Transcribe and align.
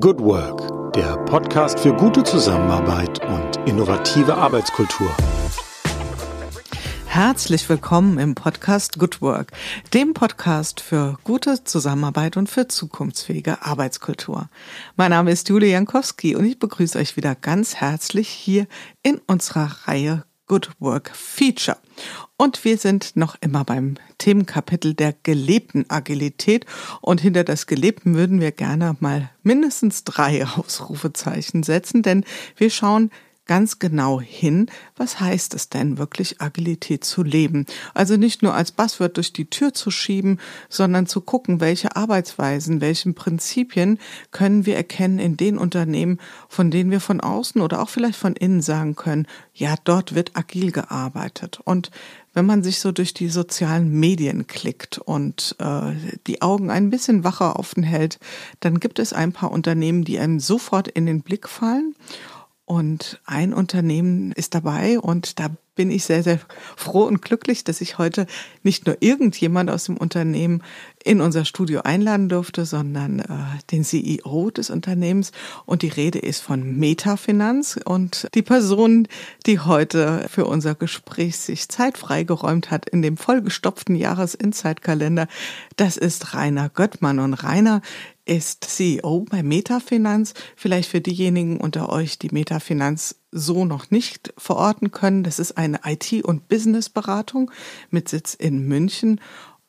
Good 0.00 0.20
Work, 0.20 0.94
der 0.94 1.18
Podcast 1.26 1.78
für 1.78 1.92
gute 1.92 2.24
Zusammenarbeit 2.24 3.22
und 3.26 3.68
innovative 3.68 4.34
Arbeitskultur. 4.34 5.14
Herzlich 7.04 7.68
willkommen 7.68 8.18
im 8.18 8.34
Podcast 8.34 8.98
Good 8.98 9.20
Work, 9.20 9.52
dem 9.92 10.14
Podcast 10.14 10.80
für 10.80 11.18
gute 11.24 11.62
Zusammenarbeit 11.64 12.38
und 12.38 12.48
für 12.48 12.68
zukunftsfähige 12.68 13.60
Arbeitskultur. 13.66 14.48
Mein 14.96 15.10
Name 15.10 15.30
ist 15.30 15.50
Julia 15.50 15.72
Jankowski 15.72 16.36
und 16.36 16.46
ich 16.46 16.58
begrüße 16.58 16.98
euch 16.98 17.18
wieder 17.18 17.34
ganz 17.34 17.74
herzlich 17.74 18.28
hier 18.28 18.66
in 19.02 19.20
unserer 19.26 19.76
Reihe 19.84 20.24
Good 20.46 20.70
Work 20.80 21.10
Feature. 21.14 21.78
Und 22.36 22.64
wir 22.64 22.76
sind 22.76 23.16
noch 23.16 23.36
immer 23.40 23.64
beim 23.64 23.94
Themenkapitel 24.18 24.94
der 24.94 25.14
gelebten 25.22 25.88
Agilität. 25.88 26.66
Und 27.00 27.20
hinter 27.20 27.44
das 27.44 27.66
Gelebten 27.66 28.14
würden 28.14 28.40
wir 28.40 28.52
gerne 28.52 28.96
mal 29.00 29.30
mindestens 29.42 30.04
drei 30.04 30.44
Ausrufezeichen 30.56 31.62
setzen, 31.62 32.02
denn 32.02 32.24
wir 32.56 32.70
schauen 32.70 33.10
ganz 33.46 33.78
genau 33.78 34.20
hin, 34.20 34.66
was 34.96 35.20
heißt 35.20 35.54
es 35.54 35.68
denn 35.68 35.98
wirklich 35.98 36.40
Agilität 36.40 37.04
zu 37.04 37.22
leben. 37.22 37.66
Also 37.92 38.16
nicht 38.16 38.42
nur 38.42 38.54
als 38.54 38.72
Buzzword 38.72 39.16
durch 39.16 39.32
die 39.32 39.50
Tür 39.50 39.74
zu 39.74 39.90
schieben, 39.90 40.38
sondern 40.68 41.06
zu 41.06 41.20
gucken, 41.20 41.60
welche 41.60 41.96
Arbeitsweisen, 41.96 42.80
welchen 42.80 43.14
Prinzipien 43.14 43.98
können 44.30 44.64
wir 44.64 44.76
erkennen 44.76 45.18
in 45.18 45.36
den 45.36 45.58
Unternehmen, 45.58 46.18
von 46.48 46.70
denen 46.70 46.90
wir 46.90 47.00
von 47.00 47.20
außen 47.20 47.60
oder 47.60 47.82
auch 47.82 47.88
vielleicht 47.88 48.18
von 48.18 48.36
innen 48.36 48.62
sagen 48.62 48.94
können, 48.94 49.26
ja, 49.54 49.74
dort 49.84 50.14
wird 50.14 50.36
agil 50.36 50.72
gearbeitet. 50.72 51.60
Und 51.64 51.90
wenn 52.34 52.46
man 52.46 52.62
sich 52.62 52.80
so 52.80 52.92
durch 52.92 53.12
die 53.12 53.28
sozialen 53.28 53.90
Medien 53.90 54.46
klickt 54.46 54.98
und 54.98 55.56
äh, 55.58 55.92
die 56.26 56.40
Augen 56.40 56.70
ein 56.70 56.90
bisschen 56.90 57.24
wacher 57.24 57.58
offen 57.58 57.82
hält, 57.82 58.18
dann 58.60 58.80
gibt 58.80 58.98
es 58.98 59.12
ein 59.12 59.32
paar 59.32 59.50
Unternehmen, 59.50 60.04
die 60.04 60.18
einem 60.18 60.40
sofort 60.40 60.88
in 60.88 61.06
den 61.06 61.22
Blick 61.22 61.48
fallen. 61.48 61.94
Und 62.72 63.20
ein 63.26 63.52
Unternehmen 63.52 64.32
ist 64.32 64.54
dabei 64.54 64.98
und 64.98 65.38
da 65.38 65.50
bin 65.74 65.90
ich 65.90 66.04
sehr, 66.04 66.22
sehr 66.22 66.38
froh 66.74 67.02
und 67.02 67.20
glücklich, 67.20 67.64
dass 67.64 67.82
ich 67.82 67.98
heute 67.98 68.26
nicht 68.62 68.86
nur 68.86 68.96
irgendjemand 69.00 69.70
aus 69.70 69.84
dem 69.84 69.98
Unternehmen 69.98 70.62
in 71.04 71.20
unser 71.20 71.44
Studio 71.44 71.82
einladen 71.82 72.30
durfte, 72.30 72.64
sondern 72.64 73.20
äh, 73.20 73.24
den 73.70 73.84
CEO 73.84 74.50
des 74.50 74.70
Unternehmens. 74.70 75.32
Und 75.66 75.82
die 75.82 75.88
Rede 75.88 76.18
ist 76.18 76.40
von 76.40 76.78
Metafinanz. 76.78 77.78
Und 77.84 78.28
die 78.34 78.42
Person, 78.42 79.06
die 79.46 79.60
heute 79.60 80.26
für 80.30 80.46
unser 80.46 80.74
Gespräch 80.74 81.36
sich 81.38 81.68
Zeit 81.68 81.98
freigeräumt 81.98 82.70
hat 82.70 82.88
in 82.88 83.02
dem 83.02 83.18
vollgestopften 83.18 83.96
Jahresinsight-Kalender, 83.96 85.26
das 85.76 85.98
ist 85.98 86.34
Rainer 86.34 86.70
Göttmann. 86.70 87.18
Und 87.18 87.34
Rainer 87.34 87.82
ist 88.32 88.64
CEO 88.64 89.26
bei 89.28 89.42
Metafinanz. 89.42 90.32
Vielleicht 90.56 90.88
für 90.88 91.02
diejenigen 91.02 91.60
unter 91.60 91.90
euch, 91.90 92.18
die 92.18 92.30
Metafinanz 92.30 93.16
so 93.30 93.66
noch 93.66 93.90
nicht 93.90 94.32
verorten 94.38 94.90
können. 94.90 95.22
Das 95.22 95.38
ist 95.38 95.58
eine 95.58 95.80
IT- 95.84 96.24
und 96.24 96.48
Businessberatung 96.48 97.50
mit 97.90 98.08
Sitz 98.08 98.32
in 98.32 98.66
München. 98.66 99.20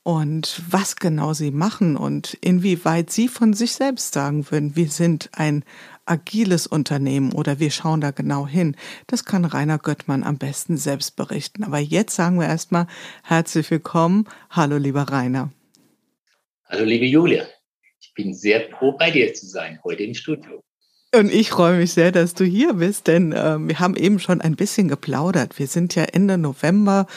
Und 0.03 0.61
was 0.69 0.95
genau 0.95 1.34
sie 1.34 1.52
machen 1.52 1.97
und 1.97 2.38
inwieweit 2.41 3.09
sie 3.09 3.28
von 3.28 3.53
sich 3.53 3.73
selbst 3.73 4.14
sagen 4.14 4.50
würden, 4.50 4.75
wir 4.75 4.89
sind 4.89 5.30
ein 5.34 5.64
agiles 6.06 6.66
Unternehmen 6.67 7.34
oder 7.34 7.59
wir 7.59 7.72
schauen 7.72 8.02
da 8.02 8.11
genau 8.11 8.45
hin, 8.47 8.75
das 9.08 9.23
kann 9.23 9.45
Rainer 9.45 9.78
Göttmann 9.78 10.23
am 10.23 10.38
besten 10.38 10.75
selbst 10.75 11.16
berichten. 11.16 11.64
Aber 11.64 11.80
jetzt 11.80 12.16
sagen 12.16 12.39
wir 12.39 12.47
erstmal 12.47 12.88
herzlich 13.23 13.69
willkommen. 13.72 14.25
Hallo, 14.50 14.78
lieber 14.78 15.03
Rainer. 15.03 15.52
Hallo, 16.66 16.84
liebe 16.84 17.06
Julia. 17.06 17.45
Ich 18.04 18.14
bin 18.14 18.34
sehr 18.34 18.70
froh, 18.70 18.92
bei 18.92 19.12
dir 19.12 19.34
zu 19.34 19.48
sein, 19.48 19.80
heute 19.84 20.04
im 20.04 20.14
Studio. 20.14 20.62
Und 21.16 21.32
ich 21.32 21.52
freue 21.52 21.78
mich 21.78 21.94
sehr, 21.94 22.12
dass 22.12 22.34
du 22.34 22.44
hier 22.44 22.73
bist, 22.73 23.08
denn 23.08 23.32
äh, 23.32 23.58
wir 23.59 23.80
haben 23.80 23.96
eben 23.96 24.20
schon 24.20 24.42
ein 24.42 24.56
bisschen 24.56 24.90
geplaudert. 24.90 25.58
Wir 25.58 25.68
sind 25.68 25.96
ja 25.96 26.04
Ende 26.04 26.38
November 26.38 27.08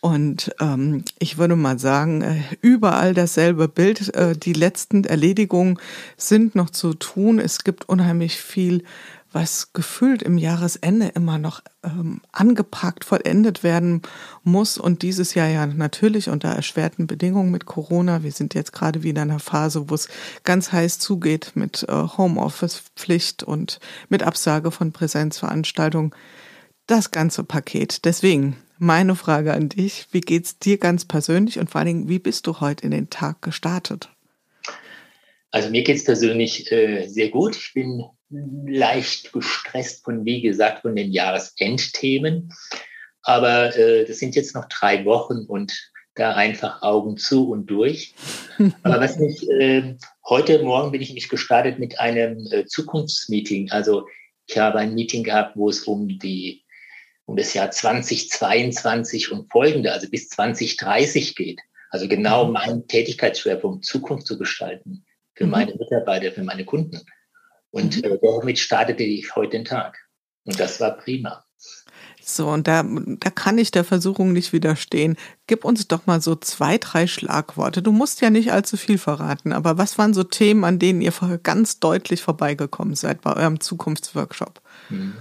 und 0.00 0.54
ähm, 0.60 1.04
ich 1.18 1.36
würde 1.36 1.56
mal 1.56 1.78
sagen, 1.78 2.22
äh, 2.22 2.40
überall 2.62 3.12
dasselbe 3.12 3.68
Bild. 3.68 4.14
Äh, 4.14 4.34
die 4.34 4.54
letzten 4.54 5.04
Erledigungen 5.04 5.78
sind 6.16 6.54
noch 6.54 6.70
zu 6.70 6.94
tun. 6.94 7.38
Es 7.38 7.62
gibt 7.62 7.86
unheimlich 7.88 8.36
viel 8.38 8.84
was 9.32 9.72
gefühlt 9.72 10.22
im 10.22 10.38
Jahresende 10.38 11.08
immer 11.08 11.38
noch 11.38 11.62
ähm, 11.84 12.20
angepackt, 12.32 13.04
vollendet 13.04 13.62
werden 13.62 14.02
muss. 14.42 14.78
Und 14.78 15.02
dieses 15.02 15.34
Jahr 15.34 15.48
ja 15.48 15.66
natürlich 15.66 16.28
unter 16.28 16.48
erschwerten 16.48 17.06
Bedingungen 17.06 17.50
mit 17.50 17.66
Corona. 17.66 18.22
Wir 18.22 18.32
sind 18.32 18.54
jetzt 18.54 18.72
gerade 18.72 19.02
wieder 19.02 19.22
in 19.22 19.30
einer 19.30 19.40
Phase, 19.40 19.88
wo 19.88 19.94
es 19.94 20.08
ganz 20.44 20.72
heiß 20.72 20.98
zugeht 20.98 21.52
mit 21.54 21.84
äh, 21.88 21.92
Homeoffice-Pflicht 21.92 23.42
und 23.42 23.78
mit 24.08 24.22
Absage 24.22 24.70
von 24.70 24.92
Präsenzveranstaltungen. 24.92 26.12
Das 26.86 27.12
ganze 27.12 27.44
Paket. 27.44 28.04
Deswegen 28.04 28.56
meine 28.78 29.14
Frage 29.14 29.52
an 29.52 29.68
dich. 29.68 30.06
Wie 30.10 30.22
geht's 30.22 30.58
dir 30.58 30.78
ganz 30.78 31.04
persönlich 31.04 31.58
und 31.58 31.70
vor 31.70 31.80
allen 31.80 31.86
Dingen, 31.86 32.08
wie 32.08 32.18
bist 32.18 32.46
du 32.46 32.60
heute 32.60 32.84
in 32.84 32.90
den 32.90 33.10
Tag 33.10 33.42
gestartet? 33.42 34.08
Also 35.50 35.70
mir 35.70 35.82
geht's 35.84 36.04
persönlich 36.04 36.70
äh, 36.72 37.06
sehr 37.06 37.28
gut. 37.28 37.56
Ich 37.56 37.74
bin 37.74 38.04
leicht 38.30 39.32
gestresst 39.32 40.04
von, 40.04 40.24
wie 40.24 40.40
gesagt, 40.40 40.82
von 40.82 40.94
den 40.94 41.12
Jahresendthemen. 41.12 42.52
Aber 43.22 43.76
äh, 43.76 44.04
das 44.04 44.18
sind 44.18 44.34
jetzt 44.34 44.54
noch 44.54 44.66
drei 44.66 45.04
Wochen 45.04 45.44
und 45.46 45.90
da 46.14 46.34
einfach 46.34 46.82
Augen 46.82 47.16
zu 47.16 47.50
und 47.50 47.66
durch. 47.66 48.14
Aber 48.82 49.00
was 49.00 49.18
mich, 49.18 49.48
äh, 49.48 49.96
heute 50.28 50.62
Morgen 50.62 50.92
bin 50.92 51.02
ich 51.02 51.12
mich 51.12 51.28
gestartet 51.28 51.78
mit 51.78 51.98
einem 51.98 52.46
äh, 52.50 52.66
Zukunftsmeeting. 52.66 53.70
Also 53.70 54.06
ich 54.46 54.58
habe 54.58 54.78
ein 54.78 54.94
Meeting 54.94 55.22
gehabt, 55.22 55.56
wo 55.56 55.68
es 55.68 55.84
um 55.84 56.08
die, 56.08 56.64
um 57.26 57.36
das 57.36 57.54
Jahr 57.54 57.70
2022 57.70 59.30
und 59.30 59.50
folgende, 59.50 59.92
also 59.92 60.08
bis 60.08 60.28
2030 60.30 61.36
geht. 61.36 61.60
Also 61.90 62.08
genau 62.08 62.46
mhm. 62.46 62.52
mein 62.52 62.86
Tätigkeitsschwerpunkt 62.86 63.84
Zukunft 63.84 64.26
zu 64.26 64.38
gestalten 64.38 65.04
für 65.34 65.44
mhm. 65.44 65.50
meine 65.50 65.74
Mitarbeiter, 65.74 66.32
für 66.32 66.42
meine 66.42 66.64
Kunden. 66.64 67.00
Und 67.70 67.98
mhm. 67.98 68.04
äh, 68.04 68.18
damit 68.22 68.58
startete 68.58 69.02
ich 69.02 69.34
heute 69.36 69.52
den 69.52 69.64
Tag. 69.64 69.98
Und 70.44 70.58
das 70.58 70.80
war 70.80 70.96
prima. 70.96 71.44
So, 72.22 72.48
und 72.48 72.68
da, 72.68 72.84
da 72.84 73.30
kann 73.30 73.58
ich 73.58 73.70
der 73.70 73.84
Versuchung 73.84 74.32
nicht 74.32 74.52
widerstehen. 74.52 75.16
Gib 75.46 75.64
uns 75.64 75.88
doch 75.88 76.06
mal 76.06 76.20
so 76.20 76.36
zwei, 76.36 76.78
drei 76.78 77.06
Schlagworte. 77.06 77.82
Du 77.82 77.92
musst 77.92 78.20
ja 78.20 78.30
nicht 78.30 78.52
allzu 78.52 78.76
viel 78.76 78.98
verraten, 78.98 79.52
aber 79.52 79.78
was 79.78 79.98
waren 79.98 80.14
so 80.14 80.22
Themen, 80.22 80.64
an 80.64 80.78
denen 80.78 81.00
ihr 81.00 81.12
ganz 81.42 81.80
deutlich 81.80 82.22
vorbeigekommen 82.22 82.94
seid 82.94 83.22
bei 83.22 83.34
eurem 83.34 83.60
Zukunftsworkshop? 83.60 84.60
Mhm. 84.90 85.14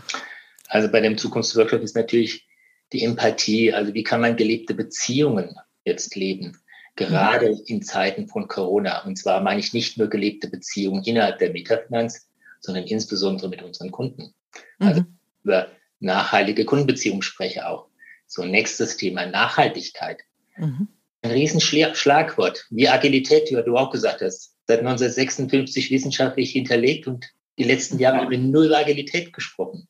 Also 0.68 0.92
bei 0.92 1.02
dem 1.02 1.18
Zukunftsworkshop 1.18 1.82
ist 1.82 1.96
natürlich 1.96 2.48
die 2.94 3.04
Empathie, 3.04 3.74
also 3.74 3.94
wie 3.94 4.04
kann 4.04 4.22
man 4.22 4.36
gelebte 4.36 4.74
Beziehungen 4.74 5.56
jetzt 5.86 6.16
leben, 6.16 6.58
gerade 6.96 7.52
mhm. 7.52 7.62
in 7.66 7.82
Zeiten 7.82 8.28
von 8.28 8.48
Corona. 8.48 9.04
Und 9.06 9.18
zwar 9.18 9.42
meine 9.42 9.60
ich 9.60 9.74
nicht 9.74 9.98
nur 9.98 10.10
gelebte 10.10 10.48
Beziehungen 10.48 11.04
innerhalb 11.04 11.40
der 11.40 11.52
Metafinanz, 11.52 12.29
sondern 12.60 12.86
insbesondere 12.86 13.50
mit 13.50 13.62
unseren 13.62 13.92
Kunden. 13.92 14.34
Mhm. 14.80 14.88
Also 14.88 15.04
über 15.44 15.68
nachhaltige 16.00 16.66
Kundenbeziehungen 16.66 17.22
spreche 17.22 17.68
auch. 17.68 17.88
So, 18.28 18.46
nächstes 18.46 18.98
Thema, 18.98 19.26
Nachhaltigkeit. 19.26 20.22
Mhm. 20.58 20.88
Ein 21.22 21.32
Riesenschlagwort, 21.32 22.68
wie 22.70 22.88
Agilität, 22.88 23.50
wie 23.50 23.62
du 23.64 23.76
auch 23.76 23.92
gesagt 23.92 24.22
hast, 24.22 24.56
seit 24.68 24.80
1956 24.80 25.92
wissenschaftlich 25.92 26.52
hinterlegt 26.52 27.08
und 27.08 27.34
die 27.58 27.64
letzten 27.66 28.00
Jahre 28.00 28.20
haben 28.20 28.30
wir 28.30 28.38
null 28.38 28.74
Agilität 28.74 29.34
gesprochen. 29.34 29.88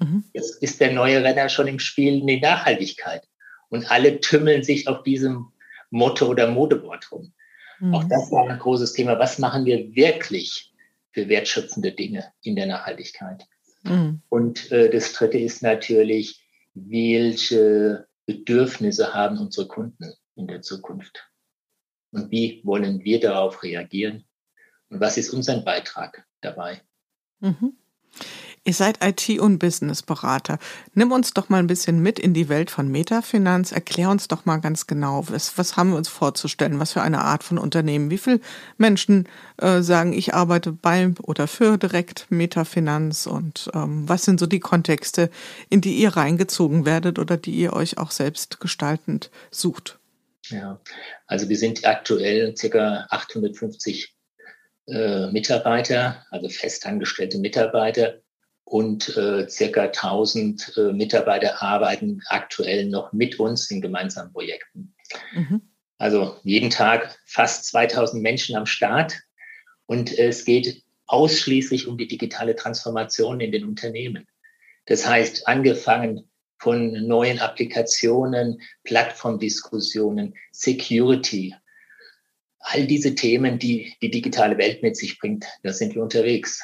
Mhm. 0.00 0.24
Jetzt 0.32 0.62
ist 0.62 0.80
der 0.80 0.92
neue 0.92 1.22
Renner 1.22 1.48
schon 1.48 1.68
im 1.68 1.78
Spiel 1.78 2.20
in 2.20 2.26
die 2.26 2.40
Nachhaltigkeit. 2.40 3.22
Und 3.68 3.90
alle 3.90 4.20
tümmeln 4.20 4.62
sich 4.62 4.88
auf 4.88 5.02
diesem 5.02 5.52
Motto 5.90 6.26
oder 6.26 6.50
Modewort 6.50 7.10
rum. 7.12 7.32
Mhm. 7.78 7.94
Auch 7.94 8.04
das 8.04 8.30
war 8.32 8.48
ein 8.48 8.58
großes 8.58 8.92
Thema. 8.92 9.18
Was 9.18 9.38
machen 9.38 9.64
wir 9.64 9.94
wirklich 9.94 10.73
für 11.14 11.28
wertschöpfende 11.28 11.92
Dinge 11.92 12.32
in 12.42 12.56
der 12.56 12.66
Nachhaltigkeit. 12.66 13.46
Mhm. 13.84 14.20
Und 14.28 14.70
äh, 14.72 14.90
das 14.90 15.12
Dritte 15.12 15.38
ist 15.38 15.62
natürlich, 15.62 16.44
welche 16.74 18.08
Bedürfnisse 18.26 19.14
haben 19.14 19.38
unsere 19.38 19.68
Kunden 19.68 20.12
in 20.34 20.48
der 20.48 20.62
Zukunft? 20.62 21.30
Und 22.10 22.30
wie 22.32 22.60
wollen 22.64 23.04
wir 23.04 23.20
darauf 23.20 23.62
reagieren? 23.62 24.24
Und 24.88 25.00
was 25.00 25.16
ist 25.16 25.30
unser 25.30 25.60
Beitrag 25.60 26.26
dabei? 26.40 26.82
Mhm. 27.38 27.76
Ihr 28.66 28.72
seid 28.72 29.04
IT- 29.04 29.40
und 29.40 29.58
Businessberater. 29.58 30.58
Nimm 30.94 31.12
uns 31.12 31.34
doch 31.34 31.50
mal 31.50 31.58
ein 31.58 31.66
bisschen 31.66 32.00
mit 32.00 32.18
in 32.18 32.32
die 32.32 32.48
Welt 32.48 32.70
von 32.70 32.88
Metafinanz. 32.88 33.72
Erklär 33.72 34.08
uns 34.08 34.26
doch 34.26 34.46
mal 34.46 34.56
ganz 34.56 34.86
genau, 34.86 35.28
was, 35.28 35.58
was 35.58 35.76
haben 35.76 35.90
wir 35.90 35.98
uns 35.98 36.08
vorzustellen? 36.08 36.80
Was 36.80 36.94
für 36.94 37.02
eine 37.02 37.22
Art 37.22 37.44
von 37.44 37.58
Unternehmen? 37.58 38.10
Wie 38.10 38.16
viele 38.16 38.40
Menschen 38.78 39.28
äh, 39.58 39.82
sagen, 39.82 40.14
ich 40.14 40.32
arbeite 40.32 40.72
bei 40.72 41.12
oder 41.22 41.46
für 41.46 41.76
direkt 41.76 42.26
Metafinanz? 42.30 43.26
Und 43.26 43.70
ähm, 43.74 44.08
was 44.08 44.24
sind 44.24 44.40
so 44.40 44.46
die 44.46 44.60
Kontexte, 44.60 45.28
in 45.68 45.82
die 45.82 45.96
ihr 45.96 46.16
reingezogen 46.16 46.86
werdet 46.86 47.18
oder 47.18 47.36
die 47.36 47.52
ihr 47.52 47.74
euch 47.74 47.98
auch 47.98 48.12
selbst 48.12 48.60
gestaltend 48.60 49.30
sucht? 49.50 49.98
Ja, 50.48 50.80
also 51.26 51.50
wir 51.50 51.58
sind 51.58 51.84
aktuell 51.84 52.56
circa 52.56 53.06
850 53.10 54.14
äh, 54.86 55.30
Mitarbeiter, 55.32 56.24
also 56.30 56.48
festangestellte 56.48 57.38
Mitarbeiter 57.38 58.23
und 58.64 59.16
äh, 59.16 59.48
circa 59.48 59.84
1000 59.84 60.76
äh, 60.76 60.92
Mitarbeiter 60.92 61.62
arbeiten 61.62 62.22
aktuell 62.26 62.86
noch 62.86 63.12
mit 63.12 63.38
uns 63.38 63.70
in 63.70 63.80
gemeinsamen 63.80 64.32
Projekten. 64.32 64.94
Mhm. 65.32 65.62
Also 65.98 66.36
jeden 66.42 66.70
Tag 66.70 67.18
fast 67.26 67.66
2000 67.66 68.22
Menschen 68.22 68.56
am 68.56 68.66
Start 68.66 69.20
und 69.86 70.16
es 70.18 70.44
geht 70.44 70.82
ausschließlich 71.06 71.86
um 71.86 71.98
die 71.98 72.08
digitale 72.08 72.56
Transformation 72.56 73.40
in 73.40 73.52
den 73.52 73.64
Unternehmen. 73.64 74.26
Das 74.86 75.06
heißt, 75.06 75.46
angefangen 75.46 76.28
von 76.58 77.06
neuen 77.06 77.38
Applikationen, 77.38 78.60
Plattformdiskussionen, 78.84 80.34
Security, 80.52 81.54
all 82.60 82.86
diese 82.86 83.14
Themen, 83.14 83.58
die 83.58 83.94
die 84.00 84.10
digitale 84.10 84.56
Welt 84.56 84.82
mit 84.82 84.96
sich 84.96 85.18
bringt, 85.18 85.44
da 85.62 85.72
sind 85.72 85.94
wir 85.94 86.02
unterwegs. 86.02 86.62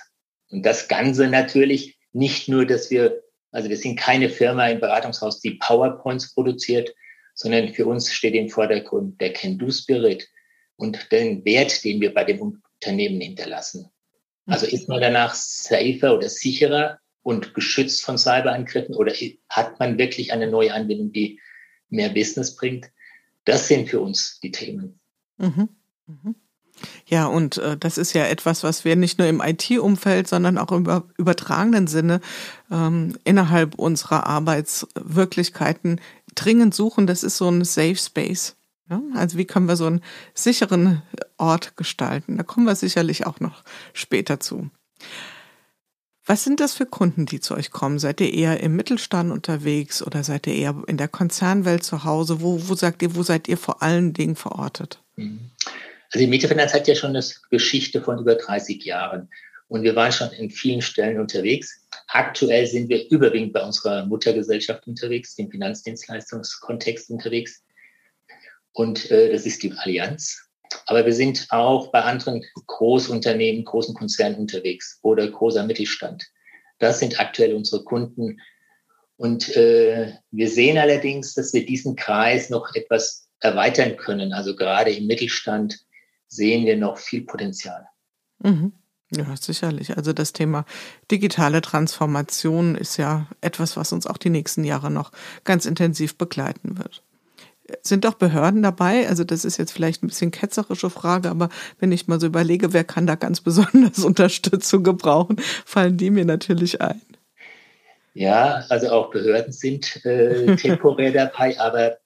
Und 0.50 0.66
das 0.66 0.88
Ganze 0.88 1.28
natürlich 1.28 1.98
nicht 2.12 2.48
nur, 2.48 2.66
dass 2.66 2.90
wir, 2.90 3.22
also 3.50 3.68
wir 3.68 3.76
sind 3.76 3.98
keine 3.98 4.28
Firma 4.28 4.68
im 4.68 4.80
Beratungshaus, 4.80 5.40
die 5.40 5.52
PowerPoints 5.54 6.34
produziert, 6.34 6.94
sondern 7.34 7.72
für 7.72 7.86
uns 7.86 8.12
steht 8.12 8.34
im 8.34 8.48
Vordergrund 8.48 9.20
der 9.20 9.32
Can-Do-Spirit 9.32 10.28
und 10.76 11.10
den 11.12 11.44
Wert, 11.44 11.84
den 11.84 12.00
wir 12.00 12.12
bei 12.12 12.24
dem 12.24 12.40
Unternehmen 12.40 13.20
hinterlassen. 13.20 13.90
Also 14.46 14.66
ist 14.66 14.88
man 14.88 15.00
danach 15.00 15.34
safer 15.34 16.16
oder 16.16 16.28
sicherer 16.28 16.98
und 17.22 17.54
geschützt 17.54 18.02
von 18.02 18.18
Cyberangriffen 18.18 18.96
oder 18.96 19.12
hat 19.48 19.78
man 19.78 19.98
wirklich 19.98 20.32
eine 20.32 20.48
neue 20.48 20.74
Anwendung, 20.74 21.12
die 21.12 21.40
mehr 21.88 22.08
Business 22.08 22.56
bringt? 22.56 22.90
Das 23.44 23.68
sind 23.68 23.88
für 23.88 24.00
uns 24.00 24.40
die 24.42 24.50
Themen. 24.50 25.00
Mhm. 25.36 25.68
Mhm. 26.06 26.34
Ja, 27.06 27.26
und 27.26 27.58
äh, 27.58 27.76
das 27.76 27.98
ist 27.98 28.12
ja 28.12 28.24
etwas, 28.26 28.62
was 28.62 28.84
wir 28.84 28.96
nicht 28.96 29.18
nur 29.18 29.28
im 29.28 29.40
IT-Umfeld, 29.40 30.28
sondern 30.28 30.58
auch 30.58 30.72
im 30.72 30.86
übertragenen 31.16 31.86
Sinne 31.86 32.20
ähm, 32.70 33.16
innerhalb 33.24 33.74
unserer 33.74 34.26
Arbeitswirklichkeiten 34.26 36.00
dringend 36.34 36.74
suchen. 36.74 37.06
Das 37.06 37.22
ist 37.22 37.36
so 37.36 37.48
ein 37.48 37.64
Safe 37.64 37.96
Space. 37.96 38.56
Ja? 38.88 39.00
Also 39.14 39.38
wie 39.38 39.44
können 39.44 39.66
wir 39.66 39.76
so 39.76 39.86
einen 39.86 40.02
sicheren 40.34 41.02
Ort 41.38 41.76
gestalten? 41.76 42.36
Da 42.36 42.42
kommen 42.42 42.66
wir 42.66 42.74
sicherlich 42.74 43.26
auch 43.26 43.40
noch 43.40 43.62
später 43.92 44.40
zu. 44.40 44.70
Was 46.26 46.44
sind 46.44 46.60
das 46.60 46.74
für 46.74 46.86
Kunden, 46.86 47.26
die 47.26 47.40
zu 47.40 47.54
euch 47.54 47.70
kommen? 47.70 47.98
Seid 47.98 48.20
ihr 48.20 48.32
eher 48.32 48.60
im 48.60 48.76
Mittelstand 48.76 49.32
unterwegs 49.32 50.02
oder 50.02 50.22
seid 50.22 50.46
ihr 50.46 50.54
eher 50.54 50.76
in 50.86 50.96
der 50.96 51.08
Konzernwelt 51.08 51.82
zu 51.82 52.04
Hause? 52.04 52.40
Wo, 52.40 52.68
wo 52.68 52.74
sagt 52.74 53.02
ihr, 53.02 53.16
wo 53.16 53.22
seid 53.22 53.48
ihr 53.48 53.56
vor 53.56 53.82
allen 53.82 54.12
Dingen 54.12 54.36
verortet? 54.36 55.02
Mhm. 55.16 55.50
Also 56.12 56.24
die 56.24 56.30
Mieterfinanz 56.30 56.74
hat 56.74 56.88
ja 56.88 56.94
schon 56.94 57.14
eine 57.14 57.24
Geschichte 57.50 58.02
von 58.02 58.18
über 58.18 58.34
30 58.34 58.84
Jahren. 58.84 59.28
Und 59.68 59.84
wir 59.84 59.94
waren 59.94 60.10
schon 60.10 60.32
in 60.32 60.50
vielen 60.50 60.82
Stellen 60.82 61.20
unterwegs. 61.20 61.86
Aktuell 62.08 62.66
sind 62.66 62.88
wir 62.88 63.08
überwiegend 63.10 63.52
bei 63.52 63.62
unserer 63.62 64.04
Muttergesellschaft 64.06 64.86
unterwegs, 64.88 65.38
im 65.38 65.48
Finanzdienstleistungskontext 65.48 67.10
unterwegs. 67.10 67.62
Und 68.72 69.10
äh, 69.12 69.30
das 69.30 69.46
ist 69.46 69.62
die 69.62 69.72
Allianz. 69.72 70.50
Aber 70.86 71.06
wir 71.06 71.12
sind 71.12 71.46
auch 71.50 71.92
bei 71.92 72.02
anderen 72.02 72.44
Großunternehmen, 72.66 73.64
großen 73.64 73.94
Konzernen 73.94 74.40
unterwegs 74.40 74.98
oder 75.02 75.28
großer 75.28 75.64
Mittelstand. 75.64 76.26
Das 76.80 76.98
sind 76.98 77.20
aktuell 77.20 77.54
unsere 77.54 77.84
Kunden. 77.84 78.40
Und 79.16 79.54
äh, 79.56 80.14
wir 80.32 80.48
sehen 80.48 80.78
allerdings, 80.78 81.34
dass 81.34 81.52
wir 81.52 81.64
diesen 81.64 81.94
Kreis 81.94 82.50
noch 82.50 82.74
etwas 82.74 83.28
erweitern 83.38 83.96
können. 83.96 84.32
Also 84.32 84.56
gerade 84.56 84.90
im 84.90 85.06
Mittelstand 85.06 85.78
sehen 86.30 86.64
wir 86.64 86.76
noch 86.76 86.96
viel 86.96 87.22
Potenzial. 87.22 87.86
Mhm. 88.38 88.72
Ja, 89.12 89.36
sicherlich. 89.36 89.96
Also 89.96 90.12
das 90.12 90.32
Thema 90.32 90.64
digitale 91.10 91.60
Transformation 91.60 92.76
ist 92.76 92.96
ja 92.96 93.26
etwas, 93.40 93.76
was 93.76 93.92
uns 93.92 94.06
auch 94.06 94.16
die 94.16 94.30
nächsten 94.30 94.62
Jahre 94.62 94.90
noch 94.90 95.10
ganz 95.44 95.66
intensiv 95.66 96.16
begleiten 96.16 96.78
wird. 96.78 97.02
Sind 97.82 98.04
doch 98.04 98.14
Behörden 98.14 98.62
dabei? 98.62 99.08
Also 99.08 99.24
das 99.24 99.44
ist 99.44 99.56
jetzt 99.56 99.72
vielleicht 99.72 100.02
ein 100.02 100.08
bisschen 100.08 100.30
ketzerische 100.30 100.90
Frage, 100.90 101.28
aber 101.28 101.48
wenn 101.80 101.92
ich 101.92 102.06
mal 102.06 102.20
so 102.20 102.26
überlege, 102.26 102.72
wer 102.72 102.84
kann 102.84 103.06
da 103.06 103.16
ganz 103.16 103.40
besonders 103.42 103.98
Unterstützung 104.04 104.84
gebrauchen, 104.84 105.36
fallen 105.66 105.96
die 105.96 106.10
mir 106.10 106.24
natürlich 106.24 106.80
ein. 106.80 107.02
Ja, 108.14 108.64
also 108.68 108.90
auch 108.90 109.10
Behörden 109.10 109.52
sind 109.52 110.04
äh, 110.04 110.56
temporär 110.56 111.12
dabei, 111.12 111.58
aber 111.58 111.98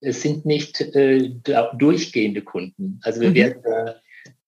es 0.00 0.22
sind 0.22 0.46
nicht 0.46 0.80
äh, 0.80 1.30
durchgehende 1.78 2.42
Kunden. 2.42 3.00
Also 3.02 3.20
wir 3.20 3.30
mhm. 3.30 3.34
werden 3.34 3.62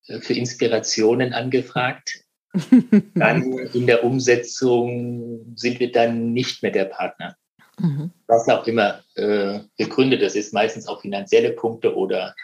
äh, 0.07 0.21
für 0.21 0.35
Inspirationen 0.35 1.33
angefragt. 1.33 2.25
dann 3.15 3.59
in 3.75 3.87
der 3.87 4.03
Umsetzung 4.03 5.55
sind 5.55 5.79
wir 5.79 5.93
dann 5.93 6.33
nicht 6.33 6.63
mehr 6.63 6.73
der 6.73 6.87
Partner. 6.87 7.37
Mhm. 7.79 8.11
Was 8.27 8.49
auch 8.49 8.67
immer 8.67 9.05
äh, 9.15 9.61
begründet 9.77 10.21
das 10.23 10.35
ist, 10.35 10.53
meistens 10.53 10.89
auch 10.89 11.01
finanzielle 11.01 11.53
Punkte 11.53 11.95
oder 11.95 12.35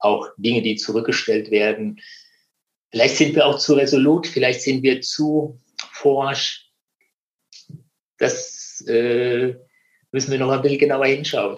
auch 0.00 0.28
Dinge, 0.36 0.62
die 0.62 0.76
zurückgestellt 0.76 1.50
werden. 1.50 2.00
Vielleicht 2.90 3.16
sind 3.16 3.34
wir 3.34 3.46
auch 3.46 3.58
zu 3.58 3.74
resolut, 3.74 4.26
vielleicht 4.26 4.62
sind 4.62 4.82
wir 4.82 5.00
zu 5.00 5.60
forsch. 5.92 6.70
Das 8.18 8.84
äh, 8.88 9.54
müssen 10.18 10.32
wir 10.32 10.38
noch 10.40 10.50
ein 10.50 10.62
bisschen 10.62 10.80
genauer 10.80 11.06
hinschauen. 11.06 11.56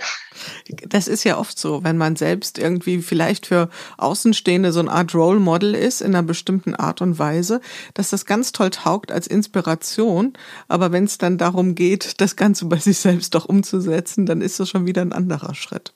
Das 0.86 1.08
ist 1.08 1.24
ja 1.24 1.38
oft 1.38 1.58
so, 1.58 1.82
wenn 1.82 1.96
man 1.96 2.16
selbst 2.16 2.58
irgendwie 2.58 2.98
vielleicht 3.00 3.46
für 3.46 3.70
Außenstehende 3.96 4.70
so 4.70 4.80
eine 4.80 4.90
Art 4.90 5.14
Role 5.14 5.40
Model 5.40 5.74
ist 5.74 6.02
in 6.02 6.14
einer 6.14 6.22
bestimmten 6.22 6.74
Art 6.74 7.00
und 7.00 7.18
Weise, 7.18 7.62
dass 7.94 8.10
das 8.10 8.26
ganz 8.26 8.52
toll 8.52 8.68
taugt 8.68 9.12
als 9.12 9.26
Inspiration. 9.26 10.34
Aber 10.68 10.92
wenn 10.92 11.04
es 11.04 11.16
dann 11.16 11.38
darum 11.38 11.74
geht, 11.74 12.20
das 12.20 12.36
Ganze 12.36 12.66
bei 12.66 12.76
sich 12.76 12.98
selbst 12.98 13.34
doch 13.34 13.46
umzusetzen, 13.46 14.26
dann 14.26 14.42
ist 14.42 14.60
das 14.60 14.68
schon 14.68 14.86
wieder 14.86 15.00
ein 15.00 15.14
anderer 15.14 15.54
Schritt. 15.54 15.94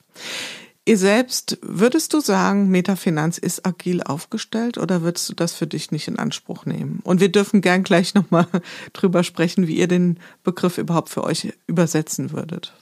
Ihr 0.87 0.99
selbst, 0.99 1.57
würdest 1.63 2.13
du 2.13 2.21
sagen, 2.21 2.69
Metafinanz 2.69 3.39
ist 3.39 3.67
agil 3.67 4.03
aufgestellt 4.03 4.77
oder 4.77 5.01
würdest 5.01 5.31
du 5.31 5.35
das 5.35 5.55
für 5.55 5.67
dich 5.67 5.91
nicht 5.93 6.09
in 6.09 6.19
Anspruch 6.19 6.67
nehmen? 6.67 7.01
Und 7.05 7.21
wir 7.21 7.33
dürfen 7.33 7.63
gern 7.63 7.85
gleich 7.85 8.15
nochmal 8.15 8.47
drüber 8.93 9.25
sprechen, 9.25 9.67
wie 9.67 9.77
ihr 9.77 9.89
den 9.89 10.21
Begriff 10.43 10.77
überhaupt 10.77 11.09
für 11.09 11.25
euch 11.25 11.55
übersetzen 11.67 12.33
würdet. 12.33 12.75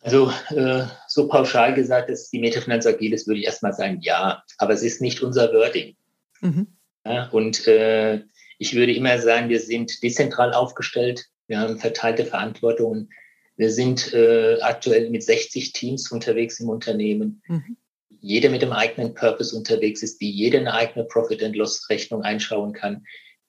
Also 0.00 0.32
äh, 0.50 0.86
so 1.06 1.28
pauschal 1.28 1.74
gesagt, 1.74 2.08
dass 2.08 2.30
die 2.30 2.38
Metafinanz 2.38 2.86
agil 2.86 3.12
ist, 3.12 3.26
würde 3.26 3.40
ich 3.40 3.46
erstmal 3.46 3.74
sagen, 3.74 3.98
ja, 4.00 4.42
aber 4.56 4.72
es 4.72 4.82
ist 4.82 5.02
nicht 5.02 5.20
unser 5.20 5.52
Wording. 5.52 5.96
Mhm. 6.40 6.68
Ja, 7.04 7.28
und 7.28 7.66
äh, 7.66 8.22
ich 8.58 8.74
würde 8.74 8.94
immer 8.94 9.18
sagen, 9.18 9.50
wir 9.50 9.60
sind 9.60 10.02
dezentral 10.02 10.54
aufgestellt, 10.54 11.26
wir 11.46 11.58
haben 11.58 11.78
verteilte 11.78 12.24
Verantwortungen 12.24 13.10
wir 13.56 13.70
sind 13.70 14.12
äh, 14.12 14.58
aktuell 14.60 15.10
mit 15.10 15.22
60 15.22 15.72
Teams 15.72 16.10
unterwegs 16.12 16.60
im 16.60 16.68
Unternehmen. 16.68 17.42
Mhm. 17.48 17.76
Jeder 18.20 18.50
mit 18.50 18.62
dem 18.62 18.72
eigenen 18.72 19.14
Purpose 19.14 19.56
unterwegs 19.56 20.02
ist, 20.02 20.20
die 20.20 20.30
jede 20.30 20.58
eine 20.58 20.74
eigene 20.74 21.04
Profit 21.04 21.42
and 21.42 21.56
Loss 21.56 21.88
Rechnung 21.88 22.22
einschauen 22.22 22.72
kann, 22.72 23.04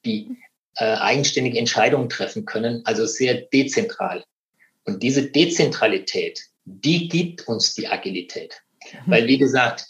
die 0.05 0.37
äh, 0.75 0.85
eigenständige 0.85 1.57
Entscheidungen 1.57 2.09
treffen 2.09 2.45
können, 2.45 2.81
also 2.85 3.05
sehr 3.05 3.41
dezentral. 3.53 4.23
Und 4.85 5.03
diese 5.03 5.29
Dezentralität, 5.29 6.41
die 6.65 7.09
gibt 7.09 7.47
uns 7.47 7.73
die 7.73 7.87
Agilität. 7.87 8.61
Mhm. 9.05 9.11
Weil, 9.11 9.27
wie 9.27 9.37
gesagt, 9.37 9.85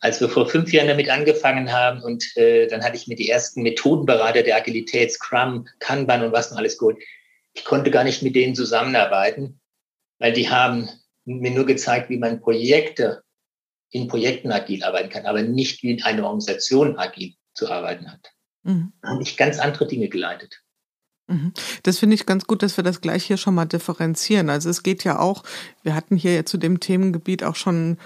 als 0.00 0.20
wir 0.20 0.28
vor 0.28 0.48
fünf 0.48 0.72
Jahren 0.72 0.88
damit 0.88 1.08
angefangen 1.08 1.72
haben 1.72 2.02
und 2.02 2.36
äh, 2.36 2.66
dann 2.66 2.82
hatte 2.82 2.96
ich 2.96 3.06
mir 3.06 3.16
die 3.16 3.30
ersten 3.30 3.62
Methodenberater 3.62 4.42
der 4.42 4.56
Agilität, 4.56 5.12
Scrum, 5.12 5.66
Kanban 5.78 6.22
und 6.22 6.32
was 6.32 6.50
noch 6.50 6.58
alles 6.58 6.76
geholt, 6.76 6.98
ich 7.54 7.64
konnte 7.64 7.90
gar 7.90 8.04
nicht 8.04 8.22
mit 8.22 8.34
denen 8.34 8.54
zusammenarbeiten, 8.54 9.60
weil 10.18 10.32
die 10.32 10.50
haben 10.50 10.88
mir 11.24 11.52
nur 11.52 11.66
gezeigt, 11.66 12.10
wie 12.10 12.18
man 12.18 12.40
Projekte 12.40 13.22
in 13.90 14.08
Projekten 14.08 14.50
agil 14.50 14.82
arbeiten 14.82 15.08
kann, 15.08 15.24
aber 15.24 15.42
nicht 15.42 15.82
wie 15.82 15.92
in 15.92 16.02
einer 16.02 16.24
Organisation 16.24 16.98
agil 16.98 17.34
zu 17.54 17.70
arbeiten 17.70 18.10
hat. 18.10 18.32
Mhm. 18.64 18.92
Da 19.00 19.10
habe 19.10 19.22
ich 19.22 19.36
ganz 19.36 19.58
andere 19.58 19.86
Dinge 19.86 20.08
geleitet. 20.08 20.60
Mhm. 21.26 21.52
Das 21.84 21.98
finde 21.98 22.14
ich 22.14 22.26
ganz 22.26 22.46
gut, 22.46 22.62
dass 22.62 22.76
wir 22.76 22.84
das 22.84 23.00
gleich 23.00 23.24
hier 23.24 23.36
schon 23.36 23.54
mal 23.54 23.64
differenzieren. 23.64 24.50
Also 24.50 24.68
es 24.68 24.82
geht 24.82 25.04
ja 25.04 25.18
auch, 25.18 25.42
wir 25.82 25.94
hatten 25.94 26.16
hier 26.16 26.34
ja 26.34 26.44
zu 26.44 26.58
dem 26.58 26.80
Themengebiet 26.80 27.44
auch 27.44 27.56
schon, 27.56 27.98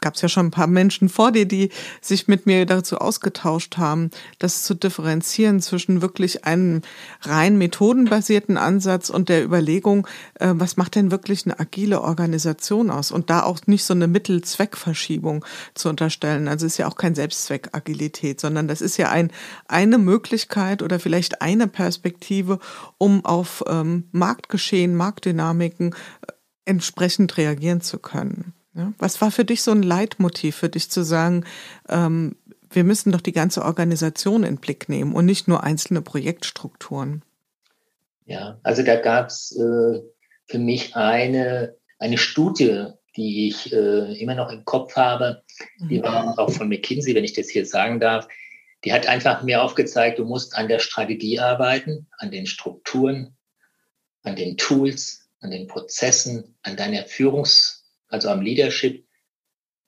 gab 0.00 0.14
es 0.14 0.22
ja 0.22 0.28
schon 0.28 0.46
ein 0.46 0.50
paar 0.50 0.66
Menschen 0.66 1.08
vor 1.08 1.32
dir, 1.32 1.46
die 1.46 1.70
sich 2.00 2.28
mit 2.28 2.46
mir 2.46 2.66
dazu 2.66 2.98
ausgetauscht 2.98 3.76
haben, 3.76 4.10
das 4.38 4.62
zu 4.62 4.74
differenzieren 4.74 5.60
zwischen 5.60 6.02
wirklich 6.02 6.44
einem 6.44 6.82
rein 7.22 7.58
methodenbasierten 7.58 8.56
Ansatz 8.56 9.10
und 9.10 9.28
der 9.28 9.44
Überlegung, 9.44 10.06
äh, 10.34 10.52
was 10.54 10.76
macht 10.76 10.94
denn 10.94 11.10
wirklich 11.10 11.44
eine 11.44 11.58
agile 11.58 12.00
Organisation 12.02 12.90
aus 12.90 13.10
und 13.10 13.30
da 13.30 13.42
auch 13.42 13.60
nicht 13.66 13.84
so 13.84 13.94
eine 13.94 14.06
Mittelzweckverschiebung 14.06 15.44
zu 15.74 15.88
unterstellen. 15.88 16.48
Also 16.48 16.66
ist 16.66 16.78
ja 16.78 16.88
auch 16.88 16.96
kein 16.96 17.14
Selbstzweck 17.14 17.70
Agilität, 17.72 18.40
sondern 18.40 18.68
das 18.68 18.80
ist 18.80 18.96
ja 18.96 19.10
ein, 19.10 19.30
eine 19.68 19.98
Möglichkeit 19.98 20.82
oder 20.82 20.98
vielleicht 20.98 21.42
eine 21.42 21.68
Perspektive, 21.68 22.58
um 22.98 23.24
auf 23.24 23.64
ähm, 23.68 24.08
Marktgeschehen, 24.12 24.94
Marktdynamiken 24.96 25.92
äh, 25.92 26.32
entsprechend 26.64 27.36
reagieren 27.36 27.80
zu 27.80 27.98
können. 27.98 28.55
Ja, 28.76 28.92
was 28.98 29.20
war 29.22 29.30
für 29.30 29.44
dich 29.44 29.62
so 29.62 29.70
ein 29.70 29.82
Leitmotiv 29.82 30.56
für 30.56 30.68
dich 30.68 30.90
zu 30.90 31.02
sagen, 31.02 31.44
ähm, 31.88 32.36
wir 32.70 32.84
müssen 32.84 33.10
doch 33.10 33.22
die 33.22 33.32
ganze 33.32 33.64
Organisation 33.64 34.42
in 34.42 34.56
den 34.56 34.60
Blick 34.60 34.88
nehmen 34.88 35.14
und 35.14 35.24
nicht 35.24 35.48
nur 35.48 35.64
einzelne 35.64 36.02
Projektstrukturen. 36.02 37.22
Ja, 38.26 38.58
also 38.62 38.82
da 38.82 38.96
gab 38.96 39.28
es 39.28 39.56
äh, 39.56 40.02
für 40.46 40.58
mich 40.58 40.94
eine, 40.94 41.76
eine 41.98 42.18
Studie, 42.18 42.88
die 43.16 43.48
ich 43.48 43.72
äh, 43.72 44.20
immer 44.20 44.34
noch 44.34 44.52
im 44.52 44.64
Kopf 44.64 44.94
habe. 44.96 45.42
Die 45.88 46.02
war 46.02 46.32
mhm. 46.32 46.38
auch 46.38 46.50
von 46.50 46.68
McKinsey, 46.68 47.14
wenn 47.14 47.24
ich 47.24 47.32
das 47.32 47.48
hier 47.48 47.64
sagen 47.64 47.98
darf. 47.98 48.28
Die 48.84 48.92
hat 48.92 49.06
einfach 49.06 49.42
mir 49.42 49.62
aufgezeigt, 49.62 50.18
du 50.18 50.24
musst 50.24 50.54
an 50.54 50.68
der 50.68 50.80
Strategie 50.80 51.40
arbeiten, 51.40 52.08
an 52.18 52.30
den 52.30 52.46
Strukturen, 52.46 53.36
an 54.22 54.36
den 54.36 54.58
Tools, 54.58 55.30
an 55.40 55.50
den 55.50 55.66
Prozessen, 55.66 56.56
an 56.62 56.76
deiner 56.76 57.06
Führungs-, 57.06 57.85
also 58.08 58.28
am 58.28 58.42
Leadership 58.42 59.06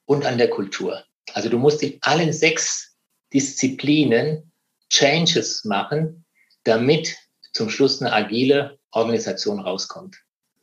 und 0.05 0.25
an 0.25 0.39
der 0.39 0.51
Kultur. 0.51 1.05
Also 1.35 1.49
du 1.49 1.59
musst 1.59 1.83
in 1.83 1.99
allen 2.01 2.33
sechs 2.33 2.97
Disziplinen 3.33 4.53
Changes 4.91 5.65
machen, 5.65 6.25
damit 6.65 7.17
zum 7.53 7.69
Schluss 7.69 8.01
eine 8.01 8.13
agile 8.13 8.79
Organisation 8.91 9.61
rauskommt. 9.61 10.17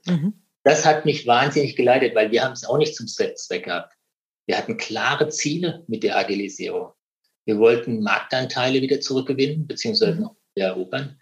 Mhm. 0.06 0.34
Das 0.64 0.86
hat 0.86 1.06
mich 1.06 1.28
wahnsinnig 1.28 1.76
geleitet, 1.76 2.16
weil 2.16 2.32
wir 2.32 2.44
haben 2.44 2.54
es 2.54 2.66
auch 2.66 2.78
nicht 2.78 2.96
zum 2.96 3.08
Zweck 3.08 3.66
gehabt. 3.66 3.94
Wir 4.48 4.58
hatten 4.58 4.78
klare 4.78 5.30
Ziele 5.30 5.84
mit 5.88 6.04
der 6.04 6.18
Agilisierung. 6.18 6.92
Wir 7.46 7.60
wollten 7.60 8.02
Marktanteile 8.02 8.82
wieder 8.82 9.00
zurückgewinnen, 9.00 9.68
beziehungsweise 9.68 10.20
noch 10.20 10.36
erobern. 10.56 11.20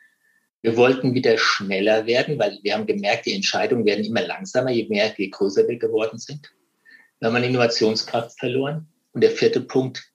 Wir 0.64 0.78
wollten 0.78 1.14
wieder 1.14 1.38
schneller 1.38 2.06
werden, 2.06 2.40
weil 2.40 2.58
wir 2.64 2.74
haben 2.74 2.86
gemerkt, 2.86 3.26
die 3.26 3.34
Entscheidungen 3.34 3.86
werden 3.86 4.06
immer 4.06 4.26
langsamer, 4.26 4.72
je 4.72 4.88
mehr, 4.88 5.14
je 5.18 5.28
größer 5.30 5.68
wir 5.68 5.78
geworden 5.78 6.18
sind. 6.18 6.54
Wir 7.20 7.28
haben 7.28 7.36
an 7.36 7.44
Innovationskraft 7.44 8.40
verloren. 8.40 8.88
Und 9.12 9.22
der 9.22 9.32
vierte 9.32 9.60
Punkt, 9.60 10.10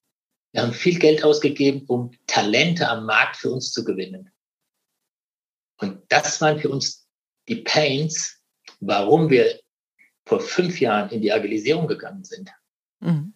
wir 0.53 0.63
haben 0.63 0.73
viel 0.73 0.99
Geld 0.99 1.23
ausgegeben, 1.23 1.85
um 1.87 2.13
Talente 2.27 2.89
am 2.89 3.05
Markt 3.05 3.37
für 3.37 3.51
uns 3.51 3.73
zu 3.73 3.85
gewinnen. 3.85 4.31
Und 5.77 6.01
das 6.09 6.41
waren 6.41 6.59
für 6.59 6.71
uns 6.71 7.07
die 7.47 7.57
Pains, 7.57 8.41
warum 8.81 9.29
wir 9.29 9.61
vor 10.25 10.41
fünf 10.41 10.81
Jahren 10.81 11.11
in 11.11 11.21
die 11.21 11.33
Agilisierung 11.33 11.87
gegangen 11.87 12.25
sind. 12.25 12.51
Mhm. 13.01 13.35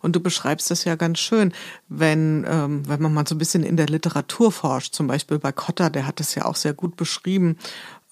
Und 0.00 0.16
du 0.16 0.20
beschreibst 0.20 0.70
das 0.70 0.84
ja 0.84 0.94
ganz 0.94 1.18
schön, 1.18 1.52
wenn, 1.88 2.44
ähm, 2.48 2.88
wenn 2.88 3.02
man 3.02 3.14
mal 3.14 3.26
so 3.26 3.34
ein 3.34 3.38
bisschen 3.38 3.62
in 3.62 3.76
der 3.76 3.86
Literatur 3.86 4.52
forscht, 4.52 4.94
zum 4.94 5.06
Beispiel 5.06 5.38
bei 5.38 5.52
Kotter, 5.52 5.90
der 5.90 6.06
hat 6.06 6.20
das 6.20 6.34
ja 6.34 6.44
auch 6.44 6.56
sehr 6.56 6.74
gut 6.74 6.96
beschrieben, 6.96 7.56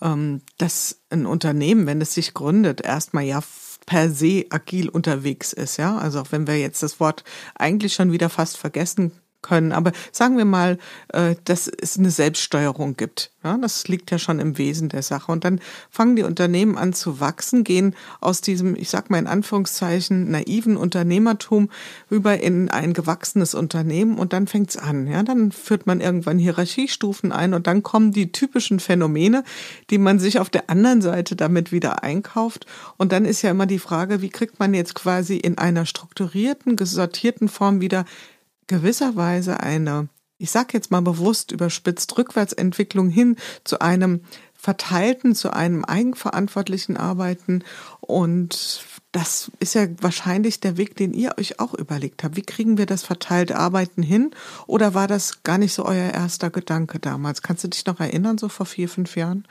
ähm, 0.03 0.43
dass 0.59 1.01
ein 1.11 1.27
Unternehmen, 1.27 1.87
wenn 1.87 2.01
es 2.01 2.15
sich 2.15 2.35
gründet, 2.35 2.81
erstmal 2.81 3.25
ja 3.25 3.43
per 3.87 4.11
se 4.11 4.45
agil 4.51 4.89
unterwegs 4.89 5.53
ist, 5.53 5.77
ja. 5.77 5.97
Also 5.97 6.21
auch 6.21 6.33
wenn 6.33 6.47
wir 6.47 6.59
jetzt 6.59 6.83
das 6.83 6.99
Wort 7.01 7.25
eigentlich 7.55 7.95
schon 7.95 8.13
wieder 8.13 8.29
fast 8.29 8.57
vergessen 8.57 9.13
können. 9.47 9.73
Aber 9.73 9.93
sagen 10.13 10.37
wir 10.37 10.45
mal, 10.45 10.79
äh, 11.09 11.37
dass 11.45 11.69
es 11.69 11.99
eine 11.99 12.11
Selbststeuerung 12.11 12.97
gibt. 12.97 13.31
Das 13.61 13.87
liegt 13.87 14.11
ja 14.11 14.19
schon 14.19 14.41
im 14.41 14.59
Wesen 14.59 14.89
der 14.89 15.03
Sache. 15.03 15.31
Und 15.31 15.45
dann 15.45 15.61
fangen 15.91 16.17
die 16.17 16.25
Unternehmen 16.25 16.77
an 16.77 16.93
zu 16.93 17.21
wachsen, 17.21 17.63
gehen 17.63 17.95
aus 18.21 18.41
diesem, 18.41 18.75
ich 18.75 18.91
sag 18.91 19.09
mal 19.09 19.19
in 19.19 19.29
Anführungszeichen, 19.29 20.31
naiven 20.31 20.77
Unternehmertum 20.77 21.71
über 22.11 22.41
in 22.41 22.71
ein 22.71 22.93
gewachsenes 22.93 23.55
Unternehmen 23.55 24.19
und 24.19 24.33
dann 24.33 24.49
fängt's 24.49 24.77
an. 24.77 25.07
Ja, 25.07 25.23
dann 25.23 25.53
führt 25.53 25.87
man 25.87 26.01
irgendwann 26.01 26.39
Hierarchiestufen 26.39 27.31
ein 27.31 27.55
und 27.55 27.69
dann 27.69 27.85
kommen 27.85 28.11
die 28.11 28.33
typischen 28.33 28.81
Phänomene, 28.81 29.45
die 29.91 29.99
man 29.99 30.19
sich 30.19 30.41
auf 30.41 30.51
der 30.51 30.69
anderen 30.69 31.03
Seite 31.03 31.37
damit 31.37 31.71
wieder 31.71 32.03
einkauft. 32.03 32.67
Und 32.97 33.13
dann 33.13 33.25
ist 33.25 33.43
ja 33.43 33.51
immer 33.51 33.67
die 33.67 33.79
Frage, 33.79 34.23
wie 34.23 34.31
kriegt 34.31 34.59
man 34.59 34.75
jetzt 34.75 34.95
quasi 34.95 35.37
in 35.37 35.59
einer 35.59 35.87
strukturierten, 35.87 36.77
gesortierten 36.77 37.49
Form 37.49 37.81
wieder 37.81 38.05
gewisserweise 38.67 39.61
eine, 39.61 40.09
ich 40.39 40.51
sage 40.51 40.69
jetzt 40.73 40.91
mal 40.91 41.03
bewusst 41.03 41.53
überspitzt, 41.53 42.17
Rückwärtsentwicklung 42.19 43.09
hin 43.09 43.37
zu 43.65 43.81
einem 43.81 44.23
verteilten, 44.55 45.35
zu 45.35 45.53
einem 45.53 45.85
eigenverantwortlichen 45.85 46.97
Arbeiten. 46.97 47.63
Und 48.01 48.85
das 49.13 49.51
ist 49.61 49.75
ja 49.75 49.87
wahrscheinlich 50.01 50.61
der 50.61 50.77
Weg, 50.77 50.97
den 50.97 51.15
ihr 51.15 51.37
euch 51.39 51.61
auch 51.61 51.73
überlegt 51.73 52.25
habt. 52.25 52.37
Wie 52.37 52.43
kriegen 52.43 52.77
wir 52.77 52.87
das 52.87 53.03
verteilte 53.03 53.57
Arbeiten 53.57 54.03
hin? 54.03 54.33
Oder 54.67 54.95
war 54.95 55.07
das 55.09 55.43
gar 55.43 55.59
nicht 55.59 55.73
so 55.73 55.85
euer 55.85 56.13
erster 56.13 56.51
Gedanke 56.51 56.99
damals? 56.99 57.43
Kannst 57.43 57.65
du 57.65 57.69
dich 57.69 57.87
noch 57.87 58.01
erinnern, 58.01 58.39
so 58.39 58.49
vor 58.49 58.67
vier, 58.67 58.89
fünf 58.89 59.17
Jahren? 59.17 59.47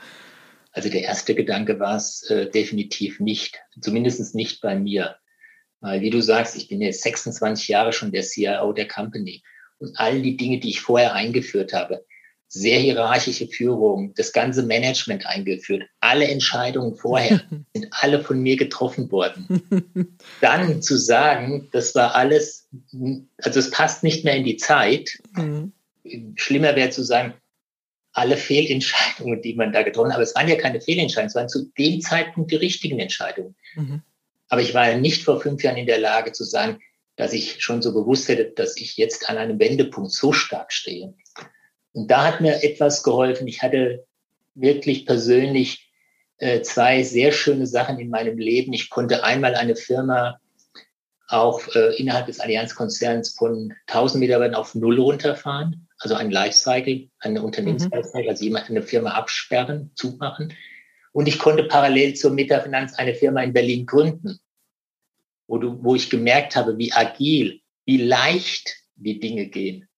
Also 0.72 0.90
der 0.90 1.02
erste 1.02 1.34
Gedanke 1.34 1.80
war 1.80 1.96
es 1.96 2.22
äh, 2.24 2.50
definitiv 2.50 3.18
nicht, 3.18 3.58
zumindest 3.80 4.34
nicht 4.34 4.60
bei 4.60 4.78
mir. 4.78 5.16
Weil, 5.86 6.00
wie 6.00 6.10
du 6.10 6.20
sagst, 6.20 6.56
ich 6.56 6.66
bin 6.66 6.80
jetzt 6.80 7.02
26 7.02 7.68
Jahre 7.68 7.92
schon 7.92 8.10
der 8.10 8.24
CIO 8.24 8.72
der 8.72 8.88
Company. 8.88 9.44
Und 9.78 9.96
all 10.00 10.20
die 10.20 10.36
Dinge, 10.36 10.58
die 10.58 10.70
ich 10.70 10.80
vorher 10.80 11.14
eingeführt 11.14 11.72
habe, 11.72 12.04
sehr 12.48 12.80
hierarchische 12.80 13.46
Führung, 13.46 14.12
das 14.16 14.32
ganze 14.32 14.64
Management 14.64 15.26
eingeführt, 15.26 15.84
alle 16.00 16.26
Entscheidungen 16.26 16.96
vorher 16.96 17.40
sind 17.72 17.86
alle 17.92 18.20
von 18.20 18.40
mir 18.40 18.56
getroffen 18.56 19.12
worden. 19.12 20.16
Dann 20.40 20.82
zu 20.82 20.96
sagen, 20.96 21.68
das 21.70 21.94
war 21.94 22.16
alles, 22.16 22.68
also 23.38 23.60
es 23.60 23.70
passt 23.70 24.02
nicht 24.02 24.24
mehr 24.24 24.34
in 24.34 24.44
die 24.44 24.56
Zeit. 24.56 25.16
Mhm. 25.34 25.72
Schlimmer 26.34 26.74
wäre 26.74 26.90
zu 26.90 27.04
sagen, 27.04 27.34
alle 28.10 28.36
Fehlentscheidungen, 28.36 29.40
die 29.40 29.54
man 29.54 29.72
da 29.72 29.84
getroffen 29.84 30.08
hat, 30.08 30.16
aber 30.16 30.24
es 30.24 30.34
waren 30.34 30.48
ja 30.48 30.56
keine 30.56 30.80
Fehlentscheidungen, 30.80 31.28
es 31.28 31.36
waren 31.36 31.48
zu 31.48 31.70
dem 31.78 32.00
Zeitpunkt 32.00 32.50
die 32.50 32.56
richtigen 32.56 32.98
Entscheidungen. 32.98 33.54
Mhm. 33.76 34.02
Aber 34.48 34.60
ich 34.60 34.74
war 34.74 34.94
nicht 34.94 35.24
vor 35.24 35.40
fünf 35.40 35.62
Jahren 35.62 35.76
in 35.76 35.86
der 35.86 35.98
Lage 35.98 36.32
zu 36.32 36.44
sagen, 36.44 36.80
dass 37.16 37.32
ich 37.32 37.62
schon 37.62 37.82
so 37.82 37.92
bewusst 37.92 38.28
hätte, 38.28 38.44
dass 38.50 38.76
ich 38.76 38.96
jetzt 38.96 39.28
an 39.28 39.38
einem 39.38 39.58
Wendepunkt 39.58 40.12
so 40.12 40.32
stark 40.32 40.72
stehe. 40.72 41.14
Und 41.92 42.10
da 42.10 42.26
hat 42.26 42.40
mir 42.40 42.62
etwas 42.62 43.02
geholfen. 43.02 43.48
Ich 43.48 43.62
hatte 43.62 44.06
wirklich 44.54 45.06
persönlich 45.06 45.90
äh, 46.38 46.60
zwei 46.60 47.02
sehr 47.02 47.32
schöne 47.32 47.66
Sachen 47.66 47.98
in 47.98 48.10
meinem 48.10 48.38
Leben. 48.38 48.72
Ich 48.72 48.90
konnte 48.90 49.24
einmal 49.24 49.54
eine 49.54 49.76
Firma 49.76 50.38
auch 51.28 51.66
äh, 51.74 51.96
innerhalb 51.96 52.26
des 52.26 52.40
Allianzkonzerns 52.40 53.34
von 53.36 53.72
1000 53.88 54.20
Mitarbeitern 54.20 54.54
auf 54.54 54.74
Null 54.74 55.00
runterfahren, 55.00 55.88
also 55.98 56.14
ein 56.14 56.30
Lifecycle, 56.30 57.08
eine 57.18 57.42
Unternehmenslifecycle, 57.42 58.24
mhm. 58.24 58.28
also 58.28 58.44
jemand 58.44 58.70
eine 58.70 58.82
Firma 58.82 59.10
absperren, 59.10 59.90
zumachen. 59.96 60.52
Und 61.16 61.28
ich 61.28 61.38
konnte 61.38 61.64
parallel 61.64 62.12
zur 62.12 62.30
Metafinanz 62.30 62.92
eine 62.96 63.14
Firma 63.14 63.42
in 63.42 63.54
Berlin 63.54 63.86
gründen, 63.86 64.38
wo, 65.46 65.56
du, 65.56 65.82
wo 65.82 65.94
ich 65.94 66.10
gemerkt 66.10 66.54
habe, 66.56 66.76
wie 66.76 66.92
agil, 66.92 67.62
wie 67.86 67.96
leicht 67.96 68.76
die 68.96 69.18
Dinge 69.18 69.46
gehen. 69.46 69.88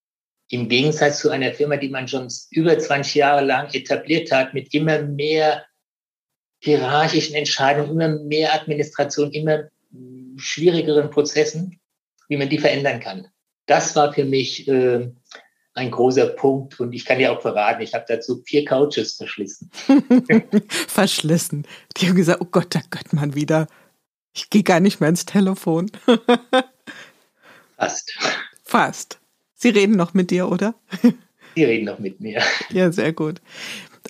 Im 0.49 0.69
Gegensatz 0.69 1.19
zu 1.19 1.31
einer 1.31 1.53
Firma, 1.53 1.77
die 1.77 1.89
man 1.89 2.07
schon 2.07 2.29
über 2.51 2.79
20 2.79 3.17
Jahre 3.17 3.45
lang 3.45 3.75
etabliert 3.75 4.31
hat, 4.31 4.55
mit 4.55 4.73
immer 4.73 5.03
mehr 5.03 5.67
hierarchischen 6.61 7.35
Entscheidungen, 7.35 7.91
immer 7.91 8.23
mehr 8.23 8.55
Administration, 8.55 9.33
immer 9.33 9.71
schwierigeren 10.37 11.11
Prozessen, 11.11 11.81
wie 12.29 12.37
man 12.37 12.49
die 12.49 12.59
verändern 12.59 13.01
kann. 13.01 13.27
Das 13.67 13.97
war 13.97 14.13
für 14.13 14.25
mich 14.25 14.69
äh, 14.69 15.11
ein 15.79 15.91
großer 15.91 16.27
Punkt. 16.27 16.79
Und 16.81 16.93
ich 16.93 17.05
kann 17.05 17.19
dir 17.19 17.33
auch 17.33 17.41
verraten, 17.41 17.81
ich 17.83 17.95
habe 17.95 18.05
dazu 18.07 18.43
vier 18.45 18.65
Couches 18.65 19.15
verschlissen. 19.15 19.71
verschlissen. 20.89 21.67
Die 21.97 22.09
haben 22.09 22.17
gesagt, 22.17 22.41
oh 22.41 22.49
Gott, 22.51 22.75
da 22.75 22.81
gött 22.91 23.13
man 23.13 23.35
wieder. 23.35 23.67
Ich 24.35 24.51
gehe 24.51 24.63
gar 24.63 24.81
nicht 24.81 25.01
mehr 25.01 25.09
ins 25.09 25.25
Telefon. 25.25 25.91
Fast. 27.79 28.13
Fast. 28.65 29.19
Sie 29.55 29.71
reden 29.71 29.97
noch 29.97 30.15
mit 30.15 30.31
dir, 30.31 30.51
oder? 30.51 30.75
Sie 31.55 31.65
reden 31.65 31.87
noch 31.87 31.99
mit 31.99 32.21
mir. 32.21 32.43
Ja, 32.71 32.93
sehr 32.93 33.13
gut. 33.13 33.41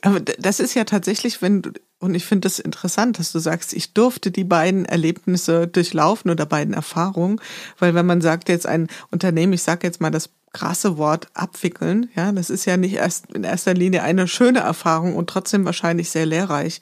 Aber 0.03 0.21
das 0.21 0.61
ist 0.61 0.75
ja 0.75 0.85
tatsächlich, 0.85 1.41
wenn 1.43 1.63
du, 1.63 1.73
und 1.99 2.15
ich 2.15 2.25
finde 2.25 2.47
es 2.47 2.57
das 2.57 2.65
interessant, 2.65 3.19
dass 3.19 3.33
du 3.33 3.39
sagst, 3.39 3.73
ich 3.73 3.95
durfte 3.95 4.31
die 4.31 4.45
beiden 4.45 4.85
Erlebnisse 4.85 5.67
durchlaufen 5.67 6.31
oder 6.31 6.47
beiden 6.47 6.75
Erfahrungen, 6.75 7.41
weil 7.79 7.95
wenn 7.95 8.07
man 8.07 8.21
sagt 8.21 8.49
jetzt 8.49 8.67
ein 8.67 8.89
Unternehmen, 9.11 9.55
ich 9.55 9.63
sage 9.63 9.87
jetzt 9.87 10.01
mal 10.01 10.11
das 10.11 10.31
krasse 10.52 10.97
Wort 10.97 11.28
abwickeln. 11.35 12.09
Ja, 12.17 12.33
das 12.33 12.50
ist 12.50 12.64
ja 12.64 12.76
nicht 12.76 12.95
erst 12.95 13.33
in 13.33 13.45
erster 13.45 13.75
Linie 13.75 14.02
eine 14.02 14.26
schöne 14.26 14.61
Erfahrung 14.61 15.14
und 15.14 15.28
trotzdem 15.28 15.64
wahrscheinlich 15.64 16.11
sehr 16.11 16.26
lehrreich. 16.26 16.81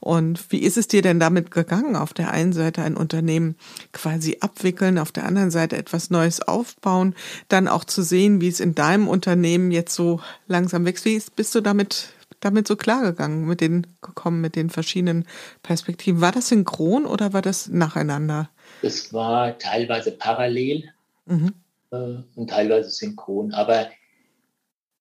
Und 0.00 0.50
wie 0.50 0.58
ist 0.58 0.76
es 0.76 0.88
dir 0.88 1.02
denn 1.02 1.20
damit 1.20 1.50
gegangen? 1.50 1.96
Auf 1.96 2.12
der 2.12 2.30
einen 2.30 2.52
Seite 2.52 2.82
ein 2.82 2.96
Unternehmen 2.96 3.56
quasi 3.92 4.38
abwickeln, 4.40 4.98
auf 4.98 5.12
der 5.12 5.24
anderen 5.24 5.50
Seite 5.50 5.76
etwas 5.76 6.10
Neues 6.10 6.42
aufbauen, 6.42 7.14
dann 7.48 7.68
auch 7.68 7.84
zu 7.84 8.02
sehen, 8.02 8.40
wie 8.40 8.48
es 8.48 8.60
in 8.60 8.74
deinem 8.74 9.08
Unternehmen 9.08 9.70
jetzt 9.70 9.94
so 9.94 10.20
langsam 10.46 10.84
wächst. 10.84 11.04
Wie 11.04 11.22
bist 11.36 11.54
du 11.54 11.60
damit 11.60 12.08
damit 12.40 12.68
so 12.68 12.76
klar 12.76 13.02
gegangen, 13.02 13.46
mit 13.46 13.62
den 13.62 13.86
gekommen, 14.02 14.42
mit 14.42 14.54
den 14.54 14.68
verschiedenen 14.68 15.24
Perspektiven? 15.62 16.20
War 16.20 16.32
das 16.32 16.48
synchron 16.48 17.06
oder 17.06 17.32
war 17.32 17.40
das 17.40 17.68
nacheinander? 17.68 18.50
Es 18.82 19.14
war 19.14 19.56
teilweise 19.58 20.10
parallel. 20.10 20.90
Mhm 21.24 21.54
äh, 21.94 22.38
und 22.38 22.50
teilweise 22.50 22.90
synchron. 22.90 23.52
Aber 23.52 23.90